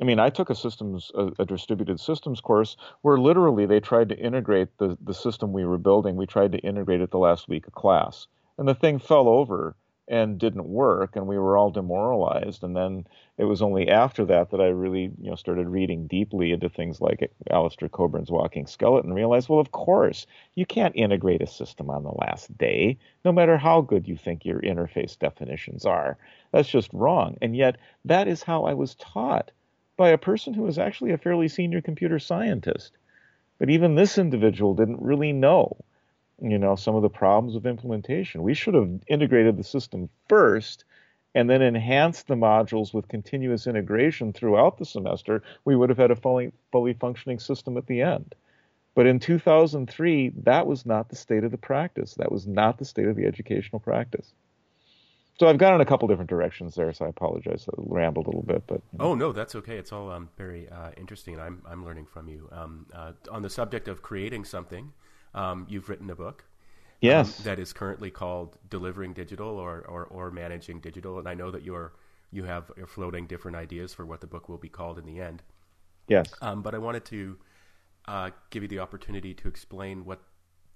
I 0.01 0.05
mean, 0.05 0.21
I 0.21 0.31
took 0.31 0.49
a 0.49 0.55
systems, 0.55 1.11
a, 1.15 1.33
a, 1.41 1.45
distributed 1.45 1.99
systems 1.99 2.41
course 2.41 2.77
where 3.03 3.19
literally 3.19 3.67
they 3.67 3.81
tried 3.81 4.09
to 4.11 4.17
integrate 4.17 4.79
the, 4.79 4.97
the 5.05 5.15
system 5.15 5.53
we 5.53 5.65
were 5.65 5.77
building. 5.77 6.15
We 6.15 6.27
tried 6.27 6.53
to 6.53 6.59
integrate 6.59 7.01
it 7.01 7.11
the 7.11 7.19
last 7.19 7.49
week 7.49 7.67
of 7.67 7.73
class, 7.73 8.29
and 8.59 8.69
the 8.69 8.77
thing 8.77 9.01
fell 9.01 9.29
over 9.29 9.75
and 10.09 10.39
didn't 10.39 10.67
work 10.67 11.17
and 11.17 11.27
we 11.27 11.39
were 11.39 11.57
all 11.57 11.71
demoralized. 11.71 12.65
And 12.65 12.75
then 12.75 13.07
it 13.37 13.45
was 13.45 13.61
only 13.61 13.89
after 13.89 14.25
that 14.25 14.51
that 14.51 14.61
I 14.61 14.69
really 14.69 15.11
you 15.21 15.31
know 15.31 15.35
started 15.35 15.69
reading 15.69 16.07
deeply 16.07 16.53
into 16.53 16.69
things 16.69 17.01
like 17.01 17.31
Alistair 17.51 17.89
Cockburn's 17.89 18.31
Walking 18.31 18.67
Skeleton 18.67 19.11
and 19.11 19.17
realized 19.17 19.49
well 19.49 19.61
of 19.61 19.73
course 19.73 20.27
you 20.55 20.65
can't 20.65 20.97
integrate 20.97 21.43
a 21.43 21.47
system 21.47 21.91
on 21.91 22.03
the 22.03 22.11
last 22.11 22.57
day 22.57 22.97
no 23.25 23.33
matter 23.33 23.59
how 23.59 23.83
good 23.83 24.09
you 24.09 24.17
think 24.17 24.45
your 24.45 24.61
interface 24.61 25.19
definitions 25.19 25.85
are. 25.85 26.17
That's 26.53 26.69
just 26.69 26.93
wrong. 26.93 27.37
And 27.43 27.55
yet 27.55 27.77
that 28.07 28.29
is 28.29 28.43
how 28.43 28.65
I 28.65 28.75
was 28.75 28.95
taught 28.95 29.51
by 29.99 30.09
a 30.09 30.19
person 30.19 30.55
who 30.55 30.63
was 30.63 30.79
actually 30.79 31.13
a 31.13 31.19
fairly 31.19 31.49
senior 31.49 31.83
computer 31.83 32.19
scientist. 32.19 32.93
But 33.59 33.69
even 33.69 33.95
this 33.95 34.17
individual 34.17 34.75
didn't 34.75 35.03
really 35.03 35.33
know 35.33 35.77
you 36.41 36.59
know, 36.59 36.77
some 36.77 36.95
of 36.95 37.03
the 37.03 37.09
problems 37.09 37.57
of 37.57 37.67
implementation. 37.67 38.43
We 38.43 38.55
should 38.55 38.75
have 38.75 38.91
integrated 39.09 39.57
the 39.57 39.65
system 39.65 40.09
first 40.29 40.85
and 41.35 41.49
then 41.49 41.63
enhanced 41.63 42.27
the 42.27 42.35
modules 42.35 42.95
with 42.95 43.09
continuous 43.09 43.67
integration 43.67 44.33
throughout 44.33 44.79
the 44.79 44.85
semester. 44.85 45.43
We 45.65 45.77
would 45.77 45.89
have 45.89 45.99
had 45.99 46.11
a 46.11 46.17
fully, 46.17 46.53
fully 46.73 46.95
functioning 46.95 47.39
system 47.39 47.77
at 47.77 47.87
the 47.87 48.03
end. 48.03 48.35
But 48.95 49.07
in 49.07 49.21
2003, 49.21 50.33
that 50.43 50.67
was 50.67 50.85
not 50.85 51.09
the 51.09 51.17
state 51.17 51.45
of 51.45 51.51
the 51.51 51.59
practice. 51.59 52.15
That 52.15 52.33
was 52.33 52.47
not 52.47 52.79
the 52.79 52.85
state 52.85 53.07
of 53.07 53.15
the 53.15 53.27
educational 53.27 53.79
practice. 53.79 54.33
So 55.39 55.47
I've 55.47 55.59
gone 55.59 55.75
in 55.75 55.81
a 55.81 55.85
couple 55.85 56.09
different 56.09 56.31
directions 56.31 56.75
there, 56.75 56.93
so 56.93 57.05
I 57.05 57.09
apologize. 57.09 57.69
I 57.69 57.75
rambled 57.77 58.27
a 58.27 58.31
little 58.31 58.43
bit, 58.43 58.65
but 58.67 58.83
you 58.93 58.99
know. 58.99 59.05
oh 59.05 59.15
no, 59.15 59.31
that's 59.31 59.55
okay. 59.55 59.77
It's 59.77 59.93
all 59.93 60.11
um, 60.11 60.31
very 60.37 60.69
uh, 60.69 60.91
interesting, 60.97 61.39
I'm 61.39 61.63
I'm 61.65 61.85
learning 61.85 62.07
from 62.07 62.27
you 62.29 62.49
um, 62.51 62.87
uh, 62.93 63.13
on 63.31 63.43
the 63.43 63.51
subject 63.51 63.87
of 63.87 64.03
creating 64.03 64.45
something. 64.45 64.93
Um, 65.35 65.67
you've 65.69 65.89
written 65.89 66.11
a 66.11 66.15
book. 66.15 66.45
Um, 66.45 66.97
yes. 67.01 67.39
Um, 67.39 67.45
that 67.45 67.59
is 67.59 67.73
currently 67.73 68.11
called 68.11 68.57
Delivering 68.71 69.13
Digital 69.13 69.49
or, 69.49 69.85
or, 69.89 70.05
or 70.07 70.31
Managing 70.31 70.81
Digital. 70.81 71.19
And 71.19 71.29
I 71.29 71.35
know 71.35 71.51
that 71.51 71.63
you're, 71.63 71.93
you 72.31 72.45
have, 72.45 72.71
you're 72.77 72.87
floating 72.87 73.27
different 73.27 73.57
ideas 73.57 73.95
for 73.95 74.05
what 74.05 74.21
the 74.21 74.27
book 74.27 74.49
will 74.49 74.59
be 74.59 74.69
called 74.69 74.99
in 74.99 75.07
the 75.07 75.21
end. 75.21 75.43
Yes. 76.09 76.33
Um, 76.43 76.63
but 76.63 76.75
I 76.75 76.79
wanted 76.79 77.05
to 77.07 77.37
uh, 78.07 78.31
give 78.51 78.63
you 78.63 78.69
the 78.69 78.81
opportunity 78.81 79.35
to 79.35 79.49
explain 79.49 80.05
what, 80.05 80.21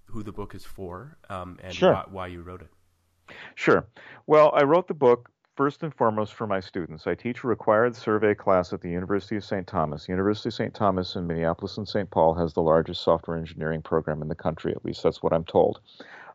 who 0.06 0.22
the 0.22 0.32
book 0.32 0.54
is 0.54 0.64
for 0.64 1.16
um, 1.30 1.58
and 1.62 1.74
sure. 1.74 1.92
why, 1.92 2.04
why 2.10 2.26
you 2.28 2.42
wrote 2.42 2.62
it. 2.62 3.34
Sure. 3.54 3.86
Well, 4.26 4.52
I 4.54 4.62
wrote 4.64 4.88
the 4.88 4.94
book 4.94 5.30
first 5.56 5.82
and 5.82 5.94
foremost 5.94 6.32
for 6.32 6.46
my 6.46 6.60
students. 6.60 7.06
I 7.06 7.14
teach 7.14 7.44
a 7.44 7.46
required 7.46 7.94
survey 7.94 8.34
class 8.34 8.72
at 8.72 8.80
the 8.80 8.88
University 8.88 9.36
of 9.36 9.44
St. 9.44 9.66
Thomas. 9.66 10.08
University 10.08 10.48
of 10.48 10.54
St. 10.54 10.74
Thomas 10.74 11.14
in 11.14 11.26
Minneapolis 11.26 11.76
and 11.76 11.86
St. 11.86 12.10
Paul 12.10 12.34
has 12.34 12.54
the 12.54 12.62
largest 12.62 13.02
software 13.02 13.36
engineering 13.36 13.82
program 13.82 14.22
in 14.22 14.28
the 14.28 14.34
country, 14.34 14.72
at 14.72 14.84
least 14.84 15.02
that's 15.02 15.22
what 15.22 15.32
I'm 15.32 15.44
told. 15.44 15.80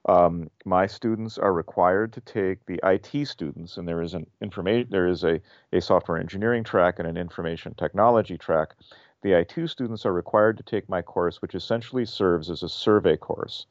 Um, 0.06 0.50
my 0.66 0.86
students 0.86 1.38
are 1.38 1.52
required 1.52 2.14
to 2.14 2.22
take 2.22 2.66
the 2.66 2.80
IT 2.84 3.28
students, 3.28 3.78
and 3.78 3.88
there 3.88 4.02
is 4.02 4.14
an 4.14 4.28
information 4.42 4.88
there 4.92 5.08
is 5.08 5.24
a, 5.24 5.42
a 5.74 5.82
software 5.82 6.18
engineering 6.18 6.64
track 6.64 7.00
and 7.00 7.08
an 7.08 7.18
information 7.18 7.74
technology 7.74 8.38
track. 8.38 8.76
The 9.24 9.34
IT 9.34 9.68
students 9.68 10.06
are 10.06 10.14
required 10.14 10.58
to 10.58 10.64
take 10.64 10.88
my 10.88 11.02
course, 11.02 11.42
which 11.42 11.56
essentially 11.56 12.06
serves 12.06 12.50
as 12.50 12.62
a 12.62 12.70
survey 12.70 13.18
course. 13.18 13.66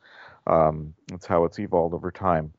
Um, 0.47 0.92
that's 1.09 1.26
how 1.26 1.44
it's 1.44 1.59
evolved 1.59 1.94
over 1.94 2.11
time 2.11 2.53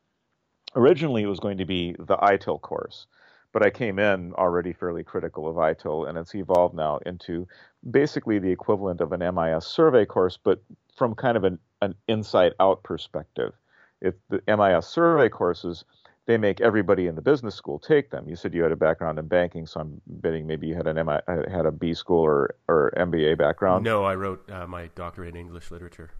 originally 0.75 1.23
it 1.23 1.27
was 1.27 1.39
going 1.39 1.57
to 1.57 1.65
be 1.65 1.95
the 1.97 2.17
ITIL 2.17 2.61
course, 2.61 3.07
but 3.51 3.65
I 3.65 3.69
came 3.69 3.99
in 3.99 4.33
already 4.33 4.73
fairly 4.73 5.03
critical 5.03 5.47
of 5.47 5.55
ITIL, 5.55 6.07
and 6.07 6.17
it's 6.17 6.35
evolved 6.35 6.75
now 6.75 6.97
into 7.05 7.47
basically 7.89 8.39
the 8.39 8.51
equivalent 8.51 9.01
of 9.01 9.11
an 9.11 9.19
MIS 9.19 9.65
survey 9.65 10.05
course, 10.05 10.37
but 10.37 10.61
from 10.95 11.15
kind 11.15 11.37
of 11.37 11.43
an, 11.43 11.59
an 11.81 11.95
inside 12.07 12.53
out 12.59 12.83
perspective. 12.83 13.53
If 14.01 14.15
the 14.29 14.41
MIS 14.47 14.85
survey 14.87 15.29
courses, 15.29 15.85
they 16.27 16.37
make 16.37 16.59
everybody 16.61 17.07
in 17.07 17.15
the 17.15 17.21
business 17.21 17.55
school 17.55 17.79
take 17.79 18.11
them. 18.11 18.27
You 18.27 18.35
said 18.35 18.53
you 18.53 18.61
had 18.61 18.71
a 18.71 18.75
background 18.75 19.17
in 19.17 19.27
banking, 19.27 19.65
so 19.65 19.79
I'm 19.79 20.01
betting 20.05 20.45
maybe 20.45 20.67
you 20.67 20.75
had 20.75 20.85
an 20.85 21.03
MI, 21.03 21.19
had 21.49 21.65
a 21.65 21.71
B 21.71 21.93
school 21.93 22.19
or, 22.19 22.55
or 22.67 22.93
MBA 22.97 23.37
background. 23.37 23.83
No, 23.83 24.03
I 24.03 24.15
wrote 24.15 24.49
uh, 24.51 24.67
my 24.67 24.87
doctorate 24.93 25.29
in 25.29 25.39
English 25.39 25.71
literature. 25.71 26.11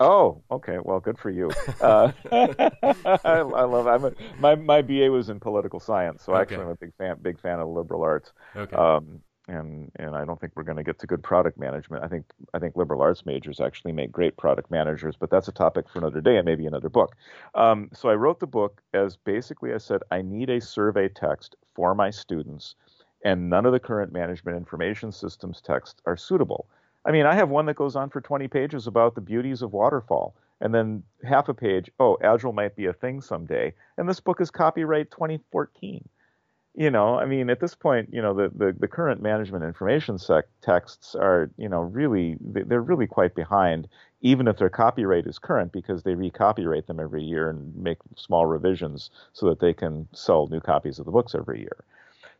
Oh, 0.00 0.42
okay. 0.50 0.78
Well, 0.80 1.00
good 1.00 1.18
for 1.18 1.30
you. 1.30 1.50
Uh, 1.80 2.12
I, 2.32 3.18
I, 3.24 3.40
love. 3.42 3.86
I'm 3.86 4.04
a, 4.04 4.12
my 4.38 4.54
my 4.54 4.82
BA 4.82 5.10
was 5.10 5.28
in 5.28 5.40
political 5.40 5.80
science, 5.80 6.22
so 6.24 6.32
okay. 6.32 6.42
actually 6.42 6.64
I'm 6.64 6.70
a 6.70 6.76
big 6.76 6.94
fan 6.96 7.16
big 7.20 7.40
fan 7.40 7.58
of 7.58 7.68
liberal 7.68 8.02
arts. 8.02 8.32
Okay. 8.54 8.76
Um, 8.76 9.20
and 9.48 9.90
and 9.96 10.14
I 10.14 10.24
don't 10.24 10.40
think 10.40 10.52
we're 10.54 10.62
going 10.62 10.76
to 10.76 10.84
get 10.84 10.98
to 11.00 11.06
good 11.06 11.22
product 11.22 11.58
management. 11.58 12.04
I 12.04 12.08
think 12.08 12.26
I 12.54 12.58
think 12.58 12.76
liberal 12.76 13.02
arts 13.02 13.26
majors 13.26 13.60
actually 13.60 13.92
make 13.92 14.12
great 14.12 14.36
product 14.36 14.70
managers, 14.70 15.16
but 15.18 15.30
that's 15.30 15.48
a 15.48 15.52
topic 15.52 15.88
for 15.88 15.98
another 15.98 16.20
day 16.20 16.36
and 16.36 16.44
maybe 16.44 16.66
another 16.66 16.90
book. 16.90 17.16
Um, 17.54 17.88
so 17.92 18.08
I 18.08 18.14
wrote 18.14 18.38
the 18.38 18.46
book 18.46 18.82
as 18.94 19.16
basically 19.16 19.72
I 19.72 19.78
said 19.78 20.02
I 20.10 20.22
need 20.22 20.50
a 20.50 20.60
survey 20.60 21.08
text 21.08 21.56
for 21.74 21.94
my 21.94 22.10
students, 22.10 22.76
and 23.24 23.50
none 23.50 23.66
of 23.66 23.72
the 23.72 23.80
current 23.80 24.12
management 24.12 24.56
information 24.56 25.10
systems 25.10 25.60
texts 25.60 26.00
are 26.06 26.16
suitable. 26.16 26.68
I 27.08 27.10
mean, 27.10 27.24
I 27.24 27.34
have 27.36 27.48
one 27.48 27.64
that 27.66 27.76
goes 27.76 27.96
on 27.96 28.10
for 28.10 28.20
20 28.20 28.48
pages 28.48 28.86
about 28.86 29.14
the 29.14 29.22
beauties 29.22 29.62
of 29.62 29.72
waterfall, 29.72 30.36
and 30.60 30.74
then 30.74 31.02
half 31.26 31.48
a 31.48 31.54
page, 31.54 31.90
oh, 31.98 32.18
Agile 32.22 32.52
might 32.52 32.76
be 32.76 32.84
a 32.84 32.92
thing 32.92 33.22
someday. 33.22 33.72
And 33.96 34.06
this 34.06 34.20
book 34.20 34.42
is 34.42 34.50
copyright 34.50 35.10
2014. 35.10 36.06
You 36.74 36.90
know, 36.90 37.18
I 37.18 37.24
mean, 37.24 37.48
at 37.48 37.60
this 37.60 37.74
point, 37.74 38.10
you 38.12 38.20
know, 38.20 38.34
the, 38.34 38.52
the, 38.54 38.76
the 38.78 38.86
current 38.86 39.22
management 39.22 39.64
information 39.64 40.18
sec 40.18 40.44
texts 40.60 41.14
are, 41.14 41.50
you 41.56 41.70
know, 41.70 41.80
really, 41.80 42.36
they're 42.40 42.82
really 42.82 43.06
quite 43.06 43.34
behind, 43.34 43.88
even 44.20 44.46
if 44.46 44.58
their 44.58 44.68
copyright 44.68 45.26
is 45.26 45.38
current, 45.38 45.72
because 45.72 46.02
they 46.02 46.14
recopyright 46.14 46.86
them 46.88 47.00
every 47.00 47.24
year 47.24 47.48
and 47.48 47.74
make 47.74 47.98
small 48.16 48.44
revisions 48.44 49.10
so 49.32 49.48
that 49.48 49.60
they 49.60 49.72
can 49.72 50.06
sell 50.12 50.46
new 50.48 50.60
copies 50.60 50.98
of 50.98 51.06
the 51.06 51.10
books 51.12 51.34
every 51.34 51.60
year. 51.60 51.84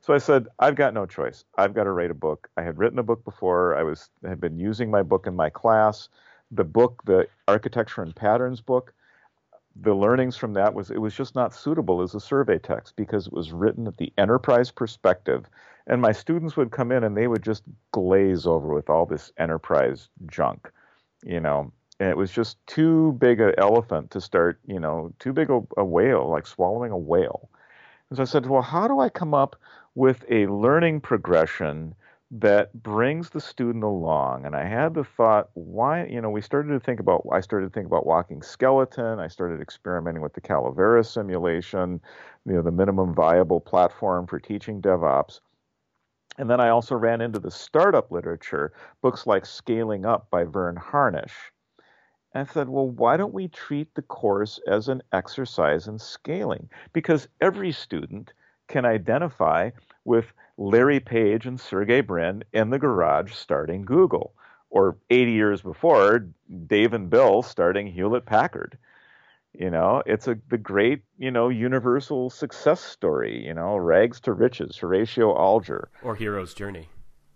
So 0.00 0.14
I 0.14 0.18
said, 0.18 0.48
I've 0.58 0.76
got 0.76 0.94
no 0.94 1.06
choice. 1.06 1.44
I've 1.56 1.74
got 1.74 1.84
to 1.84 1.90
write 1.90 2.10
a 2.10 2.14
book. 2.14 2.48
I 2.56 2.62
had 2.62 2.78
written 2.78 2.98
a 2.98 3.02
book 3.02 3.24
before. 3.24 3.76
I 3.76 3.82
was 3.82 4.10
had 4.24 4.40
been 4.40 4.58
using 4.58 4.90
my 4.90 5.02
book 5.02 5.26
in 5.26 5.34
my 5.34 5.50
class. 5.50 6.08
The 6.50 6.64
book, 6.64 7.02
the 7.04 7.26
architecture 7.46 8.02
and 8.02 8.14
patterns 8.14 8.60
book, 8.60 8.94
the 9.80 9.94
learnings 9.94 10.36
from 10.36 10.54
that 10.54 10.74
was 10.74 10.90
it 10.90 10.98
was 10.98 11.14
just 11.14 11.34
not 11.34 11.54
suitable 11.54 12.02
as 12.02 12.14
a 12.14 12.20
survey 12.20 12.58
text 12.58 12.96
because 12.96 13.26
it 13.26 13.32
was 13.32 13.52
written 13.52 13.86
at 13.86 13.96
the 13.96 14.12
enterprise 14.18 14.70
perspective. 14.70 15.46
And 15.86 16.02
my 16.02 16.12
students 16.12 16.56
would 16.56 16.70
come 16.70 16.92
in 16.92 17.04
and 17.04 17.16
they 17.16 17.28
would 17.28 17.42
just 17.42 17.62
glaze 17.92 18.46
over 18.46 18.74
with 18.74 18.90
all 18.90 19.06
this 19.06 19.32
enterprise 19.38 20.08
junk, 20.26 20.70
you 21.24 21.40
know. 21.40 21.72
And 22.00 22.10
it 22.10 22.16
was 22.16 22.30
just 22.30 22.64
too 22.66 23.12
big 23.18 23.40
an 23.40 23.54
elephant 23.58 24.10
to 24.12 24.20
start, 24.20 24.60
you 24.66 24.78
know, 24.78 25.12
too 25.18 25.32
big 25.32 25.50
a, 25.50 25.60
a 25.76 25.84
whale, 25.84 26.28
like 26.28 26.46
swallowing 26.46 26.92
a 26.92 26.98
whale. 26.98 27.48
And 28.10 28.16
so 28.16 28.22
I 28.22 28.26
said, 28.26 28.46
well, 28.46 28.62
how 28.62 28.86
do 28.88 29.00
I 29.00 29.08
come 29.08 29.34
up 29.34 29.56
with 29.98 30.24
a 30.30 30.46
learning 30.46 31.00
progression 31.00 31.92
that 32.30 32.72
brings 32.84 33.30
the 33.30 33.40
student 33.40 33.82
along. 33.82 34.46
And 34.46 34.54
I 34.54 34.64
had 34.64 34.94
the 34.94 35.02
thought, 35.02 35.50
why, 35.54 36.04
you 36.04 36.20
know, 36.20 36.30
we 36.30 36.40
started 36.40 36.68
to 36.68 36.78
think 36.78 37.00
about, 37.00 37.26
I 37.32 37.40
started 37.40 37.66
to 37.66 37.72
think 37.72 37.88
about 37.88 38.06
walking 38.06 38.40
skeleton. 38.40 39.18
I 39.18 39.26
started 39.26 39.60
experimenting 39.60 40.22
with 40.22 40.34
the 40.34 40.40
Calavera 40.40 41.04
simulation, 41.04 42.00
you 42.46 42.52
know, 42.52 42.62
the 42.62 42.70
minimum 42.70 43.12
viable 43.12 43.60
platform 43.60 44.28
for 44.28 44.38
teaching 44.38 44.80
DevOps. 44.80 45.40
And 46.38 46.48
then 46.48 46.60
I 46.60 46.68
also 46.68 46.94
ran 46.94 47.20
into 47.20 47.40
the 47.40 47.50
startup 47.50 48.12
literature, 48.12 48.72
books 49.02 49.26
like 49.26 49.44
Scaling 49.44 50.06
Up 50.06 50.30
by 50.30 50.44
Verne 50.44 50.76
Harnish. 50.76 51.34
And 52.34 52.46
I 52.48 52.52
said, 52.52 52.68
well, 52.68 52.88
why 52.88 53.16
don't 53.16 53.34
we 53.34 53.48
treat 53.48 53.92
the 53.96 54.02
course 54.02 54.60
as 54.68 54.86
an 54.86 55.02
exercise 55.12 55.88
in 55.88 55.98
scaling? 55.98 56.70
Because 56.92 57.26
every 57.40 57.72
student 57.72 58.32
can 58.68 58.84
identify 58.84 59.70
with 60.08 60.32
Larry 60.56 60.98
Page 60.98 61.46
and 61.46 61.60
Sergey 61.60 62.00
Brin 62.00 62.42
in 62.52 62.70
the 62.70 62.78
garage 62.78 63.32
starting 63.32 63.84
Google, 63.84 64.34
or 64.70 64.96
80 65.10 65.32
years 65.32 65.62
before, 65.62 66.26
Dave 66.66 66.94
and 66.94 67.10
Bill 67.10 67.42
starting 67.42 67.86
Hewlett 67.86 68.24
Packard. 68.26 68.78
You 69.52 69.70
know, 69.70 70.02
it's 70.06 70.26
a 70.26 70.38
the 70.48 70.58
great, 70.58 71.02
you 71.18 71.30
know, 71.30 71.48
universal 71.48 72.30
success 72.30 72.80
story, 72.80 73.44
you 73.44 73.54
know, 73.54 73.76
rags 73.76 74.20
to 74.20 74.32
riches, 74.32 74.76
Horatio 74.76 75.36
Alger. 75.36 75.90
Or 76.02 76.16
hero's 76.16 76.54
journey. 76.54 76.88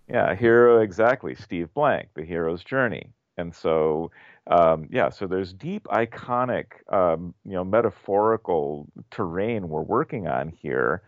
Yeah, 0.09 0.35
hero 0.35 0.81
exactly, 0.81 1.35
Steve 1.35 1.73
Blank, 1.75 2.09
the 2.15 2.25
hero's 2.25 2.65
journey. 2.65 3.11
And 3.39 3.55
so 3.55 4.11
um, 4.47 4.89
yeah, 4.91 5.11
so 5.11 5.27
there's 5.27 5.53
deep 5.53 5.85
iconic, 5.85 6.67
um, 6.93 7.35
you 7.45 7.53
know, 7.53 7.65
metaphorical 7.65 8.89
terrain 9.11 9.69
we're 9.69 9.83
working 9.83 10.27
on 10.27 10.49
here 10.49 11.03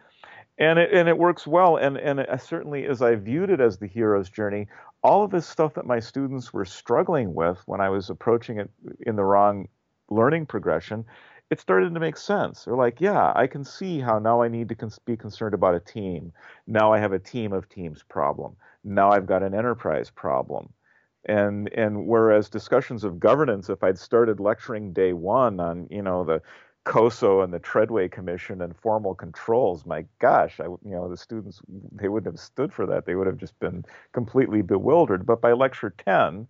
and 0.59 0.78
it 0.78 0.92
and 0.92 1.09
it 1.09 1.18
works 1.18 1.46
well. 1.46 1.76
And 1.76 1.96
and 1.96 2.24
certainly 2.40 2.86
as 2.86 3.02
I 3.02 3.14
viewed 3.16 3.50
it 3.50 3.61
as 3.61 3.78
the 3.78 3.86
hero's 3.86 4.30
journey, 4.30 4.68
all 5.02 5.24
of 5.24 5.30
this 5.30 5.46
stuff 5.46 5.74
that 5.74 5.86
my 5.86 6.00
students 6.00 6.52
were 6.52 6.64
struggling 6.64 7.34
with 7.34 7.62
when 7.66 7.80
I 7.80 7.88
was 7.90 8.11
approaching 8.11 8.59
it 8.59 8.70
in 9.00 9.16
the 9.16 9.24
wrong 9.24 9.68
learning 10.11 10.46
progression, 10.46 11.05
it 11.50 11.61
started 11.61 11.92
to 11.94 12.00
make 12.00 12.16
sense. 12.16 12.64
They're 12.64 12.76
like, 12.76 13.00
yeah, 13.00 13.32
I 13.34 13.46
can 13.46 13.64
see 13.64 14.00
how 14.00 14.18
now 14.18 14.42
I 14.42 14.48
need 14.48 14.68
to 14.68 14.74
cons- 14.74 14.98
be 14.98 15.16
concerned 15.16 15.55
about 15.55 15.74
a 15.74 15.80
team. 15.80 16.32
Now 16.66 16.92
I 16.92 16.98
have 16.98 17.12
a 17.12 17.18
team 17.18 17.52
of 17.52 17.68
teams 17.68 18.02
problem. 18.02 18.57
Now 18.82 19.11
I've 19.11 19.26
got 19.26 19.42
an 19.42 19.55
enterprise 19.55 20.11
problem. 20.11 20.72
And 21.26 21.72
and 21.72 22.07
whereas 22.07 22.50
discussions 22.50 23.02
of 23.02 23.18
governance, 23.18 23.70
if 23.70 23.82
I'd 23.82 23.98
started 23.98 24.40
lecturing 24.40 24.92
day 24.92 25.14
one 25.14 25.59
on 25.59 25.86
you 25.90 26.02
know 26.02 26.22
the 26.24 26.42
COSO 26.85 27.41
and 27.41 27.53
the 27.53 27.59
Treadway 27.59 28.09
Commission 28.09 28.61
and 28.61 28.76
formal 28.76 29.14
controls, 29.14 29.87
my 29.87 30.05
gosh, 30.18 30.61
I, 30.61 30.64
you 30.64 30.78
know, 30.82 31.09
the 31.09 31.16
students, 31.16 31.61
they 31.93 32.09
wouldn't 32.09 32.32
have 32.32 32.41
stood 32.41 32.72
for 32.72 32.87
that. 32.87 33.07
They 33.07 33.14
would 33.14 33.26
have 33.26 33.39
just 33.39 33.59
been 33.59 33.85
completely 34.12 34.62
bewildered. 34.62 35.24
But 35.24 35.41
by 35.41 35.53
lecture 35.53 35.95
10, 36.05 36.47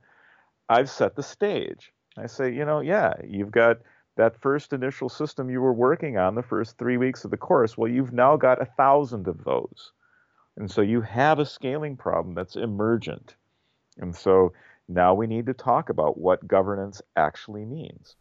I've 0.68 0.91
set 0.91 1.14
the 1.14 1.22
stage. 1.22 1.93
I 2.16 2.26
say, 2.26 2.53
you 2.53 2.64
know, 2.64 2.80
yeah, 2.80 3.14
you've 3.26 3.51
got 3.51 3.78
that 4.16 4.41
first 4.41 4.72
initial 4.72 5.09
system 5.09 5.51
you 5.51 5.61
were 5.61 5.72
working 5.72 6.18
on 6.18 6.35
the 6.35 6.43
first 6.43 6.78
three 6.78 6.97
weeks 6.97 7.24
of 7.24 7.30
the 7.30 7.37
course. 7.37 7.76
Well, 7.76 7.91
you've 7.91 8.12
now 8.12 8.37
got 8.37 8.62
a 8.62 8.66
thousand 8.66 9.28
of 9.28 9.45
those. 9.45 9.93
And 10.57 10.70
so 10.70 10.80
you 10.80 11.01
have 11.01 11.39
a 11.39 11.47
scaling 11.47 11.97
problem 11.97 12.35
that's 12.35 12.57
emergent. 12.57 13.35
And 13.99 14.14
so 14.14 14.53
now 14.89 15.14
we 15.14 15.26
need 15.26 15.47
to 15.47 15.55
talk 15.55 15.89
about 15.89 16.18
what 16.18 16.47
governance 16.47 17.03
actually 17.16 17.64
means. 17.64 18.16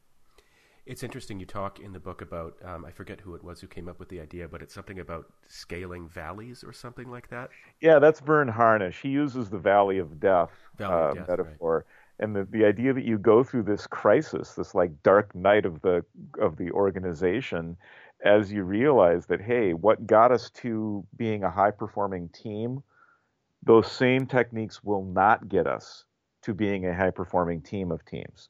It's 0.86 1.02
interesting 1.02 1.40
you 1.40 1.46
talk 1.46 1.80
in 1.80 1.94
the 1.94 2.00
book 2.00 2.22
about 2.22 2.56
um, 2.64 2.84
I 2.84 2.92
forget 2.92 3.22
who 3.22 3.36
it 3.36 3.44
was 3.44 3.62
who 3.62 3.68
came 3.68 3.88
up 3.88 4.00
with 4.00 4.10
the 4.10 4.20
idea, 4.20 4.48
but 4.48 4.62
it's 4.62 4.74
something 4.74 5.00
about 5.00 5.32
scaling 5.48 6.10
valleys 6.10 6.64
or 6.64 6.74
something 6.74 7.10
like 7.10 7.30
that. 7.30 7.50
Yeah, 7.80 8.00
that's 8.00 8.20
Verne 8.20 8.50
Harnish. 8.50 9.02
He 9.02 9.10
uses 9.10 9.50
the 9.50 9.58
Valley 9.58 9.98
of 10.00 10.20
Death, 10.20 10.52
valley 10.78 10.94
uh, 10.94 10.98
of 10.98 11.16
death 11.16 11.28
metaphor. 11.30 11.78
Right 11.78 11.86
and 12.20 12.36
the, 12.36 12.46
the 12.46 12.66
idea 12.66 12.94
that 12.94 13.06
you 13.06 13.18
go 13.18 13.44
through 13.44 13.64
this 13.64 13.88
crisis, 13.88 14.54
this 14.54 14.76
like 14.76 15.04
dark 15.04 15.34
night 15.36 15.66
of 15.66 15.82
the 15.82 16.06
of 16.40 16.58
the 16.58 16.72
organization, 16.72 17.76
as 18.24 18.52
you 18.52 18.64
realize 18.64 19.26
that 19.26 19.42
hey, 19.42 19.74
what 19.74 20.06
got 20.06 20.32
us 20.32 20.50
to 20.52 21.06
being 21.18 21.44
a 21.44 21.52
high 21.52 21.72
performing 21.72 22.30
team, 22.30 22.84
those 23.64 23.92
same 23.92 24.26
techniques 24.26 24.84
will 24.84 25.04
not 25.04 25.50
get 25.50 25.68
us 25.68 26.06
to 26.44 26.54
being 26.54 26.86
a 26.86 26.96
high 26.96 27.12
performing 27.12 27.62
team 27.62 27.92
of 27.92 28.06
teams. 28.06 28.50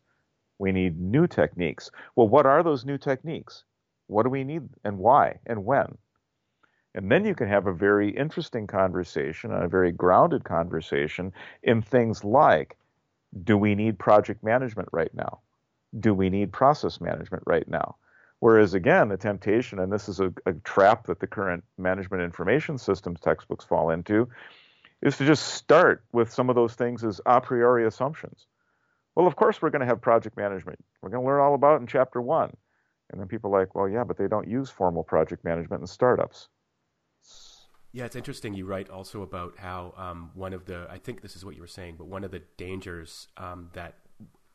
We 0.59 0.71
need 0.71 0.99
new 0.99 1.27
techniques. 1.27 1.91
Well, 2.15 2.27
what 2.27 2.45
are 2.45 2.63
those 2.63 2.85
new 2.85 2.97
techniques? 2.97 3.63
What 4.07 4.23
do 4.23 4.29
we 4.29 4.43
need 4.43 4.63
and 4.83 4.97
why 4.97 5.39
and 5.45 5.65
when? 5.65 5.97
And 6.95 7.11
then 7.11 7.25
you 7.25 7.33
can 7.33 7.47
have 7.47 7.65
a 7.65 7.73
very 7.73 8.09
interesting 8.09 8.67
conversation, 8.67 9.51
a 9.51 9.67
very 9.67 9.91
grounded 9.91 10.43
conversation 10.43 11.33
in 11.63 11.81
things 11.81 12.23
like 12.23 12.77
do 13.43 13.57
we 13.57 13.73
need 13.73 13.97
project 13.97 14.43
management 14.43 14.89
right 14.91 15.13
now? 15.13 15.39
Do 15.99 16.13
we 16.13 16.29
need 16.29 16.51
process 16.51 17.01
management 17.01 17.43
right 17.47 17.67
now? 17.67 17.95
Whereas, 18.39 18.73
again, 18.73 19.09
the 19.09 19.17
temptation, 19.17 19.79
and 19.79 19.91
this 19.91 20.09
is 20.09 20.19
a, 20.19 20.31
a 20.45 20.53
trap 20.53 21.07
that 21.07 21.19
the 21.19 21.27
current 21.27 21.63
management 21.77 22.23
information 22.23 22.77
systems 22.77 23.19
textbooks 23.21 23.65
fall 23.65 23.89
into, 23.89 24.27
is 25.01 25.17
to 25.17 25.25
just 25.25 25.47
start 25.47 26.03
with 26.11 26.31
some 26.31 26.49
of 26.49 26.55
those 26.55 26.75
things 26.75 27.03
as 27.03 27.21
a 27.25 27.41
priori 27.41 27.87
assumptions. 27.87 28.45
Well, 29.15 29.27
of 29.27 29.35
course, 29.35 29.61
we're 29.61 29.69
going 29.69 29.81
to 29.81 29.85
have 29.85 30.01
project 30.01 30.37
management. 30.37 30.79
We're 31.01 31.09
going 31.09 31.23
to 31.23 31.27
learn 31.27 31.41
all 31.41 31.53
about 31.53 31.75
it 31.75 31.81
in 31.81 31.87
chapter 31.87 32.21
one. 32.21 32.51
And 33.11 33.21
then 33.21 33.27
people 33.27 33.55
are 33.55 33.59
like, 33.59 33.75
well, 33.75 33.87
yeah, 33.87 34.03
but 34.03 34.17
they 34.17 34.27
don't 34.27 34.47
use 34.47 34.69
formal 34.69 35.03
project 35.03 35.43
management 35.43 35.81
in 35.81 35.87
startups. 35.87 36.49
Yeah, 37.91 38.05
it's 38.05 38.15
interesting. 38.15 38.55
You 38.55 38.65
write 38.65 38.89
also 38.89 39.21
about 39.21 39.57
how 39.57 39.93
um, 39.97 40.31
one 40.33 40.51
of 40.51 40.65
the, 40.65 40.87
I 40.89 40.97
think 40.97 41.21
this 41.21 41.35
is 41.35 41.45
what 41.45 41.55
you 41.55 41.61
were 41.61 41.67
saying, 41.67 41.95
but 41.97 42.07
one 42.07 42.23
of 42.23 42.31
the 42.31 42.41
dangers 42.57 43.27
um, 43.37 43.69
that 43.73 43.97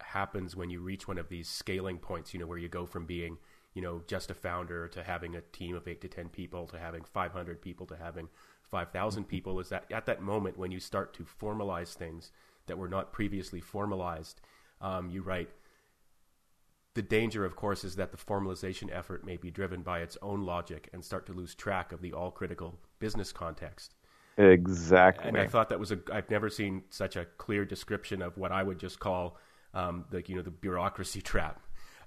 happens 0.00 0.56
when 0.56 0.70
you 0.70 0.80
reach 0.80 1.06
one 1.06 1.18
of 1.18 1.28
these 1.28 1.48
scaling 1.48 1.98
points, 1.98 2.34
you 2.34 2.40
know, 2.40 2.46
where 2.46 2.58
you 2.58 2.68
go 2.68 2.84
from 2.84 3.06
being, 3.06 3.38
you 3.74 3.82
know, 3.82 4.02
just 4.08 4.30
a 4.32 4.34
founder 4.34 4.88
to 4.88 5.04
having 5.04 5.36
a 5.36 5.40
team 5.40 5.76
of 5.76 5.86
eight 5.86 6.00
to 6.00 6.08
10 6.08 6.30
people 6.30 6.66
to 6.66 6.78
having 6.80 7.04
500 7.04 7.62
people 7.62 7.86
to 7.86 7.96
having 7.96 8.28
5,000 8.64 9.22
mm-hmm. 9.22 9.30
people 9.30 9.60
is 9.60 9.68
that 9.68 9.84
at 9.92 10.06
that 10.06 10.20
moment 10.20 10.58
when 10.58 10.72
you 10.72 10.80
start 10.80 11.14
to 11.14 11.24
formalize 11.24 11.94
things 11.94 12.32
that 12.68 12.78
were 12.78 12.88
not 12.88 13.12
previously 13.12 13.60
formalized, 13.60 14.40
um, 14.80 15.10
you 15.10 15.22
write, 15.22 15.50
the 16.94 17.02
danger, 17.02 17.44
of 17.44 17.54
course, 17.54 17.84
is 17.84 17.96
that 17.96 18.10
the 18.10 18.16
formalization 18.16 18.88
effort 18.92 19.24
may 19.24 19.36
be 19.36 19.50
driven 19.50 19.82
by 19.82 20.00
its 20.00 20.16
own 20.22 20.44
logic 20.44 20.88
and 20.92 21.04
start 21.04 21.26
to 21.26 21.32
lose 21.32 21.54
track 21.54 21.92
of 21.92 22.00
the 22.00 22.12
all 22.12 22.30
critical 22.30 22.78
business 22.98 23.32
context. 23.32 23.94
Exactly. 24.36 25.28
And 25.28 25.36
I 25.36 25.46
thought 25.46 25.68
that 25.68 25.80
was 25.80 25.92
a. 25.92 25.98
I've 26.12 26.30
never 26.30 26.48
seen 26.48 26.82
such 26.90 27.16
a 27.16 27.24
clear 27.24 27.64
description 27.64 28.22
of 28.22 28.36
what 28.36 28.52
I 28.52 28.62
would 28.62 28.78
just 28.78 29.00
call, 29.00 29.36
um, 29.74 30.04
like 30.12 30.28
you 30.28 30.36
know, 30.36 30.42
the 30.42 30.50
bureaucracy 30.50 31.20
trap. 31.22 31.60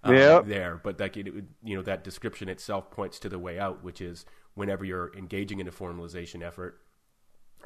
Um, 0.03 0.15
yeah. 0.15 0.41
There, 0.41 0.79
but 0.81 0.99
like 0.99 1.17
it, 1.17 1.27
you 1.63 1.75
know, 1.75 1.83
that 1.83 2.03
description 2.03 2.49
itself 2.49 2.89
points 2.89 3.19
to 3.19 3.29
the 3.29 3.37
way 3.37 3.59
out, 3.59 3.83
which 3.83 4.01
is 4.01 4.25
whenever 4.55 4.83
you're 4.83 5.11
engaging 5.15 5.59
in 5.59 5.67
a 5.67 5.71
formalization 5.71 6.41
effort, 6.41 6.81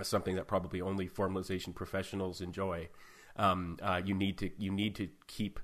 something 0.03 0.35
that 0.35 0.47
probably 0.47 0.81
only 0.81 1.07
formalization 1.07 1.73
professionals 1.73 2.41
enjoy. 2.41 2.89
Um, 3.37 3.77
uh, 3.81 4.01
you 4.03 4.13
need 4.13 4.37
to 4.39 4.51
you 4.57 4.71
need 4.71 4.95
to 4.95 5.09
keep 5.27 5.59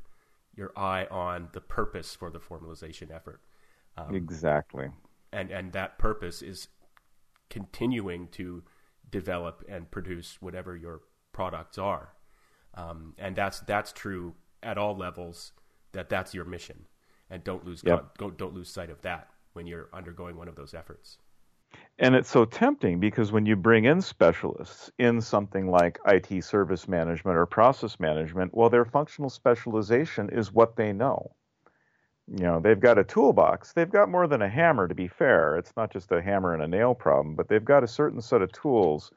your 0.56 0.72
eye 0.76 1.08
on 1.10 1.50
the 1.54 1.62
purpose 1.62 2.16
for 2.16 2.30
the 2.30 2.40
formalization 2.40 3.14
effort. 3.14 3.42
Um, 3.98 4.16
exactly. 4.16 4.90
And 5.32 5.52
and 5.52 5.72
that 5.74 5.98
purpose 5.98 6.42
is 6.42 6.68
continuing 7.50 8.28
to 8.30 8.64
develop 9.10 9.64
and 9.68 9.90
produce 9.92 10.38
whatever 10.42 10.76
your 10.76 11.02
products 11.34 11.78
are. 11.78 12.14
Um, 12.74 13.14
and 13.18 13.36
that's 13.36 13.60
that's 13.62 13.92
true 13.92 14.36
at 14.64 14.78
all 14.78 14.96
levels. 14.96 15.54
That 15.94 16.08
that's 16.08 16.34
your 16.34 16.46
mission, 16.46 16.86
and 17.30 17.44
don't 17.44 17.66
lose 17.66 17.84
yep. 17.86 18.18
don't 18.18 18.38
don't 18.38 18.54
lose 18.54 18.70
sight 18.70 18.90
of 18.90 19.02
that 19.02 19.30
when 19.54 19.68
you're 19.68 19.90
undergoing 19.94 20.38
one 20.38 20.48
of 20.48 20.56
those 20.56 20.74
efforts. 20.74 21.18
And 22.02 22.16
it's 22.16 22.30
so 22.32 22.46
tempting 22.46 23.00
because 23.00 23.32
when 23.32 23.46
you 23.46 23.56
bring 23.56 23.86
in 23.86 24.02
specialists 24.02 24.90
in 24.98 25.22
something 25.22 25.70
like 25.70 26.00
IT 26.08 26.44
service 26.44 26.88
management 26.88 27.38
or 27.38 27.46
process 27.46 28.00
management, 28.00 28.56
well, 28.56 28.72
their 28.72 28.86
functional 28.86 29.30
specialization 29.30 30.30
is 30.32 30.52
what 30.52 30.76
they 30.76 30.94
know. 30.94 31.36
You 32.28 32.44
know, 32.44 32.60
they've 32.60 32.80
got 32.80 32.98
a 32.98 33.04
toolbox. 33.04 33.74
They've 33.74 33.90
got 33.90 34.10
more 34.10 34.26
than 34.28 34.42
a 34.42 34.50
hammer, 34.50 34.88
to 34.88 34.96
be 34.96 35.08
fair. 35.08 35.58
It's 35.58 35.74
not 35.78 35.92
just 35.92 36.12
a 36.12 36.24
hammer 36.24 36.56
and 36.56 36.64
a 36.64 36.68
nail 36.68 36.96
problem, 36.96 37.36
but 37.36 37.48
they've 37.48 37.64
got 37.64 37.84
a 37.84 37.88
certain 37.88 38.22
set 38.22 38.42
of 38.42 38.52
tools. 38.52 39.12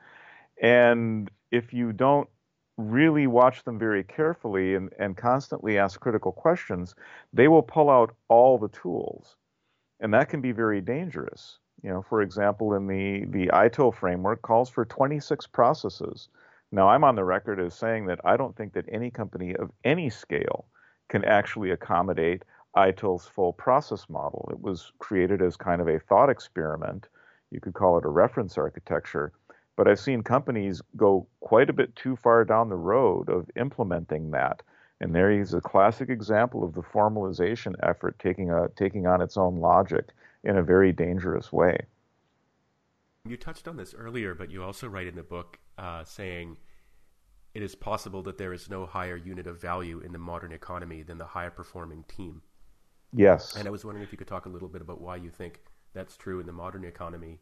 And 0.60 1.30
if 1.50 1.72
you 1.72 1.92
don't 1.92 2.28
really 2.76 3.26
watch 3.26 3.64
them 3.64 3.78
very 3.78 4.04
carefully 4.04 4.74
and, 4.74 4.92
and 4.98 5.16
constantly 5.16 5.78
ask 5.78 5.98
critical 6.00 6.32
questions, 6.32 6.94
they 7.32 7.48
will 7.48 7.62
pull 7.62 7.88
out 7.88 8.14
all 8.28 8.58
the 8.58 8.68
tools. 8.68 9.36
And 10.00 10.12
that 10.12 10.28
can 10.28 10.42
be 10.42 10.52
very 10.52 10.82
dangerous 10.82 11.60
you 11.84 11.90
know, 11.90 12.00
for 12.00 12.22
example, 12.22 12.72
in 12.72 12.86
the, 12.86 13.26
the 13.26 13.48
ITIL 13.48 13.94
framework 13.94 14.40
calls 14.40 14.70
for 14.70 14.86
26 14.86 15.46
processes. 15.48 16.28
Now, 16.72 16.88
I'm 16.88 17.04
on 17.04 17.14
the 17.14 17.24
record 17.24 17.60
as 17.60 17.74
saying 17.74 18.06
that 18.06 18.20
I 18.24 18.38
don't 18.38 18.56
think 18.56 18.72
that 18.72 18.86
any 18.90 19.10
company 19.10 19.54
of 19.54 19.70
any 19.84 20.08
scale 20.08 20.64
can 21.10 21.26
actually 21.26 21.72
accommodate 21.72 22.42
ITIL's 22.74 23.26
full 23.26 23.52
process 23.52 24.08
model. 24.08 24.48
It 24.50 24.62
was 24.62 24.92
created 24.98 25.42
as 25.42 25.58
kind 25.58 25.82
of 25.82 25.86
a 25.86 26.00
thought 26.00 26.30
experiment. 26.30 27.06
You 27.50 27.60
could 27.60 27.74
call 27.74 27.98
it 27.98 28.06
a 28.06 28.08
reference 28.08 28.56
architecture. 28.56 29.32
But 29.76 29.86
I've 29.86 30.00
seen 30.00 30.22
companies 30.22 30.80
go 30.96 31.26
quite 31.40 31.68
a 31.68 31.74
bit 31.74 31.94
too 31.96 32.16
far 32.16 32.46
down 32.46 32.70
the 32.70 32.76
road 32.76 33.28
of 33.28 33.50
implementing 33.56 34.30
that. 34.30 34.62
And 35.02 35.14
there 35.14 35.30
is 35.30 35.52
a 35.52 35.60
classic 35.60 36.08
example 36.08 36.64
of 36.64 36.72
the 36.72 36.82
formalization 36.82 37.74
effort 37.82 38.18
taking, 38.18 38.50
a, 38.50 38.68
taking 38.74 39.06
on 39.06 39.20
its 39.20 39.36
own 39.36 39.56
logic 39.60 40.12
in 40.44 40.56
a 40.56 40.62
very 40.62 40.92
dangerous 40.92 41.52
way. 41.52 41.78
You 43.26 43.36
touched 43.36 43.66
on 43.66 43.76
this 43.76 43.94
earlier, 43.94 44.34
but 44.34 44.50
you 44.50 44.62
also 44.62 44.86
write 44.86 45.06
in 45.06 45.16
the 45.16 45.22
book 45.22 45.58
uh, 45.78 46.04
saying 46.04 46.58
it 47.54 47.62
is 47.62 47.74
possible 47.74 48.22
that 48.24 48.36
there 48.36 48.52
is 48.52 48.68
no 48.68 48.84
higher 48.84 49.16
unit 49.16 49.46
of 49.46 49.60
value 49.60 50.00
in 50.00 50.12
the 50.12 50.18
modern 50.18 50.52
economy 50.52 51.02
than 51.02 51.18
the 51.18 51.24
higher 51.24 51.50
performing 51.50 52.04
team. 52.04 52.42
Yes. 53.12 53.54
And 53.56 53.66
I 53.66 53.70
was 53.70 53.84
wondering 53.84 54.04
if 54.04 54.12
you 54.12 54.18
could 54.18 54.26
talk 54.26 54.46
a 54.46 54.48
little 54.50 54.68
bit 54.68 54.82
about 54.82 55.00
why 55.00 55.16
you 55.16 55.30
think 55.30 55.60
that's 55.94 56.16
true 56.16 56.40
in 56.40 56.46
the 56.46 56.52
modern 56.52 56.84
economy, 56.84 57.40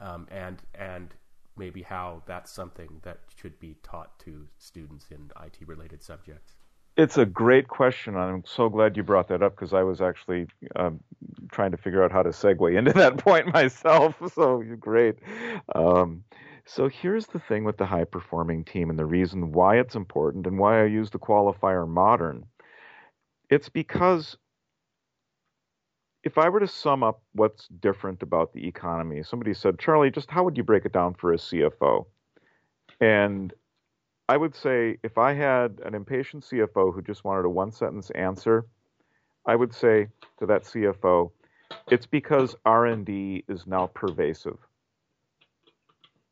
um, 0.00 0.28
and 0.30 0.62
and 0.74 1.14
maybe 1.56 1.82
how 1.82 2.22
that's 2.26 2.52
something 2.52 3.00
that 3.02 3.18
should 3.36 3.58
be 3.58 3.76
taught 3.82 4.16
to 4.20 4.46
students 4.58 5.06
in 5.10 5.30
IT 5.44 5.58
related 5.66 6.02
subjects. 6.04 6.54
It's 6.98 7.16
a 7.16 7.24
great 7.24 7.68
question. 7.68 8.16
I'm 8.16 8.44
so 8.44 8.68
glad 8.68 8.96
you 8.96 9.04
brought 9.04 9.28
that 9.28 9.42
up 9.42 9.54
because 9.54 9.72
I 9.72 9.84
was 9.84 10.00
actually 10.02 10.48
um, 10.76 11.00
trying 11.52 11.70
to 11.70 11.78
figure 11.78 12.04
out 12.04 12.12
how 12.12 12.24
to 12.24 12.30
segue 12.30 12.76
into 12.78 12.92
that 12.94 13.18
point 13.18 13.52
myself. 13.54 14.16
So 14.34 14.62
great. 14.80 15.16
Um, 15.74 16.24
so 16.66 16.88
here's 16.88 17.26
the 17.26 17.38
thing 17.40 17.64
with 17.64 17.78
the 17.78 17.86
high 17.86 18.04
performing 18.04 18.64
team 18.64 18.90
and 18.90 18.98
the 18.98 19.06
reason 19.06 19.52
why 19.52 19.78
it's 19.78 19.94
important 19.94 20.46
and 20.46 20.58
why 20.58 20.82
I 20.82 20.86
use 20.86 21.10
the 21.10 21.20
qualifier 21.20 21.88
modern. 21.88 22.46
It's 23.50 23.70
because 23.70 24.36
if 26.24 26.38
I 26.38 26.48
were 26.50 26.60
to 26.60 26.68
sum 26.68 27.02
up 27.04 27.22
what's 27.32 27.68
different 27.68 28.22
about 28.22 28.52
the 28.52 28.66
economy, 28.66 29.22
somebody 29.22 29.54
said, 29.54 29.78
Charlie, 29.78 30.10
just 30.10 30.30
how 30.30 30.44
would 30.44 30.56
you 30.56 30.64
break 30.64 30.84
it 30.84 30.92
down 30.92 31.14
for 31.14 31.32
a 31.32 31.36
CFO? 31.36 32.06
And 33.00 33.52
I 34.28 34.36
would 34.36 34.54
say 34.54 34.98
if 35.02 35.16
I 35.16 35.32
had 35.32 35.80
an 35.84 35.94
impatient 35.94 36.44
CFO 36.44 36.94
who 36.94 37.00
just 37.00 37.24
wanted 37.24 37.46
a 37.46 37.50
one 37.50 37.72
sentence 37.72 38.10
answer, 38.10 38.66
I 39.46 39.56
would 39.56 39.72
say 39.72 40.08
to 40.38 40.46
that 40.46 40.64
CFO, 40.64 41.30
it's 41.90 42.06
because 42.06 42.54
R&D 42.66 43.44
is 43.48 43.66
now 43.66 43.86
pervasive. 43.86 44.58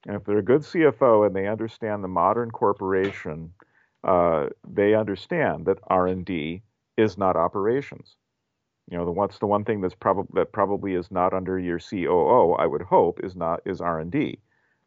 And 0.07 0.15
if 0.15 0.25
they're 0.25 0.39
a 0.39 0.43
good 0.43 0.61
CFO 0.61 1.27
and 1.27 1.35
they 1.35 1.47
understand 1.47 2.05
the 2.05 2.09
modern 2.09 2.51
corporation, 2.51 3.53
uh, 4.05 4.49
they 4.69 4.95
understand 4.95 5.67
that 5.67 5.79
R&D 5.89 6.63
is 6.97 7.19
not 7.19 7.37
operations. 7.37 8.17
You 8.91 8.99
know, 8.99 9.05
the 9.05 9.11
what's 9.11 9.39
the 9.39 9.47
one 9.47 9.65
thing 9.65 9.81
that's 9.81 9.95
probably 9.95 10.29
that 10.35 10.53
probably 10.53 10.95
is 10.95 11.11
not 11.11 11.33
under 11.33 11.59
your 11.59 11.81
COO, 11.81 12.53
I 12.53 12.67
would 12.67 12.83
hope, 12.83 13.19
is 13.25 13.35
not 13.35 13.61
is 13.67 13.81
R&D, 13.81 14.39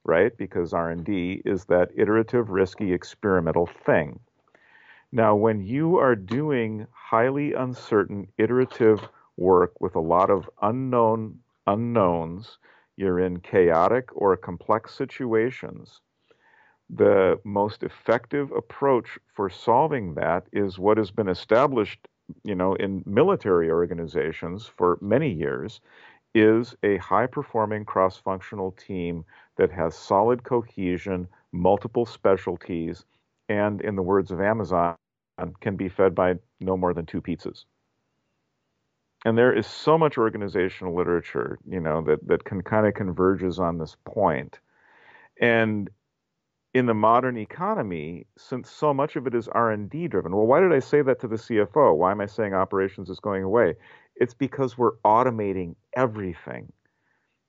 right? 0.05 0.35
Because 0.37 0.73
R&D 0.73 1.41
is 1.45 1.65
that 1.65 1.89
iterative, 1.95 2.49
risky, 2.49 2.93
experimental 2.93 3.67
thing. 3.85 4.19
Now, 5.11 5.35
when 5.35 5.61
you 5.61 5.97
are 5.97 6.15
doing 6.15 6.85
highly 6.93 7.53
uncertain, 7.53 8.27
iterative 8.37 9.07
work 9.37 9.79
with 9.81 9.95
a 9.95 9.99
lot 10.01 10.29
of 10.29 10.49
unknown 10.61 11.39
unknowns, 11.65 12.57
you're 12.97 13.19
in 13.19 13.39
chaotic 13.39 14.09
or 14.13 14.35
complex 14.35 14.93
situations. 14.93 16.01
The 16.89 17.39
most 17.43 17.83
effective 17.83 18.51
approach 18.51 19.19
for 19.35 19.49
solving 19.49 20.15
that 20.15 20.47
is 20.51 20.79
what 20.79 20.97
has 20.97 21.11
been 21.11 21.29
established, 21.29 22.07
you 22.43 22.55
know, 22.55 22.73
in 22.75 23.03
military 23.05 23.69
organizations 23.69 24.65
for 24.65 24.97
many 25.01 25.31
years 25.31 25.81
is 26.33 26.75
a 26.83 26.97
high 26.97 27.27
performing 27.27 27.85
cross 27.85 28.17
functional 28.17 28.71
team 28.71 29.25
that 29.57 29.71
has 29.71 29.95
solid 29.95 30.43
cohesion, 30.43 31.27
multiple 31.51 32.05
specialties, 32.05 33.05
and 33.47 33.81
in 33.81 33.95
the 33.95 34.01
words 34.01 34.31
of 34.31 34.39
Amazon, 34.39 34.95
can 35.61 35.75
be 35.75 35.89
fed 35.89 36.13
by 36.13 36.35
no 36.59 36.75
more 36.75 36.93
than 36.93 37.05
two 37.05 37.21
pizzas. 37.21 37.65
And 39.25 39.37
there 39.37 39.53
is 39.53 39.67
so 39.67 39.97
much 39.97 40.17
organizational 40.17 40.95
literature, 40.95 41.59
you 41.67 41.79
know, 41.79 42.01
that, 42.03 42.25
that 42.27 42.45
can 42.45 42.61
kind 42.61 42.87
of 42.87 42.93
converges 42.93 43.59
on 43.59 43.77
this 43.77 43.97
point. 44.05 44.59
And 45.41 45.89
in 46.73 46.85
the 46.85 46.93
modern 46.93 47.37
economy, 47.37 48.27
since 48.37 48.69
so 48.69 48.93
much 48.93 49.15
of 49.15 49.27
it 49.27 49.33
is 49.33 49.47
R&D 49.47 50.07
driven, 50.07 50.35
well, 50.35 50.45
why 50.45 50.59
did 50.59 50.71
I 50.71 50.79
say 50.79 51.01
that 51.01 51.19
to 51.21 51.27
the 51.27 51.35
CFO? 51.35 51.97
Why 51.97 52.11
am 52.11 52.21
I 52.21 52.27
saying 52.27 52.53
operations 52.53 53.09
is 53.09 53.19
going 53.19 53.43
away? 53.43 53.75
It's 54.15 54.33
because 54.33 54.77
we're 54.77 54.97
automating 54.97 55.75
everything. 55.95 56.71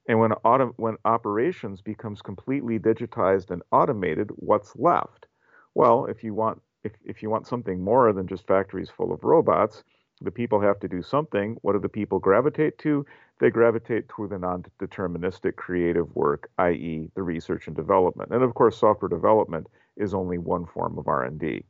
And 0.08 0.18
when, 0.18 0.32
auto, 0.32 0.72
when 0.76 0.96
operations 1.04 1.80
becomes 1.80 2.22
completely 2.22 2.78
digitized 2.78 3.50
and 3.50 3.62
automated, 3.70 4.30
what's 4.36 4.74
left? 4.76 5.26
Well, 5.74 6.06
if 6.06 6.24
you 6.24 6.34
want 6.34 6.62
if, 6.82 6.92
if 7.04 7.22
you 7.22 7.30
want 7.30 7.46
something 7.46 7.82
more 7.82 8.12
than 8.12 8.26
just 8.26 8.46
factories 8.46 8.90
full 8.90 9.12
of 9.12 9.22
robots, 9.22 9.84
the 10.22 10.30
people 10.30 10.60
have 10.60 10.78
to 10.80 10.88
do 10.88 11.02
something. 11.02 11.56
What 11.62 11.72
do 11.72 11.78
the 11.78 11.88
people 11.88 12.18
gravitate 12.18 12.78
to? 12.78 13.06
They 13.38 13.50
gravitate 13.50 14.08
to 14.16 14.28
the 14.28 14.38
non-deterministic 14.38 15.56
creative 15.56 16.14
work, 16.14 16.50
i.e., 16.58 17.10
the 17.14 17.22
research 17.22 17.66
and 17.66 17.76
development. 17.76 18.30
And 18.32 18.42
of 18.42 18.54
course, 18.54 18.76
software 18.76 19.08
development 19.08 19.66
is 19.96 20.12
only 20.12 20.38
one 20.38 20.66
form 20.66 20.98
of 20.98 21.08
R&D. 21.08 21.64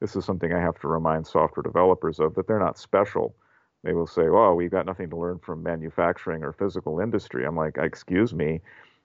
This 0.00 0.14
is 0.14 0.24
something 0.24 0.52
I 0.52 0.60
have 0.60 0.78
to 0.80 0.88
remind 0.88 1.26
software 1.26 1.62
developers 1.62 2.20
of 2.20 2.34
that 2.36 2.46
they're 2.46 2.60
not 2.60 2.78
special. 2.78 3.34
They 3.84 3.92
will 3.92 4.06
say, 4.06 4.28
"Oh, 4.28 4.54
we've 4.54 4.70
got 4.70 4.86
nothing 4.86 5.10
to 5.10 5.16
learn 5.16 5.38
from 5.38 5.62
manufacturing 5.62 6.42
or 6.42 6.52
physical 6.52 7.00
industry." 7.00 7.44
I'm 7.44 7.56
like, 7.56 7.78
"Excuse 7.78 8.34
me, 8.34 8.60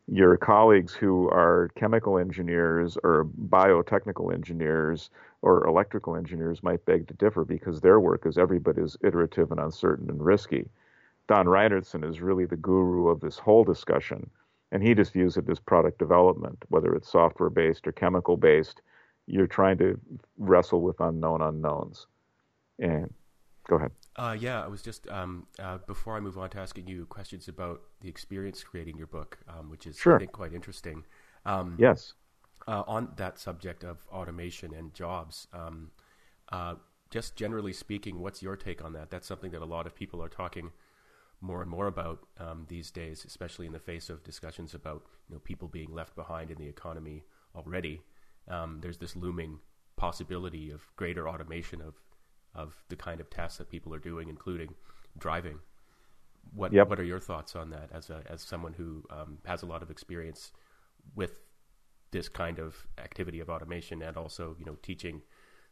your 0.07 0.36
colleagues 0.36 0.93
who 0.93 1.30
are 1.30 1.69
chemical 1.76 2.17
engineers 2.17 2.97
or 3.03 3.26
biotechnical 3.49 4.34
engineers 4.34 5.09
or 5.41 5.65
electrical 5.65 6.15
engineers 6.15 6.61
might 6.61 6.86
beg 6.86 7.07
to 7.07 7.13
differ 7.13 7.45
because 7.45 7.80
their 7.80 7.99
work 7.99 8.26
is 8.26 8.38
every 8.38 8.59
bit 8.59 8.78
as 8.78 8.97
iterative 9.01 9.51
and 9.51 9.59
uncertain 9.59 10.09
and 10.09 10.24
risky. 10.24 10.69
Don 11.28 11.45
Reinertsen 11.45 12.03
is 12.03 12.21
really 12.21 12.45
the 12.45 12.57
guru 12.57 13.07
of 13.07 13.21
this 13.21 13.39
whole 13.39 13.63
discussion, 13.63 14.30
and 14.71 14.84
he 14.84 14.93
just 14.93 15.13
views 15.13 15.38
it 15.38 15.49
as 15.49 15.59
product 15.59 15.99
development, 15.99 16.65
whether 16.67 16.93
it's 16.93 17.09
software 17.09 17.49
based 17.49 17.88
or 17.88 17.93
chemical 17.93 18.36
based. 18.36 18.82
You're 19.26 19.47
trying 19.47 19.78
to 19.78 19.97
wrestle 20.38 20.82
with 20.82 20.99
unknown 20.99 21.41
unknowns. 21.41 22.07
And 22.80 23.13
go 23.69 23.78
ahead. 23.78 23.91
Uh, 24.16 24.36
yeah, 24.39 24.64
I 24.64 24.68
was 24.68 24.82
just 24.82 25.07
um, 25.07 25.47
uh, 25.59 25.80
before 25.88 26.16
I 26.16 26.20
move 26.20 26.38
on 26.38 26.49
to 26.51 26.59
asking 26.59 26.88
you 26.88 27.05
questions 27.07 27.47
about 27.47 27.82
the 28.01 28.09
experience 28.09 28.64
creating 28.64 28.97
your 28.97 29.07
book, 29.07 29.39
um, 29.47 29.70
which 29.70 29.88
is 29.88 29.97
sure. 29.97 30.16
I 30.16 30.20
think 30.20 30.32
quite 30.32 30.53
interesting. 30.53 31.03
Um, 31.45 31.76
yes. 31.80 32.14
Uh, 32.68 32.84
on 32.88 33.09
that 33.18 33.39
subject 33.39 33.84
of 33.84 34.05
automation 34.11 34.74
and 34.74 34.93
jobs, 34.93 35.47
um, 35.51 35.91
uh, 36.51 36.76
just 37.09 37.36
generally 37.36 37.74
speaking, 37.74 38.20
what's 38.20 38.41
your 38.41 38.55
take 38.55 38.84
on 38.84 38.93
that? 38.93 39.09
That's 39.09 39.28
something 39.28 39.51
that 39.51 39.61
a 39.61 39.66
lot 39.66 39.86
of 39.86 39.95
people 39.95 40.24
are 40.24 40.30
talking 40.30 40.72
more 41.41 41.61
and 41.61 41.70
more 41.70 41.88
about 41.88 42.26
um, 42.39 42.66
these 42.70 42.89
days, 42.89 43.26
especially 43.26 43.66
in 43.66 43.74
the 43.74 43.80
face 43.80 44.09
of 44.09 44.24
discussions 44.24 44.74
about 44.74 45.03
you 45.28 45.36
know 45.36 45.39
people 45.39 45.68
being 45.68 45.93
left 45.93 46.16
behind 46.16 46.51
in 46.51 46.57
the 46.57 46.68
economy 46.68 47.24
already. 47.55 48.01
Um, 48.47 48.80
there's 48.82 48.97
this 48.97 49.16
looming 49.16 49.59
possibility 49.95 50.72
of 50.72 50.82
greater 50.95 51.28
automation 51.28 51.82
of 51.82 51.95
of 52.55 52.83
the 52.89 52.95
kind 52.95 53.19
of 53.19 53.29
tasks 53.29 53.57
that 53.57 53.69
people 53.69 53.93
are 53.93 53.99
doing, 53.99 54.29
including 54.29 54.75
driving. 55.17 55.59
What 56.53 56.73
yep. 56.73 56.89
what 56.89 56.99
are 56.99 57.03
your 57.03 57.19
thoughts 57.19 57.55
on 57.55 57.69
that 57.71 57.89
as 57.93 58.09
a, 58.09 58.21
as 58.29 58.41
someone 58.41 58.73
who 58.73 59.03
um, 59.09 59.37
has 59.45 59.63
a 59.63 59.65
lot 59.65 59.81
of 59.81 59.89
experience 59.89 60.51
with 61.15 61.31
this 62.11 62.29
kind 62.29 62.59
of 62.59 62.75
activity 62.97 63.39
of 63.39 63.49
automation 63.49 64.01
and 64.01 64.17
also 64.17 64.55
you 64.59 64.65
know 64.65 64.77
teaching 64.83 65.21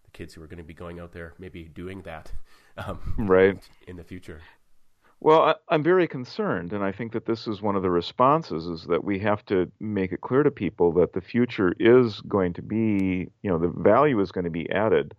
the 0.04 0.12
kids 0.12 0.34
who 0.34 0.42
are 0.42 0.48
going 0.48 0.58
to 0.58 0.64
be 0.64 0.74
going 0.74 1.00
out 1.00 1.12
there 1.12 1.34
maybe 1.38 1.66
doing 1.66 2.02
that 2.04 2.32
um, 2.78 3.16
right 3.18 3.70
in 3.88 3.98
the 3.98 4.04
future. 4.04 4.42
Well, 5.24 5.56
I, 5.70 5.76
am 5.76 5.84
very 5.84 6.08
concerned, 6.08 6.74
and 6.74 6.84
I 6.84 6.92
think 6.92 7.12
that 7.14 7.28
this 7.28 7.46
is 7.46 7.62
one 7.62 7.76
of 7.76 7.84
the 7.84 7.92
responses: 7.92 8.66
is 8.66 8.88
that 8.88 9.04
we 9.04 9.20
have 9.20 9.46
to 9.48 9.72
make 9.80 10.12
it 10.12 10.22
clear 10.22 10.42
to 10.42 10.50
people 10.50 10.92
that 10.94 11.14
the 11.14 11.22
future 11.22 11.76
is 11.80 12.22
going 12.22 12.54
to 12.54 12.64
be, 12.64 13.30
you 13.44 13.50
know, 13.52 13.60
the 13.60 13.68
value 13.68 14.20
is 14.20 14.32
going 14.32 14.46
to 14.46 14.50
be 14.50 14.68
added 14.72 15.14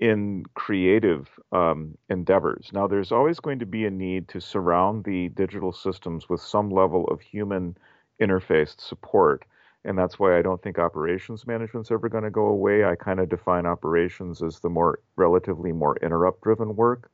in 0.00 0.44
creative 0.54 1.28
um, 1.52 1.96
endeavors. 2.08 2.70
Now, 2.72 2.86
there's 2.86 3.12
always 3.12 3.38
going 3.38 3.58
to 3.58 3.66
be 3.66 3.84
a 3.84 3.90
need 3.90 4.28
to 4.28 4.40
surround 4.40 5.04
the 5.04 5.28
digital 5.28 5.72
systems 5.72 6.28
with 6.28 6.40
some 6.40 6.70
level 6.70 7.04
of 7.08 7.20
human 7.20 7.76
interfaced 8.20 8.80
support. 8.80 9.44
And 9.84 9.98
that's 9.98 10.18
why 10.18 10.38
I 10.38 10.42
don't 10.42 10.62
think 10.62 10.78
operations 10.78 11.46
management's 11.46 11.90
ever 11.90 12.08
going 12.08 12.24
to 12.24 12.30
go 12.30 12.46
away. 12.46 12.84
I 12.84 12.94
kind 12.94 13.20
of 13.20 13.28
define 13.28 13.66
operations 13.66 14.42
as 14.42 14.60
the 14.60 14.70
more 14.70 15.00
relatively 15.16 15.72
more 15.72 15.96
interrupt 15.98 16.42
driven 16.42 16.76
work. 16.76 17.10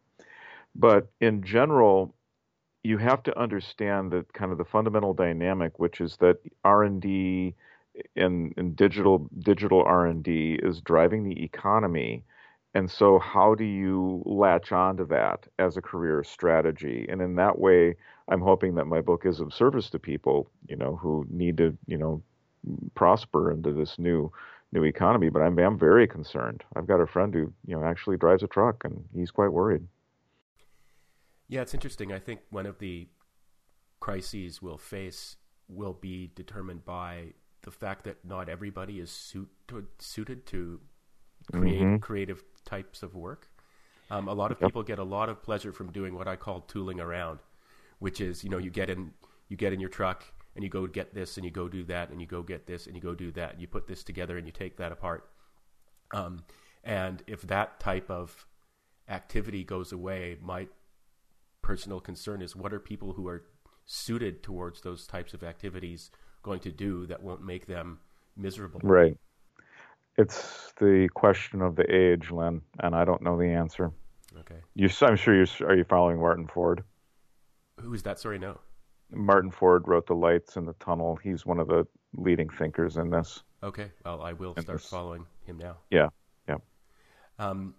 But 0.74 1.08
in 1.20 1.42
general, 1.42 2.14
you 2.84 2.98
have 2.98 3.22
to 3.24 3.36
understand 3.38 4.12
that 4.12 4.32
kind 4.32 4.52
of 4.52 4.58
the 4.58 4.64
fundamental 4.64 5.12
dynamic, 5.12 5.78
which 5.80 6.00
is 6.00 6.16
that 6.18 6.38
R&D 6.64 7.54
and, 8.14 8.54
and 8.56 8.76
digital 8.76 9.28
digital 9.40 9.82
R&D 9.82 10.60
is 10.62 10.80
driving 10.82 11.24
the 11.24 11.42
economy 11.42 12.24
and 12.76 12.90
so, 12.90 13.18
how 13.18 13.54
do 13.54 13.64
you 13.64 14.22
latch 14.26 14.70
onto 14.70 15.06
that 15.06 15.46
as 15.58 15.78
a 15.78 15.80
career 15.80 16.22
strategy? 16.22 17.06
And 17.08 17.22
in 17.22 17.34
that 17.36 17.58
way, 17.58 17.96
I'm 18.28 18.42
hoping 18.42 18.74
that 18.74 18.84
my 18.84 19.00
book 19.00 19.24
is 19.24 19.40
of 19.40 19.54
service 19.54 19.88
to 19.90 19.98
people, 19.98 20.50
you 20.68 20.76
know, 20.76 20.96
who 20.96 21.24
need 21.30 21.56
to, 21.56 21.74
you 21.86 21.96
know, 21.96 22.22
prosper 22.94 23.50
into 23.50 23.72
this 23.72 23.98
new 23.98 24.30
new 24.72 24.84
economy. 24.84 25.30
But 25.30 25.40
I'm 25.40 25.58
I'm 25.58 25.78
very 25.78 26.06
concerned. 26.06 26.64
I've 26.76 26.86
got 26.86 27.00
a 27.00 27.06
friend 27.06 27.32
who, 27.32 27.50
you 27.66 27.74
know, 27.80 27.82
actually 27.82 28.18
drives 28.18 28.42
a 28.42 28.46
truck, 28.46 28.84
and 28.84 29.02
he's 29.14 29.30
quite 29.30 29.52
worried. 29.52 29.86
Yeah, 31.48 31.62
it's 31.62 31.72
interesting. 31.72 32.12
I 32.12 32.18
think 32.18 32.40
one 32.50 32.66
of 32.66 32.78
the 32.78 33.08
crises 34.00 34.60
we'll 34.60 34.76
face 34.76 35.36
will 35.66 35.94
be 35.94 36.30
determined 36.34 36.84
by 36.84 37.32
the 37.62 37.70
fact 37.70 38.04
that 38.04 38.22
not 38.22 38.50
everybody 38.50 39.00
is 39.00 39.10
suit 39.10 39.48
to, 39.68 39.86
suited 39.98 40.44
to 40.48 40.80
create 41.52 41.80
mm-hmm. 41.80 41.96
creative 41.98 42.42
types 42.64 43.02
of 43.02 43.14
work. 43.14 43.48
Um, 44.10 44.28
a 44.28 44.34
lot 44.34 44.52
of 44.52 44.60
people 44.60 44.82
get 44.82 44.98
a 44.98 45.04
lot 45.04 45.28
of 45.28 45.42
pleasure 45.42 45.72
from 45.72 45.90
doing 45.90 46.14
what 46.14 46.28
I 46.28 46.36
call 46.36 46.60
tooling 46.60 47.00
around, 47.00 47.40
which 47.98 48.20
is 48.20 48.44
you 48.44 48.50
know 48.50 48.58
you 48.58 48.70
get 48.70 48.90
in 48.90 49.12
you 49.48 49.56
get 49.56 49.72
in 49.72 49.80
your 49.80 49.90
truck 49.90 50.24
and 50.54 50.64
you 50.64 50.70
go 50.70 50.86
get 50.86 51.14
this 51.14 51.36
and 51.36 51.44
you 51.44 51.50
go 51.50 51.68
do 51.68 51.84
that 51.84 52.10
and 52.10 52.20
you 52.20 52.26
go 52.26 52.42
get 52.42 52.66
this 52.66 52.86
and 52.86 52.96
you 52.96 53.02
go 53.02 53.14
do 53.14 53.30
that 53.32 53.52
and 53.52 53.60
you 53.60 53.66
put 53.66 53.86
this 53.86 54.02
together 54.02 54.38
and 54.38 54.46
you 54.46 54.52
take 54.52 54.76
that 54.78 54.90
apart. 54.90 55.28
Um, 56.14 56.44
and 56.82 57.22
if 57.26 57.42
that 57.42 57.78
type 57.78 58.10
of 58.10 58.46
activity 59.08 59.64
goes 59.64 59.92
away, 59.92 60.38
my 60.40 60.68
personal 61.62 62.00
concern 62.00 62.42
is 62.42 62.56
what 62.56 62.72
are 62.72 62.80
people 62.80 63.12
who 63.12 63.28
are 63.28 63.44
suited 63.84 64.42
towards 64.42 64.80
those 64.80 65.06
types 65.06 65.34
of 65.34 65.42
activities 65.42 66.10
going 66.42 66.60
to 66.60 66.72
do 66.72 67.06
that 67.06 67.22
won't 67.22 67.44
make 67.44 67.66
them 67.66 67.98
miserable? 68.36 68.80
Right. 68.82 69.18
It's 70.18 70.72
the 70.78 71.08
question 71.14 71.60
of 71.60 71.76
the 71.76 71.84
age, 71.94 72.30
Len, 72.30 72.62
and 72.80 72.94
I 72.94 73.04
don't 73.04 73.22
know 73.22 73.38
the 73.38 73.48
answer. 73.48 73.92
Okay. 74.40 74.60
You, 74.74 74.88
I'm 75.02 75.16
sure 75.16 75.34
you 75.34 75.46
are 75.62 75.76
you 75.76 75.84
following 75.84 76.18
Martin 76.18 76.46
Ford? 76.46 76.84
Who 77.80 77.92
is 77.92 78.02
that? 78.04 78.18
Sorry, 78.18 78.38
no. 78.38 78.58
Martin 79.10 79.50
Ford 79.50 79.86
wrote 79.86 80.06
The 80.06 80.14
Lights 80.14 80.56
in 80.56 80.64
the 80.64 80.74
Tunnel. 80.74 81.16
He's 81.16 81.46
one 81.46 81.60
of 81.60 81.68
the 81.68 81.86
leading 82.14 82.48
thinkers 82.48 82.96
in 82.96 83.10
this. 83.10 83.42
Okay. 83.62 83.90
Well, 84.04 84.22
I 84.22 84.32
will 84.32 84.52
start 84.52 84.78
this. 84.80 84.88
following 84.88 85.26
him 85.44 85.58
now. 85.58 85.76
Yeah. 85.90 86.08
Yeah. 86.48 86.56
Um, 87.38 87.74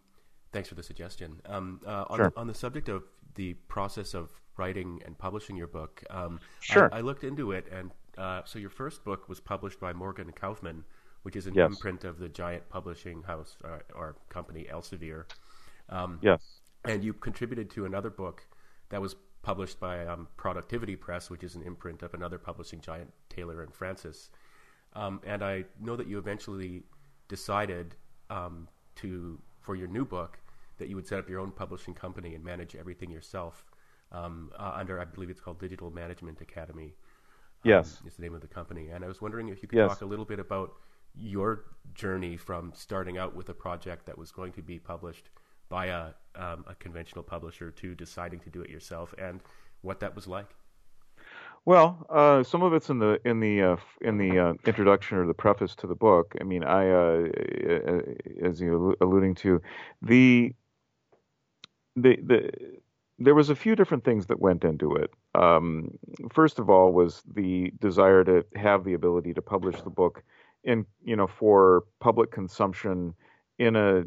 thanks 0.52 0.70
for 0.70 0.76
the 0.76 0.84
suggestion. 0.84 1.42
Um, 1.46 1.82
uh, 1.86 2.06
on, 2.10 2.18
sure. 2.18 2.30
the, 2.30 2.40
on 2.40 2.48
the 2.48 2.54
subject 2.54 2.90
of 2.90 3.04
the 3.36 3.54
process 3.68 4.14
of 4.14 4.30
writing 4.58 5.02
and 5.06 5.18
publishing 5.18 5.56
your 5.56 5.68
book, 5.68 6.04
um, 6.10 6.40
sure. 6.60 6.90
I, 6.92 6.98
I, 6.98 7.02
looked 7.02 7.24
into 7.24 7.52
it, 7.52 7.68
and 7.72 7.92
uh, 8.18 8.42
so 8.46 8.58
your 8.60 8.70
first 8.70 9.04
book 9.04 9.28
was 9.30 9.40
published 9.40 9.80
by 9.80 9.94
Morgan 9.94 10.32
Kaufmann, 10.32 10.84
which 11.24 11.36
is 11.36 11.48
an 11.48 11.54
yes. 11.54 11.70
imprint 11.70 12.04
of 12.04 12.20
the 12.20 12.30
giant 12.30 12.68
publishing 12.70 13.24
house 13.24 13.58
or, 13.64 13.72
uh, 13.72 13.98
or 13.98 14.16
company 14.30 14.68
Elsevier. 14.72 15.26
Um, 15.90 16.20
yes. 16.22 16.42
And 16.86 17.04
you 17.04 17.14
contributed 17.14 17.70
to 17.72 17.86
another 17.86 18.10
book 18.10 18.46
that 18.90 19.02
was 19.02 19.16
published 19.42 19.80
by 19.80 20.06
um, 20.06 20.28
Productivity 20.38 20.96
Press, 20.96 21.30
which 21.30 21.44
is 21.44 21.56
an 21.56 21.64
imprint 21.64 22.02
of 22.04 22.14
another 22.14 22.38
publishing 22.38 22.82
giant, 22.82 23.12
Taylor 23.30 23.64
and 23.64 23.74
Francis. 23.74 24.30
Um, 24.94 25.22
and 25.26 25.44
I 25.44 25.66
know 25.80 25.96
that 25.96 26.08
you 26.08 26.18
eventually 26.18 26.84
decided 27.28 27.96
um, 28.30 28.68
to, 28.96 29.40
for 29.62 29.76
your 29.76 29.88
new 29.88 30.06
book, 30.06 30.40
that 30.78 30.90
you 30.90 30.96
would 30.96 31.08
set 31.08 31.20
up 31.20 31.30
your 31.30 31.40
own 31.40 31.52
publishing 31.52 31.94
company 31.94 32.36
and 32.36 32.44
manage 32.44 32.76
everything 32.76 33.12
yourself 33.12 33.66
um, 34.12 34.52
uh, 34.58 34.74
under, 34.76 35.00
I 35.00 35.06
believe 35.06 35.30
it's 35.30 35.42
called 35.42 35.60
Digital 35.60 35.92
Management 35.92 36.42
Academy. 36.42 36.96
Um, 37.66 37.72
yes, 37.72 38.02
is 38.06 38.16
the 38.16 38.22
name 38.22 38.36
of 38.36 38.42
the 38.42 38.48
company. 38.48 38.90
And 38.90 39.04
I 39.04 39.08
was 39.08 39.22
wondering 39.22 39.50
if 39.50 39.62
you 39.62 39.68
could 39.68 39.78
yes. 39.78 39.90
talk 39.90 40.02
a 40.02 40.06
little 40.06 40.26
bit 40.26 40.40
about 40.40 40.74
your 41.20 41.66
journey 41.94 42.38
from 42.38 42.72
starting 42.76 43.18
out 43.18 43.36
with 43.36 43.50
a 43.50 43.54
project 43.54 44.06
that 44.06 44.18
was 44.18 44.32
going 44.32 44.52
to 44.54 44.62
be 44.62 44.80
published 44.80 45.30
by 45.70 45.88
a, 45.88 46.06
um, 46.36 46.64
a 46.68 46.76
conventional 46.80 47.24
publisher 47.24 47.72
to 47.72 47.96
deciding 47.96 48.40
to 48.40 48.50
do 48.50 48.62
it 48.62 48.70
yourself, 48.70 49.14
and 49.18 49.42
what 49.82 50.00
that 50.00 50.16
was 50.16 50.28
like. 50.28 50.48
Well, 51.66 52.06
uh, 52.10 52.44
some 52.44 52.64
of 52.64 52.74
it's 52.74 52.90
in 52.90 53.00
the 53.00 53.20
in 53.26 53.42
the 53.42 53.62
uh, 53.62 53.78
in 54.00 54.18
the 54.18 54.40
uh, 54.40 54.54
introduction 54.66 55.18
or 55.18 55.28
the 55.28 55.34
preface 55.34 55.76
to 55.76 55.88
the 55.88 55.96
book. 55.96 56.34
I 56.40 56.46
mean, 56.46 56.64
I, 56.64 56.90
uh, 56.90 57.28
as 58.42 58.62
you 58.62 58.96
alluding 59.02 59.36
to, 59.36 59.62
the 60.02 60.54
the 61.98 62.18
the 62.24 62.52
there 63.20 63.36
was 63.36 63.50
a 63.50 63.56
few 63.56 63.76
different 63.76 64.06
things 64.06 64.28
that 64.28 64.40
went 64.40 64.64
into 64.64 64.96
it. 64.96 65.12
Um, 65.36 65.98
first 66.32 66.60
of 66.60 66.70
all, 66.70 66.94
was 66.94 67.22
the 67.36 67.74
desire 67.82 68.24
to 68.24 68.46
have 68.56 68.86
the 68.86 68.94
ability 68.94 69.34
to 69.34 69.42
publish 69.42 69.82
the 69.82 69.90
book 69.90 70.24
in 70.64 70.86
you 71.04 71.16
know 71.16 71.28
for 71.28 71.84
public 72.00 72.32
consumption 72.32 73.14
in 73.60 73.76
a 73.76 74.04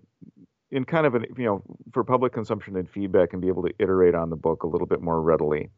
in 0.70 0.84
kind 0.84 1.06
of 1.06 1.14
an 1.14 1.26
you 1.36 1.44
know 1.44 1.62
for 1.92 2.04
public 2.04 2.32
consumption 2.32 2.76
and 2.76 2.88
feedback 2.88 3.32
and 3.32 3.42
be 3.42 3.48
able 3.48 3.62
to 3.62 3.74
iterate 3.78 4.14
on 4.14 4.30
the 4.30 4.36
book 4.36 4.62
a 4.62 4.66
little 4.66 4.86
bit 4.86 5.00
more 5.00 5.20
readily. 5.20 5.68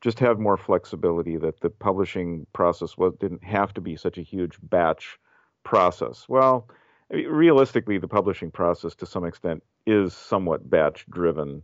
Just 0.00 0.20
have 0.20 0.38
more 0.38 0.56
flexibility 0.56 1.36
that 1.38 1.60
the 1.60 1.70
publishing 1.70 2.46
process 2.52 2.96
was 2.96 3.14
didn't 3.18 3.42
have 3.42 3.74
to 3.74 3.80
be 3.80 3.96
such 3.96 4.16
a 4.16 4.22
huge 4.22 4.56
batch 4.62 5.18
process. 5.64 6.26
Well 6.28 6.68
realistically 7.10 7.98
the 7.98 8.08
publishing 8.08 8.50
process 8.50 8.94
to 8.94 9.06
some 9.06 9.24
extent 9.24 9.62
is 9.86 10.12
somewhat 10.12 10.68
batch 10.68 11.06
driven 11.08 11.62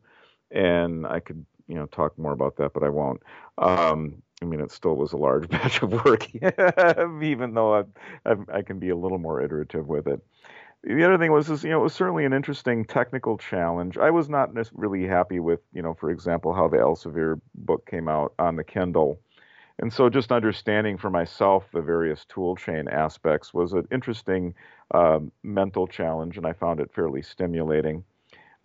and 0.50 1.06
i 1.06 1.20
could 1.20 1.44
you 1.68 1.74
know 1.74 1.86
talk 1.86 2.18
more 2.18 2.32
about 2.32 2.56
that 2.56 2.72
but 2.72 2.82
i 2.82 2.88
won't. 2.88 3.22
Um, 3.58 4.22
I 4.42 4.46
mean, 4.46 4.60
it 4.60 4.70
still 4.70 4.96
was 4.96 5.12
a 5.12 5.16
large 5.16 5.48
batch 5.50 5.82
of 5.82 5.92
work, 6.04 6.28
even 7.22 7.54
though 7.54 7.74
I, 7.74 7.84
I, 8.26 8.34
I, 8.52 8.62
can 8.62 8.78
be 8.78 8.90
a 8.90 8.96
little 8.96 9.18
more 9.18 9.40
iterative 9.40 9.86
with 9.86 10.06
it. 10.06 10.20
The 10.82 11.02
other 11.04 11.16
thing 11.16 11.32
was, 11.32 11.48
is, 11.48 11.64
you 11.64 11.70
know, 11.70 11.80
it 11.80 11.84
was 11.84 11.94
certainly 11.94 12.26
an 12.26 12.34
interesting 12.34 12.84
technical 12.84 13.38
challenge. 13.38 13.96
I 13.96 14.10
was 14.10 14.28
not 14.28 14.50
really 14.74 15.06
happy 15.06 15.40
with, 15.40 15.60
you 15.72 15.80
know, 15.80 15.94
for 15.94 16.10
example, 16.10 16.52
how 16.52 16.68
the 16.68 16.76
Elsevier 16.76 17.40
book 17.54 17.86
came 17.86 18.06
out 18.06 18.34
on 18.38 18.56
the 18.56 18.64
Kindle. 18.64 19.18
And 19.78 19.92
so 19.92 20.08
just 20.08 20.30
understanding 20.30 20.98
for 20.98 21.10
myself 21.10 21.64
the 21.72 21.80
various 21.80 22.26
toolchain 22.26 22.92
aspects 22.92 23.54
was 23.54 23.72
an 23.72 23.88
interesting 23.90 24.54
uh, 24.92 25.20
mental 25.42 25.86
challenge, 25.86 26.36
and 26.36 26.46
I 26.46 26.52
found 26.52 26.80
it 26.80 26.92
fairly 26.94 27.22
stimulating. 27.22 28.04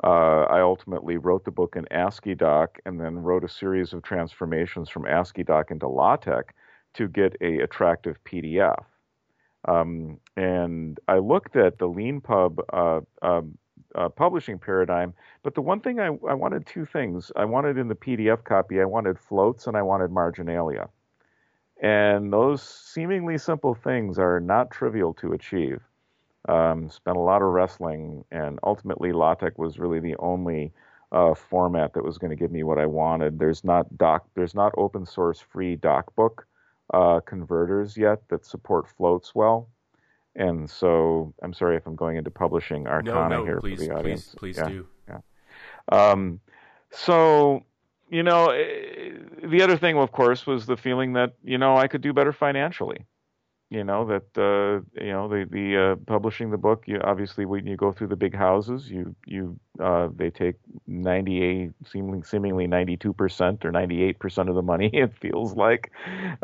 Uh, 0.03 0.45
I 0.49 0.61
ultimately 0.61 1.17
wrote 1.17 1.43
the 1.43 1.51
book 1.51 1.75
in 1.75 1.85
AsciiDoc 1.91 2.67
and 2.85 2.99
then 2.99 3.17
wrote 3.17 3.43
a 3.43 3.49
series 3.49 3.91
of 3.91 4.01
transformations 4.01 4.89
from 4.89 5.03
AsciiDoc 5.03 5.71
into 5.71 5.87
LaTeX 5.87 6.53
to 6.93 7.07
get 7.07 7.35
a 7.41 7.59
attractive 7.59 8.17
PDF. 8.23 8.83
Um, 9.67 10.19
and 10.37 10.99
I 11.07 11.17
looked 11.17 11.57
at 11.57 11.77
the 11.79 11.87
LeanPub 11.87 12.59
uh, 12.71 13.01
um, 13.25 13.57
uh, 13.95 14.07
publishing 14.07 14.57
paradigm, 14.57 15.13
but 15.43 15.53
the 15.53 15.61
one 15.61 15.81
thing 15.81 15.99
I, 15.99 16.07
I, 16.27 16.33
wanted 16.33 16.65
two 16.65 16.85
things. 16.85 17.31
I 17.35 17.43
wanted 17.45 17.77
in 17.77 17.87
the 17.87 17.95
PDF 17.95 18.43
copy, 18.43 18.79
I 18.79 18.85
wanted 18.85 19.19
floats 19.19 19.67
and 19.67 19.75
I 19.75 19.81
wanted 19.81 20.11
marginalia. 20.11 20.87
And 21.81 22.31
those 22.31 22.61
seemingly 22.61 23.37
simple 23.37 23.73
things 23.73 24.19
are 24.19 24.39
not 24.39 24.71
trivial 24.71 25.13
to 25.15 25.33
achieve. 25.33 25.81
Um, 26.47 26.89
spent 26.89 27.17
a 27.17 27.19
lot 27.21 27.41
of 27.41 27.49
wrestling, 27.49 28.23
and 28.31 28.59
ultimately 28.63 29.11
LaTeX 29.11 29.57
was 29.57 29.77
really 29.77 29.99
the 29.99 30.15
only 30.17 30.71
uh, 31.11 31.33
format 31.33 31.93
that 31.93 32.03
was 32.03 32.17
going 32.17 32.29
to 32.29 32.35
give 32.35 32.51
me 32.51 32.63
what 32.63 32.77
I 32.77 32.85
wanted. 32.85 33.39
There's 33.39 33.63
not 33.63 33.97
doc, 33.97 34.25
there's 34.35 34.55
not 34.55 34.73
open 34.77 35.05
source 35.05 35.39
free 35.39 35.75
DocBook 35.75 36.43
uh, 36.93 37.19
converters 37.21 37.97
yet 37.97 38.27
that 38.29 38.45
support 38.45 38.87
floats 38.87 39.35
well, 39.35 39.67
and 40.35 40.69
so 40.69 41.33
I'm 41.43 41.53
sorry 41.53 41.75
if 41.75 41.85
I'm 41.85 41.95
going 41.95 42.17
into 42.17 42.31
publishing 42.31 42.87
arcana 42.87 43.29
no, 43.29 43.39
no, 43.39 43.45
here 43.45 43.59
please, 43.59 43.79
for 43.79 43.85
the 43.85 43.95
audience. 43.95 44.35
Please, 44.37 44.55
please 44.55 44.57
yeah, 44.57 44.69
do. 44.69 44.87
Yeah. 45.09 45.19
Um, 45.91 46.39
so 46.91 47.63
you 48.09 48.23
know, 48.23 48.49
eh, 48.49 49.11
the 49.43 49.61
other 49.61 49.77
thing, 49.77 49.97
of 49.97 50.11
course, 50.11 50.47
was 50.47 50.65
the 50.65 50.77
feeling 50.77 51.13
that 51.13 51.33
you 51.43 51.57
know 51.57 51.75
I 51.75 51.87
could 51.87 52.01
do 52.01 52.13
better 52.13 52.31
financially 52.31 53.05
you 53.69 53.83
know 53.83 54.05
that 54.05 54.37
uh, 54.37 54.81
you 54.99 55.11
know 55.11 55.27
the 55.27 55.47
the 55.49 55.77
uh, 55.77 55.95
publishing 56.07 56.49
the 56.49 56.57
book. 56.57 56.83
You 56.87 56.99
obviously 57.03 57.45
when 57.45 57.67
you 57.67 57.77
go 57.77 57.91
through 57.91 58.07
the 58.07 58.15
big 58.15 58.35
houses, 58.35 58.89
you 58.89 59.15
you 59.25 59.59
uh, 59.79 60.09
they 60.15 60.31
take 60.31 60.55
ninety 60.87 61.43
eight 61.43 61.71
seemingly 61.91 62.23
seemingly 62.23 62.65
ninety 62.65 62.97
two 62.97 63.13
percent 63.13 63.63
or 63.63 63.71
ninety 63.71 64.01
eight 64.03 64.17
percent 64.19 64.49
of 64.49 64.55
the 64.55 64.63
money. 64.63 64.89
It 64.99 65.13
feels 65.21 65.53
like. 65.55 65.91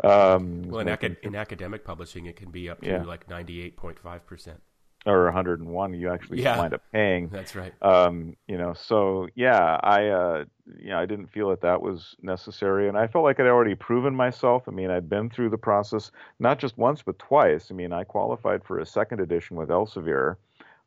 Um, 0.02 0.62
well, 0.62 0.80
in, 0.80 0.88
acad- 0.88 1.18
in 1.22 1.34
academic 1.34 1.84
publishing, 1.84 2.26
it 2.26 2.36
can 2.36 2.50
be 2.50 2.70
up 2.70 2.80
to 2.82 2.88
yeah. 2.88 3.02
like 3.02 3.28
ninety 3.28 3.60
eight 3.60 3.76
point 3.76 3.98
five 3.98 4.24
percent 4.26 4.60
or 5.06 5.24
101 5.24 5.94
you 5.94 6.10
actually 6.10 6.42
yeah, 6.42 6.58
wind 6.58 6.74
up 6.74 6.82
paying. 6.92 7.28
That's 7.28 7.54
right. 7.54 7.72
Um, 7.82 8.36
you 8.48 8.58
know 8.58 8.74
so 8.74 9.28
yeah 9.34 9.78
i 9.82 10.08
uh, 10.08 10.44
you 10.78 10.88
know 10.90 10.98
i 10.98 11.06
didn't 11.06 11.28
feel 11.28 11.50
that 11.50 11.60
that 11.60 11.80
was 11.80 12.16
necessary 12.22 12.88
and 12.88 12.98
i 12.98 13.06
felt 13.06 13.24
like 13.24 13.38
i'd 13.40 13.46
already 13.46 13.74
proven 13.74 14.14
myself. 14.14 14.64
I 14.66 14.72
mean 14.72 14.90
i'd 14.90 15.08
been 15.08 15.30
through 15.30 15.50
the 15.50 15.58
process 15.58 16.10
not 16.38 16.58
just 16.58 16.76
once 16.76 17.02
but 17.02 17.18
twice. 17.18 17.68
I 17.70 17.74
mean 17.74 17.92
i 17.92 18.04
qualified 18.04 18.64
for 18.64 18.78
a 18.80 18.86
second 18.86 19.20
edition 19.20 19.56
with 19.56 19.68
elsevier. 19.68 20.36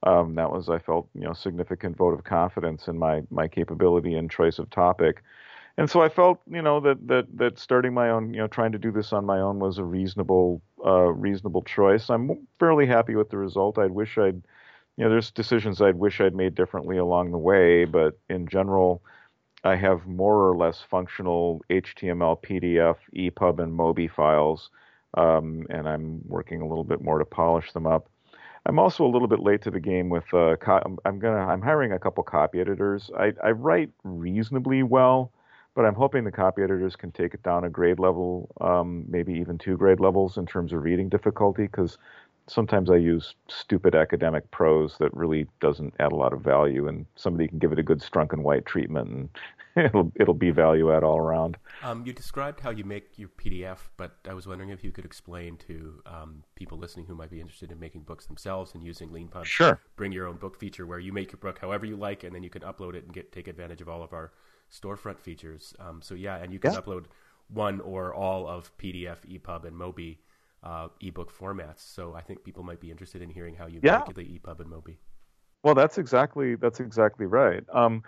Um, 0.03 0.35
that 0.35 0.51
was 0.51 0.69
i 0.69 0.79
felt 0.79 1.07
you 1.13 1.21
know 1.21 1.33
significant 1.33 1.97
vote 1.97 2.13
of 2.13 2.23
confidence 2.23 2.87
in 2.87 2.97
my 2.97 3.23
my 3.29 3.47
capability 3.47 4.15
and 4.15 4.29
choice 4.29 4.59
of 4.59 4.69
topic 4.69 5.23
and 5.79 5.89
so 5.89 6.01
I 6.01 6.09
felt, 6.09 6.41
you 6.51 6.61
know, 6.61 6.81
that 6.81 7.07
that 7.07 7.37
that 7.37 7.57
starting 7.57 7.93
my 7.93 8.09
own, 8.09 8.33
you 8.33 8.41
know, 8.41 8.47
trying 8.47 8.73
to 8.73 8.77
do 8.77 8.91
this 8.91 9.13
on 9.13 9.25
my 9.25 9.39
own 9.39 9.59
was 9.59 9.77
a 9.77 9.83
reasonable 9.85 10.61
uh, 10.85 11.07
reasonable 11.13 11.61
choice. 11.61 12.09
I'm 12.09 12.45
fairly 12.59 12.85
happy 12.85 13.15
with 13.15 13.29
the 13.29 13.37
result. 13.37 13.77
I 13.77 13.85
wish 13.85 14.17
I'd, 14.17 14.43
you 14.97 15.05
know, 15.05 15.09
there's 15.09 15.31
decisions 15.31 15.81
I'd 15.81 15.95
wish 15.95 16.19
I'd 16.19 16.35
made 16.35 16.53
differently 16.53 16.97
along 16.97 17.31
the 17.31 17.37
way, 17.37 17.85
but 17.85 18.19
in 18.29 18.45
general, 18.49 19.01
I 19.63 19.77
have 19.77 20.05
more 20.05 20.49
or 20.49 20.57
less 20.57 20.81
functional 20.81 21.61
HTML, 21.69 22.43
PDF, 22.43 22.97
EPUB, 23.15 23.59
and 23.59 23.71
MOBI 23.71 24.11
files, 24.11 24.71
um, 25.13 25.65
and 25.69 25.87
I'm 25.87 26.19
working 26.27 26.59
a 26.59 26.67
little 26.67 26.83
bit 26.83 27.01
more 27.01 27.19
to 27.19 27.25
polish 27.25 27.71
them 27.71 27.87
up. 27.87 28.09
I'm 28.65 28.79
also 28.79 29.05
a 29.05 29.11
little 29.13 29.29
bit 29.29 29.39
late 29.39 29.61
to 29.61 29.71
the 29.71 29.79
game 29.79 30.09
with. 30.09 30.25
Uh, 30.33 30.57
co- 30.57 30.97
I'm 31.05 31.19
gonna. 31.19 31.47
I'm 31.47 31.61
hiring 31.61 31.93
a 31.93 31.99
couple 31.99 32.21
copy 32.25 32.59
editors. 32.59 33.09
I, 33.17 33.31
I 33.41 33.51
write 33.51 33.91
reasonably 34.03 34.83
well 34.83 35.31
but 35.79 35.85
I'm 35.85 35.95
hoping 35.95 36.25
the 36.25 36.31
copy 36.31 36.61
editors 36.61 36.97
can 36.97 37.09
take 37.13 37.33
it 37.33 37.41
down 37.41 37.63
a 37.63 37.69
grade 37.69 37.99
level, 37.99 38.53
um, 38.59 39.05
maybe 39.07 39.31
even 39.35 39.57
two 39.57 39.77
grade 39.77 40.01
levels 40.01 40.35
in 40.35 40.45
terms 40.45 40.73
of 40.73 40.83
reading 40.83 41.07
difficulty, 41.07 41.67
because 41.67 41.97
sometimes 42.47 42.91
I 42.91 42.97
use 42.97 43.33
stupid 43.47 43.95
academic 43.95 44.51
prose 44.51 44.97
that 44.99 45.15
really 45.15 45.47
doesn't 45.61 45.93
add 45.97 46.11
a 46.11 46.17
lot 46.17 46.33
of 46.33 46.41
value, 46.41 46.89
and 46.89 47.05
somebody 47.15 47.47
can 47.47 47.59
give 47.59 47.71
it 47.71 47.79
a 47.79 47.83
good 47.83 47.99
strunk 47.99 48.33
and 48.33 48.43
white 48.43 48.65
treatment, 48.65 49.09
and 49.09 49.29
it'll 49.85 50.11
it'll 50.15 50.33
be 50.33 50.51
value 50.51 50.91
add 50.93 51.05
all 51.05 51.17
around. 51.17 51.55
Um, 51.81 52.05
you 52.05 52.11
described 52.11 52.59
how 52.59 52.71
you 52.71 52.83
make 52.83 53.17
your 53.17 53.29
PDF, 53.29 53.77
but 53.95 54.17
I 54.29 54.33
was 54.33 54.47
wondering 54.47 54.71
if 54.71 54.83
you 54.83 54.91
could 54.91 55.05
explain 55.05 55.55
to 55.69 56.01
um, 56.05 56.43
people 56.55 56.77
listening 56.77 57.05
who 57.05 57.15
might 57.15 57.29
be 57.29 57.39
interested 57.39 57.71
in 57.71 57.79
making 57.79 58.01
books 58.01 58.25
themselves 58.25 58.73
and 58.73 58.83
using 58.83 59.11
LeanPub. 59.11 59.45
Sure. 59.45 59.79
Bring 59.95 60.11
your 60.11 60.27
own 60.27 60.35
book 60.35 60.59
feature 60.59 60.85
where 60.85 60.99
you 60.99 61.13
make 61.13 61.31
your 61.31 61.39
book 61.39 61.59
however 61.59 61.85
you 61.85 61.95
like, 61.95 62.25
and 62.25 62.35
then 62.35 62.43
you 62.43 62.49
can 62.49 62.63
upload 62.63 62.95
it 62.95 63.05
and 63.05 63.13
get 63.13 63.31
take 63.31 63.47
advantage 63.47 63.79
of 63.79 63.87
all 63.87 64.03
of 64.03 64.11
our 64.11 64.33
storefront 64.71 65.19
features. 65.19 65.73
Um, 65.79 66.01
so 66.01 66.15
yeah, 66.15 66.37
and 66.37 66.53
you 66.53 66.59
can 66.59 66.73
yeah. 66.73 66.79
upload 66.79 67.05
one 67.49 67.79
or 67.81 68.13
all 68.13 68.47
of 68.47 68.71
PDF, 68.77 69.17
EPUB, 69.27 69.65
and 69.65 69.75
MOBI 69.75 70.17
uh, 70.63 70.87
ebook 71.01 71.35
formats. 71.35 71.79
So 71.79 72.13
I 72.13 72.21
think 72.21 72.43
people 72.43 72.63
might 72.63 72.79
be 72.79 72.91
interested 72.91 73.21
in 73.21 73.29
hearing 73.29 73.55
how 73.55 73.67
you 73.67 73.79
yeah. 73.81 73.97
calculate 73.97 74.41
EPUB 74.41 74.59
and 74.59 74.69
MOBI. 74.69 74.97
Well, 75.63 75.75
that's 75.75 75.97
exactly 75.97 76.55
that's 76.55 76.79
exactly 76.79 77.25
right. 77.25 77.63
Um, 77.73 78.03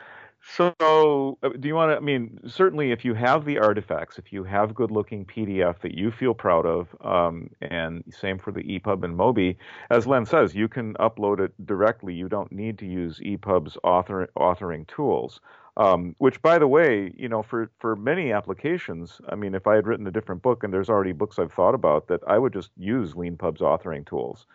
so, 0.55 1.37
uh, 1.43 1.49
do 1.59 1.67
you 1.67 1.75
want 1.75 1.91
to? 1.91 1.97
I 1.97 1.99
mean, 1.99 2.39
certainly, 2.47 2.91
if 2.91 3.05
you 3.05 3.13
have 3.13 3.45
the 3.45 3.59
artifacts, 3.59 4.17
if 4.17 4.33
you 4.33 4.43
have 4.43 4.73
good-looking 4.73 5.25
PDF 5.25 5.79
that 5.81 5.93
you 5.93 6.09
feel 6.09 6.33
proud 6.33 6.65
of, 6.65 6.87
um, 7.01 7.51
and 7.61 8.03
same 8.09 8.39
for 8.39 8.51
the 8.51 8.63
EPUB 8.63 9.03
and 9.03 9.15
MOBI, 9.15 9.55
as 9.91 10.07
Len 10.07 10.25
says, 10.25 10.55
you 10.55 10.67
can 10.67 10.95
upload 10.95 11.39
it 11.39 11.53
directly. 11.65 12.15
You 12.15 12.27
don't 12.27 12.51
need 12.51 12.79
to 12.79 12.87
use 12.87 13.19
EPUB's 13.19 13.77
author, 13.83 14.29
authoring 14.35 14.87
tools. 14.87 15.41
Um, 15.77 16.15
which, 16.19 16.41
by 16.41 16.59
the 16.59 16.67
way, 16.67 17.13
you 17.17 17.29
know, 17.29 17.41
for 17.43 17.69
for 17.79 17.95
many 17.95 18.31
applications, 18.33 19.21
I 19.29 19.35
mean, 19.35 19.55
if 19.55 19.67
I 19.67 19.75
had 19.75 19.87
written 19.87 20.05
a 20.07 20.11
different 20.11 20.41
book, 20.41 20.63
and 20.63 20.73
there's 20.73 20.89
already 20.89 21.13
books 21.13 21.39
I've 21.39 21.53
thought 21.53 21.75
about 21.75 22.07
that, 22.07 22.21
I 22.27 22.37
would 22.37 22.53
just 22.53 22.71
use 22.77 23.13
LeanPub's 23.13 23.61
authoring 23.61 24.05
tools. 24.05 24.45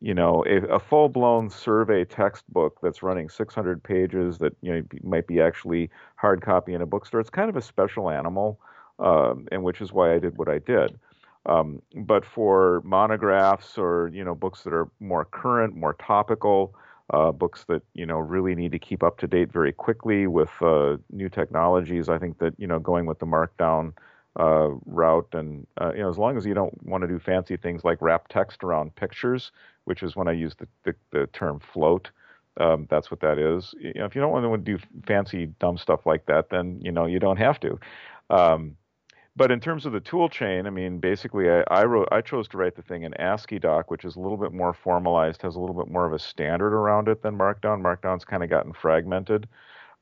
you 0.00 0.14
know, 0.14 0.44
a, 0.48 0.56
a 0.76 0.80
full-blown 0.80 1.50
survey 1.50 2.04
textbook 2.04 2.78
that's 2.82 3.02
running 3.02 3.28
600 3.28 3.82
pages 3.82 4.38
that 4.38 4.54
you 4.62 4.74
know 4.74 4.82
might 5.04 5.26
be 5.28 5.40
actually 5.40 5.90
hard 6.16 6.42
copy 6.42 6.74
in 6.74 6.82
a 6.82 6.86
bookstore. 6.86 7.20
It's 7.20 7.30
kind 7.30 7.48
of 7.50 7.56
a 7.56 7.62
special 7.62 8.10
animal, 8.10 8.60
um, 8.98 9.48
and 9.52 9.62
which 9.62 9.80
is 9.80 9.92
why 9.92 10.14
I 10.14 10.18
did 10.18 10.38
what 10.38 10.48
I 10.48 10.58
did. 10.58 10.98
Um, 11.46 11.82
but 11.96 12.24
for 12.24 12.82
monographs 12.84 13.78
or 13.78 14.10
you 14.12 14.24
know 14.24 14.34
books 14.34 14.62
that 14.64 14.72
are 14.72 14.88
more 15.00 15.24
current, 15.24 15.74
more 15.76 15.94
topical, 15.94 16.74
uh, 17.12 17.32
books 17.32 17.64
that 17.68 17.82
you 17.94 18.06
know 18.06 18.18
really 18.18 18.54
need 18.54 18.72
to 18.72 18.78
keep 18.78 19.02
up 19.02 19.18
to 19.18 19.26
date 19.26 19.52
very 19.52 19.72
quickly 19.72 20.26
with 20.26 20.50
uh, 20.60 20.96
new 21.10 21.28
technologies, 21.28 22.08
I 22.08 22.18
think 22.18 22.38
that 22.38 22.54
you 22.58 22.66
know 22.66 22.78
going 22.78 23.06
with 23.06 23.18
the 23.18 23.26
Markdown 23.26 23.92
uh, 24.38 24.70
route, 24.86 25.28
and 25.32 25.66
uh, 25.80 25.92
you 25.94 26.00
know 26.00 26.08
as 26.08 26.18
long 26.18 26.36
as 26.36 26.46
you 26.46 26.54
don't 26.54 26.82
want 26.84 27.02
to 27.02 27.08
do 27.08 27.18
fancy 27.18 27.56
things 27.56 27.84
like 27.84 28.00
wrap 28.00 28.28
text 28.28 28.64
around 28.64 28.94
pictures, 28.96 29.52
which 29.84 30.02
is 30.02 30.16
when 30.16 30.28
I 30.28 30.32
use 30.32 30.54
the, 30.58 30.68
the, 30.84 30.94
the 31.10 31.26
term 31.28 31.60
float. 31.60 32.10
Um, 32.58 32.86
that's 32.90 33.10
what 33.10 33.20
that 33.20 33.38
is. 33.38 33.74
You 33.78 33.94
know, 33.94 34.04
if 34.04 34.14
you 34.14 34.20
don't 34.20 34.30
want 34.30 34.64
to 34.64 34.76
do 34.76 34.82
fancy 35.06 35.46
dumb 35.58 35.78
stuff 35.78 36.04
like 36.04 36.26
that, 36.26 36.50
then 36.50 36.80
you 36.82 36.92
know 36.92 37.06
you 37.06 37.18
don't 37.18 37.38
have 37.38 37.60
to. 37.60 37.78
Um, 38.30 38.76
but 39.34 39.50
in 39.50 39.60
terms 39.60 39.86
of 39.86 39.92
the 39.92 40.00
tool 40.00 40.28
chain, 40.28 40.66
I 40.66 40.70
mean, 40.70 40.98
basically, 40.98 41.48
I, 41.50 41.62
I, 41.70 41.84
wrote, 41.84 42.08
I 42.12 42.20
chose 42.20 42.48
to 42.48 42.58
write 42.58 42.76
the 42.76 42.82
thing 42.82 43.04
in 43.04 43.12
AsciiDoc, 43.12 43.84
which 43.88 44.04
is 44.04 44.16
a 44.16 44.20
little 44.20 44.36
bit 44.36 44.52
more 44.52 44.74
formalized, 44.74 45.40
has 45.42 45.56
a 45.56 45.60
little 45.60 45.76
bit 45.76 45.90
more 45.90 46.04
of 46.04 46.12
a 46.12 46.18
standard 46.18 46.74
around 46.74 47.08
it 47.08 47.22
than 47.22 47.38
Markdown. 47.38 47.80
Markdown's 47.80 48.26
kind 48.26 48.42
of 48.42 48.50
gotten 48.50 48.74
fragmented, 48.74 49.48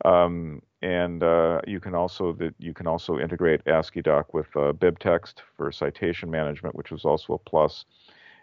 um, 0.04 0.60
and 0.82 1.22
uh, 1.22 1.60
you 1.66 1.78
can 1.78 1.94
also 1.94 2.32
that 2.32 2.54
you 2.58 2.74
can 2.74 2.88
also 2.88 3.18
integrate 3.18 3.64
AsciiDoc 3.66 4.24
with 4.32 4.48
uh, 4.56 4.72
BibTeX 4.72 5.34
for 5.56 5.70
citation 5.70 6.28
management, 6.30 6.74
which 6.74 6.90
was 6.90 7.04
also 7.04 7.34
a 7.34 7.38
plus. 7.38 7.84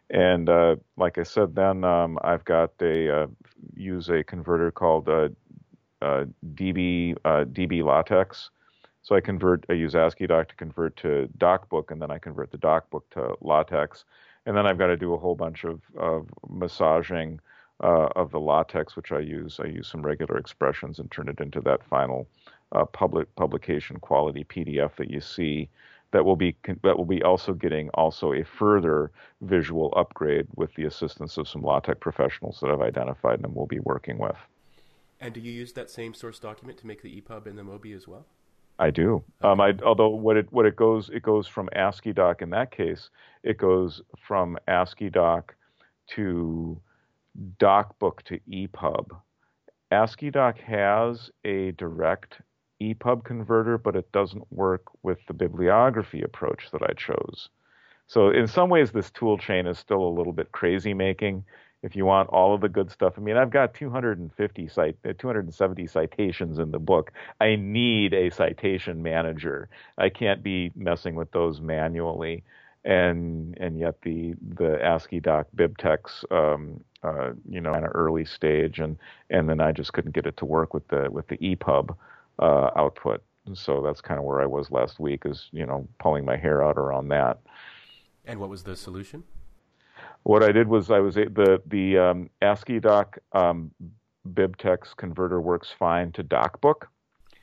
And 0.10 0.48
uh, 0.48 0.78
like 0.96 1.18
I 1.18 1.24
said, 1.24 1.54
then 1.54 1.84
um, 1.84 2.18
I've 2.24 2.46
got 2.46 2.72
a 2.82 3.24
uh, 3.24 3.28
use 3.76 4.08
a 4.08 4.24
converter 4.24 4.72
called 4.72 5.10
uh, 5.10 5.30
uh, 6.02 6.26
DB 6.54 7.18
DB 7.26 7.84
LaTeX 7.84 8.52
so 9.02 9.16
I 9.16 9.22
convert, 9.22 9.66
I 9.70 9.74
use 9.74 9.93
AsciiDoc 9.93 10.50
to 10.50 10.56
convert 10.56 10.98
to 10.98 11.30
DocBook, 11.38 11.91
and 11.91 12.02
then 12.02 12.12
I 12.12 12.18
convert 12.18 12.52
the 12.52 12.58
DocBook 12.58 13.04
to 13.12 13.36
LaTeX, 13.41 14.06
and 14.45 14.56
then 14.56 14.66
I've 14.66 14.78
got 14.78 14.88
to 14.88 14.98
do 14.98 15.14
a 15.14 15.18
whole 15.18 15.36
bunch 15.36 15.64
of, 15.64 15.82
of 15.98 16.28
massaging 16.50 17.39
uh, 17.84 18.08
of 18.16 18.32
the 18.32 18.39
LaTeX, 18.39 18.95
which 18.95 19.12
I 19.12 19.20
use. 19.20 19.60
I 19.64 19.68
use 19.68 19.88
some 19.88 20.02
regular 20.02 20.38
expressions 20.38 21.00
and 21.00 21.12
turn 21.12 21.30
it 21.30 21.39
into 21.39 21.62
that 21.62 21.84
final 21.84 22.28
uh, 22.72 22.86
public 22.86 23.34
publication 23.36 23.98
quality 23.98 24.43
PDF 24.43 24.95
that 24.95 25.12
you 25.12 25.22
see. 25.22 25.70
That 26.12 26.24
will 26.24 26.38
be 26.38 26.56
that 26.84 26.98
will 26.98 27.06
be 27.06 27.22
also 27.22 27.54
getting 27.54 27.89
also 27.89 28.32
a 28.32 28.43
further 28.43 29.12
visual 29.41 29.93
upgrade 29.98 30.48
with 30.56 30.74
the 30.76 30.86
assistance 30.86 31.38
of 31.38 31.50
some 31.50 31.62
LaTeX 31.62 32.00
professionals 32.00 32.60
that 32.62 32.72
I've 32.72 32.82
identified 32.82 33.41
and 33.43 33.54
we'll 33.54 33.66
be 33.66 33.82
working 33.82 34.18
with. 34.18 34.38
And 35.20 35.34
do 35.34 35.41
you 35.41 35.52
use 35.52 35.74
that 35.74 35.89
same 35.89 36.14
source 36.14 36.39
document 36.39 36.78
to 36.80 36.88
make 36.88 37.02
the 37.02 37.22
EPUB 37.22 37.45
and 37.45 37.58
the 37.58 37.64
MOBI 37.64 37.93
as 37.93 38.08
well? 38.08 38.26
I 38.80 38.91
do. 38.91 39.23
Um, 39.41 39.59
I, 39.59 39.73
although 39.84 40.09
what 40.09 40.38
it 40.38 40.51
what 40.51 40.65
it 40.65 40.75
goes 40.75 41.09
it 41.09 41.23
goes 41.23 41.47
from 41.47 41.69
AsciiDoc 41.75 42.41
in 42.41 42.51
that 42.51 42.71
case 42.71 43.09
it 43.43 43.57
goes 43.57 44.01
from 44.28 44.57
AsciiDoc 44.67 45.43
to 46.15 46.80
DocBook 47.59 48.21
to 48.23 48.39
EPUB. 48.51 49.11
AsciiDoc 49.91 50.57
has 50.59 51.32
a 51.45 51.71
direct 51.71 52.41
EPUB 52.82 53.23
converter, 53.23 53.78
but 53.78 53.95
it 53.95 54.11
doesn't 54.11 54.51
work 54.51 54.84
with 55.03 55.19
the 55.28 55.34
bibliography 55.34 56.21
approach 56.21 56.69
that 56.71 56.84
I 56.84 56.93
chose. 56.93 57.49
So 58.07 58.30
in 58.30 58.47
some 58.47 58.69
ways, 58.69 58.91
this 58.91 59.11
tool 59.11 59.38
chain 59.38 59.67
is 59.67 59.78
still 59.78 60.01
a 60.01 60.15
little 60.17 60.34
bit 60.34 60.51
crazy 60.51 60.93
making 60.93 61.43
if 61.84 61.95
you 61.95 62.05
want 62.05 62.30
all 62.30 62.53
of 62.55 62.61
the 62.61 62.69
good 62.69 62.91
stuff. 62.91 63.13
I 63.17 63.21
mean, 63.21 63.38
I've 63.38 63.51
got 63.51 63.73
250 63.73 64.67
cite, 64.67 64.97
uh, 65.07 65.13
270 65.17 65.88
citations 65.88 66.57
in 66.57 66.71
the 66.71 66.80
book. 66.80 67.11
I 67.39 67.55
need 67.55 68.13
a 68.13 68.30
citation 68.30 69.03
manager. 69.03 69.69
I 69.97 70.09
can't 70.09 70.41
be 70.41 70.71
messing 70.75 71.15
with 71.15 71.32
those 71.32 71.61
manually. 71.61 72.43
And 72.84 73.57
and 73.59 73.80
yet 73.80 74.01
the 74.01 74.34
the 74.55 74.80
AsciiDoc 74.82 75.45
BibTeX, 75.55 76.32
um, 76.32 76.84
uh, 77.03 77.32
you 77.49 77.59
know, 77.59 77.73
kind 77.73 77.86
of 77.86 77.91
early 77.93 78.23
stage, 78.23 78.80
and 78.80 78.97
and 79.30 79.49
then 79.49 79.59
I 79.59 79.73
just 79.73 79.91
couldn't 79.91 80.13
get 80.13 80.25
it 80.25 80.38
to 80.38 80.45
work 80.45 80.73
with 80.73 80.88
the 80.88 81.09
with 81.11 81.28
the 81.28 81.38
EPUB 81.38 81.95
uh, 82.39 82.69
output. 82.78 83.23
So 83.53 83.82
that's 83.82 83.99
kind 83.99 84.19
of 84.19 84.25
where 84.25 84.41
I 84.41 84.45
was 84.45 84.71
last 84.71 84.99
week, 84.99 85.23
is 85.25 85.49
you 85.51 85.65
know, 85.65 85.88
pulling 85.99 86.23
my 86.23 86.38
hair 86.38 86.63
out 86.63 86.78
around 86.78 87.09
that. 87.09 87.39
And 88.25 88.39
what 88.39 88.49
was 88.49 88.63
the 88.63 88.75
solution? 88.75 89.23
What 90.28 90.43
I 90.43 90.51
did 90.51 90.67
was 90.67 90.91
I 90.91 90.99
was 90.99 91.15
the 91.15 91.61
the 91.65 91.97
um, 91.97 92.30
AsciiDoc 92.41 93.17
um, 93.32 93.71
BibTeX 94.28 94.93
converter 94.97 95.39
works 95.39 95.69
fine 95.71 96.11
to 96.11 96.23
DocBook. 96.23 96.88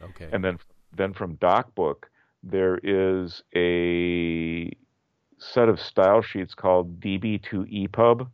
Okay. 0.03 0.29
And 0.31 0.45
then 0.45 0.59
then 0.95 1.15
from 1.15 1.39
DocBook 1.39 2.05
there 2.43 2.79
is 2.83 3.43
a 3.57 4.71
set 5.39 5.71
of 5.71 5.81
style 5.81 6.21
sheets 6.21 6.55
called 6.55 7.01
DB2 7.01 7.89
EPUB. 7.89 8.29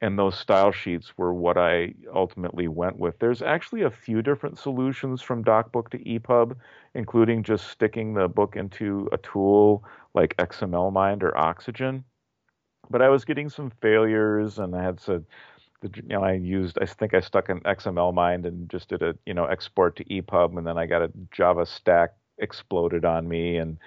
And 0.00 0.16
those 0.16 0.38
style 0.38 0.70
sheets 0.70 1.18
were 1.18 1.34
what 1.34 1.58
I 1.58 1.94
ultimately 2.14 2.68
went 2.68 2.96
with. 2.96 3.18
There's 3.18 3.42
actually 3.42 3.82
a 3.82 3.90
few 3.90 4.22
different 4.22 4.56
solutions 4.56 5.20
from 5.20 5.42
DocBook 5.42 5.88
to 5.90 5.98
EPUB, 5.98 6.54
including 6.94 7.42
just 7.42 7.66
sticking 7.68 8.14
the 8.14 8.28
book 8.28 8.54
into 8.54 9.08
a 9.10 9.18
tool 9.18 9.82
like 10.14 10.36
XMLMind 10.36 11.24
or 11.24 11.36
Oxygen 11.36 12.04
but 12.92 13.02
I 13.02 13.08
was 13.08 13.24
getting 13.24 13.48
some 13.50 13.70
failures, 13.82 14.58
and 14.60 14.76
I 14.76 14.82
had 14.84 14.98
to, 15.00 15.24
you 15.82 16.02
know, 16.04 16.22
I 16.22 16.34
used, 16.34 16.78
I 16.80 16.86
think 16.86 17.14
I 17.14 17.20
stuck 17.20 17.48
an 17.48 17.60
XMLMind 17.60 18.46
and 18.46 18.68
just 18.70 18.88
did 18.88 19.02
a, 19.02 19.16
you 19.26 19.34
know, 19.34 19.46
export 19.46 19.96
to 19.96 20.04
EPUB, 20.04 20.56
and 20.58 20.66
then 20.66 20.78
I 20.78 20.86
got 20.86 21.02
a 21.02 21.10
Java 21.32 21.66
stack 21.66 22.14
exploded 22.38 23.04
on 23.04 23.28
me, 23.28 23.56
and 23.56 23.78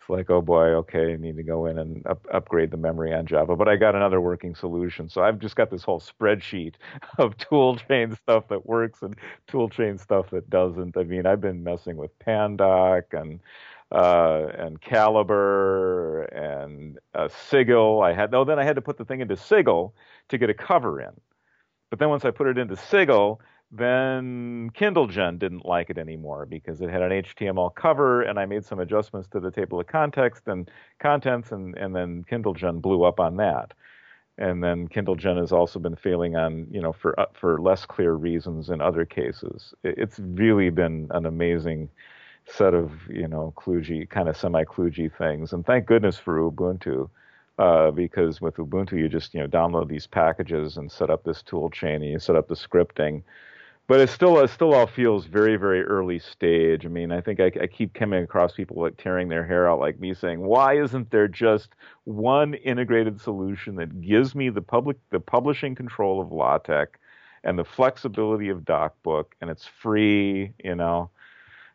it's 0.00 0.10
like, 0.10 0.30
oh 0.30 0.42
boy, 0.42 0.68
okay, 0.74 1.14
I 1.14 1.16
need 1.16 1.36
to 1.36 1.42
go 1.42 1.66
in 1.66 1.78
and 1.78 2.06
up, 2.06 2.26
upgrade 2.32 2.70
the 2.70 2.76
memory 2.76 3.14
on 3.14 3.26
Java. 3.26 3.56
But 3.56 3.68
I 3.68 3.76
got 3.76 3.94
another 3.94 4.20
working 4.20 4.54
solution, 4.54 5.08
so 5.08 5.22
I've 5.22 5.38
just 5.38 5.56
got 5.56 5.70
this 5.70 5.82
whole 5.84 6.00
spreadsheet 6.00 6.74
of 7.18 7.36
toolchain 7.38 8.16
stuff 8.16 8.48
that 8.48 8.66
works 8.66 9.02
and 9.02 9.16
toolchain 9.48 10.00
stuff 10.00 10.30
that 10.30 10.50
doesn't. 10.50 10.96
I 10.96 11.04
mean, 11.04 11.26
I've 11.26 11.40
been 11.40 11.64
messing 11.64 11.96
with 11.96 12.18
Pandoc 12.18 13.04
and 13.12 13.40
uh, 13.92 14.48
and 14.58 14.80
Calibre 14.80 16.28
and 16.32 16.98
uh, 17.14 17.28
Sigil. 17.28 18.02
I 18.02 18.12
had 18.12 18.30
no. 18.32 18.44
Then 18.44 18.58
I 18.58 18.64
had 18.64 18.76
to 18.76 18.82
put 18.82 18.98
the 18.98 19.04
thing 19.04 19.20
into 19.20 19.36
Sigil 19.36 19.94
to 20.28 20.38
get 20.38 20.50
a 20.50 20.54
cover 20.54 21.00
in. 21.00 21.12
But 21.90 21.98
then 21.98 22.08
once 22.08 22.24
I 22.24 22.30
put 22.30 22.46
it 22.48 22.58
into 22.58 22.76
Sigil, 22.76 23.40
then 23.70 24.70
KindleGen 24.74 25.38
didn't 25.38 25.64
like 25.64 25.90
it 25.90 25.98
anymore 25.98 26.46
because 26.46 26.80
it 26.80 26.90
had 26.90 27.02
an 27.02 27.22
HTML 27.22 27.74
cover, 27.74 28.22
and 28.22 28.38
I 28.38 28.46
made 28.46 28.64
some 28.64 28.80
adjustments 28.80 29.28
to 29.28 29.40
the 29.40 29.50
table 29.50 29.80
of 29.80 29.86
context 29.86 30.44
and 30.46 30.70
contents, 31.00 31.52
and 31.52 31.76
and 31.76 31.94
then 31.94 32.24
KindleGen 32.30 32.80
blew 32.80 33.04
up 33.04 33.20
on 33.20 33.36
that. 33.36 33.74
And 34.36 34.64
then 34.64 34.88
KindleGen 34.88 35.38
has 35.38 35.52
also 35.52 35.78
been 35.78 35.94
failing 35.94 36.34
on, 36.34 36.66
you 36.70 36.80
know, 36.80 36.92
for 36.92 37.18
uh, 37.18 37.26
for 37.32 37.60
less 37.60 37.86
clear 37.86 38.14
reasons 38.14 38.70
in 38.70 38.80
other 38.80 39.04
cases. 39.04 39.74
It's 39.84 40.18
really 40.18 40.70
been 40.70 41.08
an 41.10 41.26
amazing 41.26 41.90
set 42.46 42.74
of 42.74 42.92
you 43.08 43.26
know 43.26 43.52
kludgy 43.56 44.08
kind 44.08 44.28
of 44.28 44.36
semi 44.36 44.64
kludgy 44.64 45.10
things. 45.16 45.52
And 45.52 45.64
thank 45.64 45.86
goodness 45.86 46.18
for 46.18 46.38
Ubuntu, 46.38 47.08
uh, 47.58 47.90
because 47.90 48.40
with 48.40 48.56
Ubuntu 48.56 48.92
you 48.92 49.08
just 49.08 49.34
you 49.34 49.40
know 49.40 49.46
download 49.48 49.88
these 49.88 50.06
packages 50.06 50.76
and 50.76 50.90
set 50.90 51.10
up 51.10 51.24
this 51.24 51.42
tool 51.42 51.70
chain 51.70 52.02
and 52.02 52.10
you 52.10 52.18
set 52.18 52.36
up 52.36 52.48
the 52.48 52.54
scripting. 52.54 53.22
But 53.86 54.00
it 54.00 54.08
still 54.08 54.38
it 54.40 54.48
still 54.48 54.74
all 54.74 54.86
feels 54.86 55.26
very 55.26 55.56
very 55.56 55.82
early 55.82 56.18
stage. 56.18 56.86
I 56.86 56.88
mean, 56.88 57.12
I 57.12 57.20
think 57.20 57.40
I, 57.40 57.50
I 57.60 57.66
keep 57.66 57.92
coming 57.94 58.22
across 58.22 58.54
people 58.54 58.80
like 58.80 58.96
tearing 58.96 59.28
their 59.28 59.46
hair 59.46 59.68
out 59.68 59.80
like 59.80 60.00
me, 60.00 60.14
saying, 60.14 60.40
"Why 60.40 60.78
isn't 60.78 61.10
there 61.10 61.28
just 61.28 61.74
one 62.04 62.54
integrated 62.54 63.20
solution 63.20 63.76
that 63.76 64.00
gives 64.00 64.34
me 64.34 64.48
the 64.48 64.62
public 64.62 64.96
the 65.10 65.20
publishing 65.20 65.74
control 65.74 66.20
of 66.20 66.32
LaTeX?" 66.32 66.98
and 67.46 67.58
the 67.58 67.64
flexibility 67.64 68.48
of 68.48 68.60
DocBook, 68.60 69.26
and 69.42 69.50
it's 69.50 69.66
free, 69.66 70.54
you 70.64 70.74
know 70.74 71.10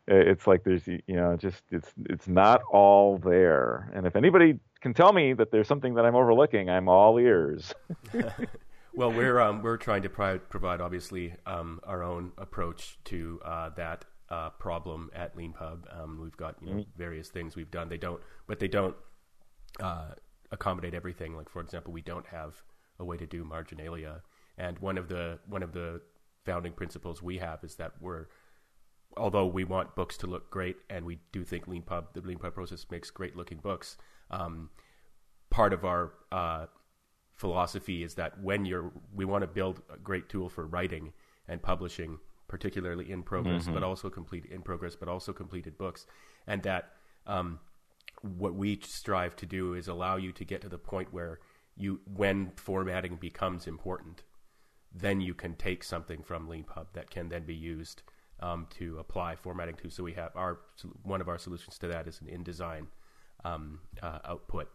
it's 0.09 0.47
like 0.47 0.63
there's 0.63 0.87
you 0.87 1.01
know 1.07 1.35
just 1.37 1.63
it's 1.71 1.91
it's 2.05 2.27
not 2.27 2.61
all 2.71 3.17
there. 3.17 3.91
And 3.93 4.05
if 4.05 4.15
anybody 4.15 4.59
can 4.81 4.93
tell 4.93 5.13
me 5.13 5.33
that 5.33 5.51
there's 5.51 5.67
something 5.67 5.95
that 5.95 6.05
i'm 6.05 6.15
overlooking 6.15 6.69
i'm 6.69 6.87
all 6.87 7.19
ears. 7.19 7.73
Well 8.95 9.11
we're 9.11 9.39
um, 9.39 9.61
we're 9.61 9.77
trying 9.77 10.01
to 10.01 10.09
pri- 10.09 10.39
provide 10.39 10.81
obviously 10.81 11.33
um, 11.45 11.79
our 11.83 12.03
own 12.03 12.31
approach 12.37 12.97
to 13.05 13.39
uh, 13.45 13.69
that 13.77 14.05
uh, 14.29 14.49
problem 14.49 15.09
at 15.13 15.37
leanpub. 15.37 15.83
Um, 15.97 16.19
we've 16.21 16.35
got 16.35 16.55
you 16.59 16.67
know 16.67 16.73
mm-hmm. 16.81 16.97
various 16.97 17.29
things 17.29 17.55
we've 17.55 17.71
done. 17.71 17.87
They 17.87 17.97
don't 17.97 18.19
but 18.47 18.59
they 18.59 18.67
don't 18.67 18.95
uh, 19.79 20.15
accommodate 20.51 20.93
everything. 20.93 21.35
Like 21.37 21.49
for 21.49 21.61
example 21.61 21.93
we 21.93 22.01
don't 22.01 22.25
have 22.27 22.61
a 22.99 23.05
way 23.05 23.15
to 23.15 23.27
do 23.27 23.45
marginalia. 23.45 24.21
And 24.57 24.77
one 24.79 24.97
of 24.97 25.07
the 25.07 25.39
one 25.47 25.63
of 25.63 25.71
the 25.71 26.01
founding 26.43 26.73
principles 26.73 27.21
we 27.21 27.37
have 27.37 27.63
is 27.63 27.75
that 27.75 27.93
we're 28.01 28.25
although 29.19 29.45
we 29.45 29.63
want 29.63 29.95
books 29.95 30.17
to 30.17 30.27
look 30.27 30.49
great, 30.49 30.77
and 30.89 31.05
we 31.05 31.19
do 31.31 31.43
think 31.43 31.67
LeanPub, 31.67 32.13
the 32.13 32.21
LeanPub 32.21 32.53
process 32.53 32.85
makes 32.89 33.11
great 33.11 33.35
looking 33.35 33.59
books. 33.59 33.97
Um, 34.31 34.69
part 35.49 35.73
of 35.73 35.85
our 35.85 36.13
uh, 36.31 36.65
philosophy 37.35 38.03
is 38.03 38.15
that 38.15 38.41
when 38.41 38.65
you're, 38.65 38.91
we 39.13 39.25
want 39.25 39.43
to 39.43 39.47
build 39.47 39.81
a 39.93 39.97
great 39.97 40.29
tool 40.29 40.49
for 40.49 40.65
writing 40.65 41.13
and 41.47 41.61
publishing, 41.61 42.19
particularly 42.47 43.11
in 43.11 43.23
progress, 43.23 43.63
mm-hmm. 43.63 43.73
but 43.73 43.83
also 43.83 44.09
complete 44.09 44.45
in 44.45 44.61
progress, 44.61 44.95
but 44.95 45.09
also 45.09 45.33
completed 45.33 45.77
books, 45.77 46.05
and 46.47 46.63
that 46.63 46.93
um, 47.27 47.59
what 48.21 48.55
we 48.55 48.79
strive 48.83 49.35
to 49.35 49.45
do 49.45 49.73
is 49.73 49.87
allow 49.87 50.15
you 50.15 50.31
to 50.31 50.43
get 50.43 50.61
to 50.61 50.69
the 50.69 50.77
point 50.77 51.13
where 51.13 51.39
you, 51.75 52.01
when 52.05 52.51
formatting 52.55 53.15
becomes 53.15 53.67
important, 53.67 54.23
then 54.93 55.21
you 55.21 55.33
can 55.33 55.55
take 55.55 55.83
something 55.83 56.23
from 56.23 56.47
LeanPub 56.47 56.87
that 56.93 57.09
can 57.09 57.29
then 57.29 57.43
be 57.43 57.55
used 57.55 58.01
um, 58.41 58.67
to 58.77 58.97
apply 58.99 59.35
formatting 59.35 59.75
to. 59.75 59.89
So 59.89 60.03
we 60.03 60.13
have 60.13 60.31
our 60.35 60.59
one 61.03 61.21
of 61.21 61.27
our 61.27 61.37
solutions 61.37 61.77
to 61.79 61.87
that 61.87 62.07
is 62.07 62.21
an 62.21 62.27
InDesign 62.27 62.87
um, 63.43 63.79
uh, 64.01 64.19
output 64.25 64.69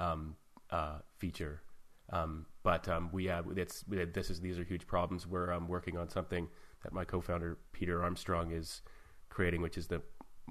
um, 0.00 0.36
uh, 0.70 0.98
feature. 1.18 1.62
Um, 2.10 2.46
but 2.62 2.88
um, 2.88 3.08
we 3.12 3.26
have 3.26 3.46
it's 3.56 3.84
this 3.86 4.30
is 4.30 4.40
these 4.40 4.58
are 4.58 4.64
huge 4.64 4.86
problems. 4.86 5.26
We're 5.26 5.52
um, 5.52 5.68
working 5.68 5.96
on 5.96 6.08
something 6.08 6.48
that 6.82 6.92
my 6.92 7.04
co-founder 7.04 7.58
Peter 7.72 8.02
Armstrong 8.02 8.52
is 8.52 8.82
creating, 9.30 9.62
which 9.62 9.78
is 9.78 9.86
the 9.86 10.02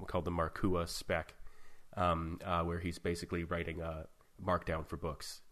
called 0.06 0.24
the 0.24 0.32
Markua 0.32 0.88
spec, 0.88 1.34
uh, 1.96 2.62
where 2.62 2.80
he's 2.80 2.98
basically 2.98 3.44
writing 3.44 3.80
a 3.80 4.06
markdown 4.44 4.86
for 4.86 4.96
books. 4.96 5.42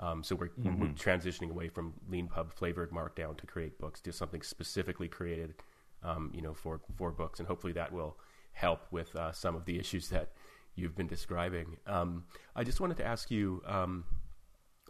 Um, 0.00 0.24
so 0.24 0.34
we're, 0.34 0.48
mm-hmm. 0.48 0.80
we're, 0.80 0.88
transitioning 0.88 1.50
away 1.50 1.68
from 1.68 1.94
LeanPub 2.10 2.52
flavored 2.52 2.90
Markdown 2.90 3.36
to 3.38 3.46
create 3.46 3.78
books 3.78 4.00
to 4.00 4.12
something 4.12 4.42
specifically 4.42 5.06
created, 5.06 5.54
um, 6.02 6.30
you 6.34 6.42
know, 6.42 6.54
for 6.54 6.80
for 6.96 7.10
books, 7.10 7.38
and 7.38 7.48
hopefully 7.48 7.72
that 7.74 7.92
will 7.92 8.16
help 8.52 8.86
with 8.90 9.14
uh, 9.16 9.32
some 9.32 9.54
of 9.56 9.64
the 9.64 9.78
issues 9.78 10.08
that 10.08 10.30
you've 10.74 10.96
been 10.96 11.06
describing. 11.06 11.76
Um, 11.86 12.24
I 12.56 12.64
just 12.64 12.80
wanted 12.80 12.96
to 12.98 13.06
ask 13.06 13.30
you 13.30 13.62
um, 13.66 14.04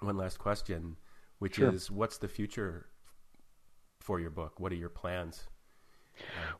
one 0.01 0.17
last 0.17 0.39
question, 0.39 0.97
which 1.39 1.57
sure. 1.57 1.73
is, 1.73 1.91
what's 1.91 2.19
the 2.19 2.29
future 2.29 2.87
for 4.01 4.21
your 4.21 4.31
book? 4.31 4.59
What 4.61 4.73
are 4.73 4.77
your 4.77 4.89
plans? 4.89 5.47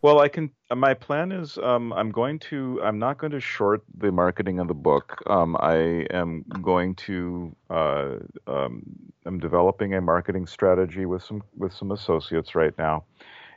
Well, 0.01 0.21
I 0.21 0.29
can. 0.29 0.51
My 0.75 0.95
plan 0.95 1.31
is 1.31 1.59
um, 1.59 1.93
I'm 1.93 2.11
going 2.11 2.39
to. 2.51 2.81
I'm 2.83 2.99
not 2.99 3.19
going 3.19 3.33
to 3.33 3.41
short 3.41 3.83
the 3.99 4.11
marketing 4.11 4.59
of 4.59 4.69
the 4.69 4.75
book. 4.75 5.23
Um, 5.27 5.57
I 5.61 6.07
am 6.11 6.45
going 6.63 6.95
to. 7.07 7.55
Uh, 7.69 8.15
um, 8.47 8.83
I'm 9.27 9.39
developing 9.39 9.95
a 9.95 10.01
marketing 10.01 10.47
strategy 10.47 11.05
with 11.05 11.23
some 11.23 11.43
with 11.57 11.73
some 11.73 11.93
associates 11.93 12.55
right 12.55 12.77
now, 12.79 13.05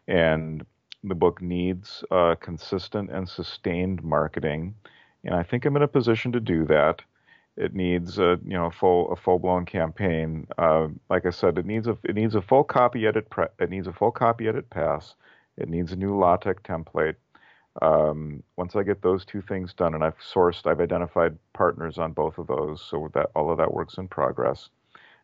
and 0.07 0.65
the 1.09 1.15
book 1.15 1.41
needs 1.41 2.03
uh, 2.11 2.35
consistent 2.39 3.11
and 3.11 3.27
sustained 3.27 4.03
marketing, 4.03 4.75
and 5.23 5.35
I 5.35 5.43
think 5.43 5.65
I'm 5.65 5.75
in 5.75 5.81
a 5.81 5.87
position 5.87 6.31
to 6.33 6.39
do 6.39 6.65
that. 6.65 7.01
It 7.57 7.73
needs 7.73 8.19
a 8.19 8.39
you 8.43 8.53
know 8.53 8.69
full 8.69 9.11
a 9.11 9.15
full 9.15 9.39
blown 9.39 9.65
campaign. 9.65 10.47
Uh, 10.57 10.87
like 11.09 11.25
I 11.25 11.29
said, 11.29 11.57
it 11.57 11.65
needs 11.65 11.87
a 11.87 11.97
it 12.03 12.15
needs 12.15 12.35
a 12.35 12.41
full 12.41 12.63
copy 12.63 13.07
edit. 13.07 13.29
Pre- 13.29 13.45
it 13.59 13.69
needs 13.69 13.87
a 13.87 13.93
full 13.93 14.11
copy 14.11 14.47
edit 14.47 14.69
pass 14.69 15.15
it 15.57 15.69
needs 15.69 15.91
a 15.91 15.95
new 15.95 16.17
LaTeX 16.17 16.61
template. 16.63 17.15
Um, 17.81 18.43
once 18.55 18.75
I 18.75 18.83
get 18.83 19.01
those 19.01 19.25
two 19.25 19.41
things 19.41 19.73
done, 19.73 19.93
and 19.93 20.03
I've 20.03 20.17
sourced, 20.19 20.65
I've 20.65 20.79
identified 20.79 21.37
partners 21.53 21.97
on 21.97 22.13
both 22.13 22.37
of 22.37 22.47
those, 22.47 22.81
so 22.81 23.09
that 23.13 23.31
all 23.35 23.51
of 23.51 23.57
that 23.57 23.73
works 23.73 23.97
in 23.97 24.07
progress. 24.07 24.69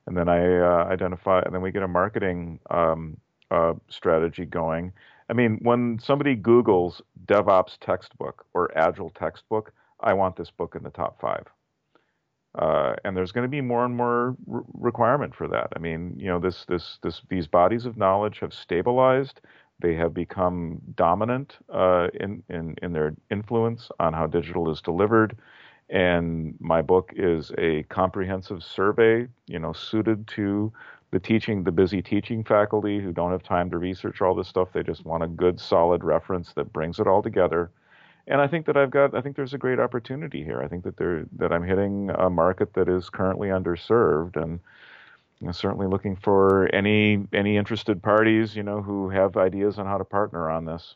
And 0.06 0.18
then 0.18 0.28
I 0.28 0.60
uh, 0.60 0.86
identify, 0.86 1.42
and 1.42 1.54
then 1.54 1.62
we 1.62 1.72
get 1.72 1.84
a 1.84 1.88
marketing 1.88 2.60
um, 2.70 3.18
uh, 3.52 3.74
strategy 3.90 4.46
going. 4.46 4.92
I 5.32 5.34
mean, 5.34 5.60
when 5.62 5.98
somebody 6.04 6.36
Google's 6.36 7.02
DevOps 7.26 7.78
textbook 7.80 8.46
or 8.54 8.78
Agile 8.78 9.12
textbook, 9.12 9.72
I 10.02 10.12
want 10.14 10.36
this 10.36 10.52
book 10.52 10.76
in 10.76 10.84
the 10.84 10.90
top 10.90 11.22
five. 11.22 11.46
Uh, 12.54 12.96
and 13.06 13.16
there's 13.16 13.32
going 13.32 13.46
to 13.46 13.50
be 13.50 13.62
more 13.62 13.86
and 13.86 13.96
more 13.96 14.36
re- 14.46 14.62
requirement 14.74 15.34
for 15.34 15.48
that. 15.48 15.70
I 15.74 15.80
mean, 15.80 16.16
you 16.18 16.28
know, 16.28 16.38
this, 16.38 16.66
this, 16.68 17.00
this, 17.02 17.22
these 17.30 17.48
bodies 17.48 17.86
of 17.86 17.96
knowledge 17.96 18.40
have 18.40 18.54
stabilized. 18.54 19.40
They 19.80 19.96
have 19.96 20.14
become 20.14 20.82
dominant 20.96 21.58
uh, 21.74 22.10
in, 22.20 22.44
in, 22.50 22.76
in 22.82 22.92
their 22.92 23.16
influence 23.30 23.90
on 24.02 24.12
how 24.12 24.28
digital 24.28 24.70
is 24.70 24.82
delivered. 24.82 25.38
And 25.90 26.56
my 26.60 26.82
book 26.82 27.14
is 27.16 27.54
a 27.58 27.84
comprehensive 27.84 28.64
survey, 28.64 29.28
you 29.48 29.60
know, 29.60 29.72
suited 29.72 30.28
to 30.30 30.74
the 31.12 31.20
teaching, 31.20 31.64
the 31.64 31.72
busy 31.72 32.02
teaching 32.02 32.44
faculty 32.44 33.00
who 33.00 33.12
don't 33.12 33.32
have 33.32 33.44
time 33.44 33.70
to 33.70 33.78
research 33.78 34.22
all 34.22 34.34
this 34.34 34.48
stuff. 34.48 34.70
They 34.74 34.84
just 34.84 35.06
want 35.06 35.24
a 35.24 35.28
good, 35.28 35.60
solid 35.60 36.04
reference 36.04 36.54
that 36.54 36.74
brings 36.74 37.00
it 37.00 37.08
all 37.08 37.22
together. 37.22 37.72
And 38.28 38.40
I 38.40 38.48
think 38.48 38.66
that 38.68 38.78
I've 38.78 38.92
got, 38.92 39.16
I 39.16 39.22
think 39.22 39.36
there's 39.36 39.54
a 39.54 39.58
great 39.58 39.80
opportunity 39.80 40.44
here. 40.44 40.62
I 40.62 40.68
think 40.68 40.84
that 40.84 40.98
there, 40.98 41.26
that 41.38 41.52
I'm 41.52 41.64
hitting 41.64 42.12
a 42.12 42.30
market 42.30 42.74
that 42.76 42.88
is 42.88 43.10
currently 43.10 43.50
underserved, 43.50 44.42
and 44.42 44.60
know, 45.42 45.52
certainly 45.52 45.88
looking 45.88 46.16
for 46.16 46.74
any 46.74 47.26
any 47.34 47.58
interested 47.58 48.02
parties, 48.02 48.56
you 48.56 48.64
know, 48.64 48.82
who 48.82 49.10
have 49.10 49.38
ideas 49.38 49.80
on 49.80 49.86
how 49.86 49.98
to 49.98 50.06
partner 50.06 50.50
on 50.50 50.66
this. 50.66 50.96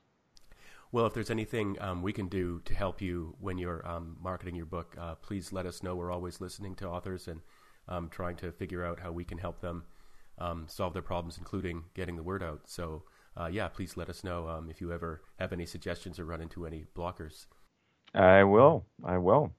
Well, 0.92 1.06
if 1.06 1.14
there's 1.14 1.32
anything 1.32 1.78
um, 1.82 2.02
we 2.02 2.14
can 2.14 2.28
do 2.28 2.62
to 2.66 2.74
help 2.74 3.02
you 3.02 3.36
when 3.40 3.58
you're 3.58 3.86
um, 3.88 4.18
marketing 4.22 4.56
your 4.56 4.66
book, 4.66 4.96
uh, 5.00 5.16
please 5.16 5.52
let 5.52 5.66
us 5.66 5.84
know. 5.84 5.96
We're 5.96 6.12
always 6.12 6.40
listening 6.40 6.76
to 6.76 6.88
authors 6.88 7.28
and 7.28 7.42
um, 7.88 8.08
trying 8.10 8.38
to 8.38 8.52
figure 8.52 8.86
out 8.86 9.00
how 9.00 9.12
we 9.12 9.26
can 9.26 9.38
help 9.38 9.60
them 9.60 9.84
um, 10.38 10.66
solve 10.68 10.94
their 10.94 11.02
problems, 11.02 11.38
including 11.38 11.84
getting 11.94 12.16
the 12.16 12.24
word 12.24 12.44
out. 12.44 12.62
So, 12.66 13.04
uh, 13.38 13.48
yeah, 13.48 13.68
please 13.68 13.98
let 13.98 14.10
us 14.10 14.24
know 14.24 14.48
um, 14.48 14.70
if 14.70 14.82
you 14.82 14.92
ever 14.92 15.22
have 15.40 15.54
any 15.54 15.66
suggestions 15.66 16.20
or 16.20 16.26
run 16.26 16.42
into 16.42 16.66
any 16.66 16.86
blockers. 16.96 17.46
I 18.14 18.44
will. 18.44 18.86
I 19.04 19.18
will. 19.18 19.54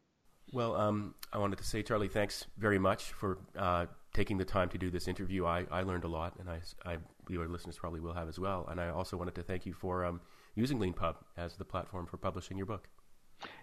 Well, 0.52 0.76
um, 0.76 1.14
I 1.32 1.38
wanted 1.38 1.58
to 1.58 1.64
say, 1.64 1.82
Charlie, 1.82 2.08
thanks 2.08 2.46
very 2.56 2.78
much 2.78 3.12
for 3.12 3.38
uh, 3.58 3.86
taking 4.14 4.38
the 4.38 4.44
time 4.44 4.68
to 4.70 4.78
do 4.78 4.90
this 4.90 5.08
interview. 5.08 5.44
I, 5.44 5.66
I 5.70 5.82
learned 5.82 6.04
a 6.04 6.08
lot, 6.08 6.34
and 6.38 6.48
I, 6.48 6.60
I, 6.84 6.98
your 7.28 7.48
listeners 7.48 7.76
probably 7.76 8.00
will 8.00 8.14
have 8.14 8.28
as 8.28 8.38
well. 8.38 8.66
And 8.70 8.80
I 8.80 8.88
also 8.88 9.16
wanted 9.16 9.34
to 9.34 9.42
thank 9.42 9.66
you 9.66 9.72
for 9.72 10.04
um, 10.04 10.20
using 10.54 10.78
LeanPub 10.78 11.16
as 11.36 11.56
the 11.56 11.64
platform 11.64 12.06
for 12.06 12.16
publishing 12.16 12.56
your 12.56 12.66
book. 12.66 12.88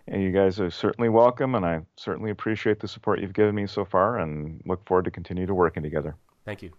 And 0.07 0.21
you 0.21 0.31
guys 0.31 0.59
are 0.59 0.69
certainly 0.69 1.09
welcome, 1.09 1.55
and 1.55 1.65
I 1.65 1.81
certainly 1.97 2.29
appreciate 2.29 2.79
the 2.79 2.87
support 2.87 3.21
you've 3.21 3.33
given 3.33 3.55
me 3.55 3.65
so 3.65 3.85
far, 3.85 4.19
and 4.19 4.61
look 4.65 4.85
forward 4.85 5.05
to 5.05 5.11
continue 5.11 5.45
to 5.45 5.55
working 5.55 5.81
together. 5.81 6.15
Thank 6.45 6.61
you. 6.61 6.71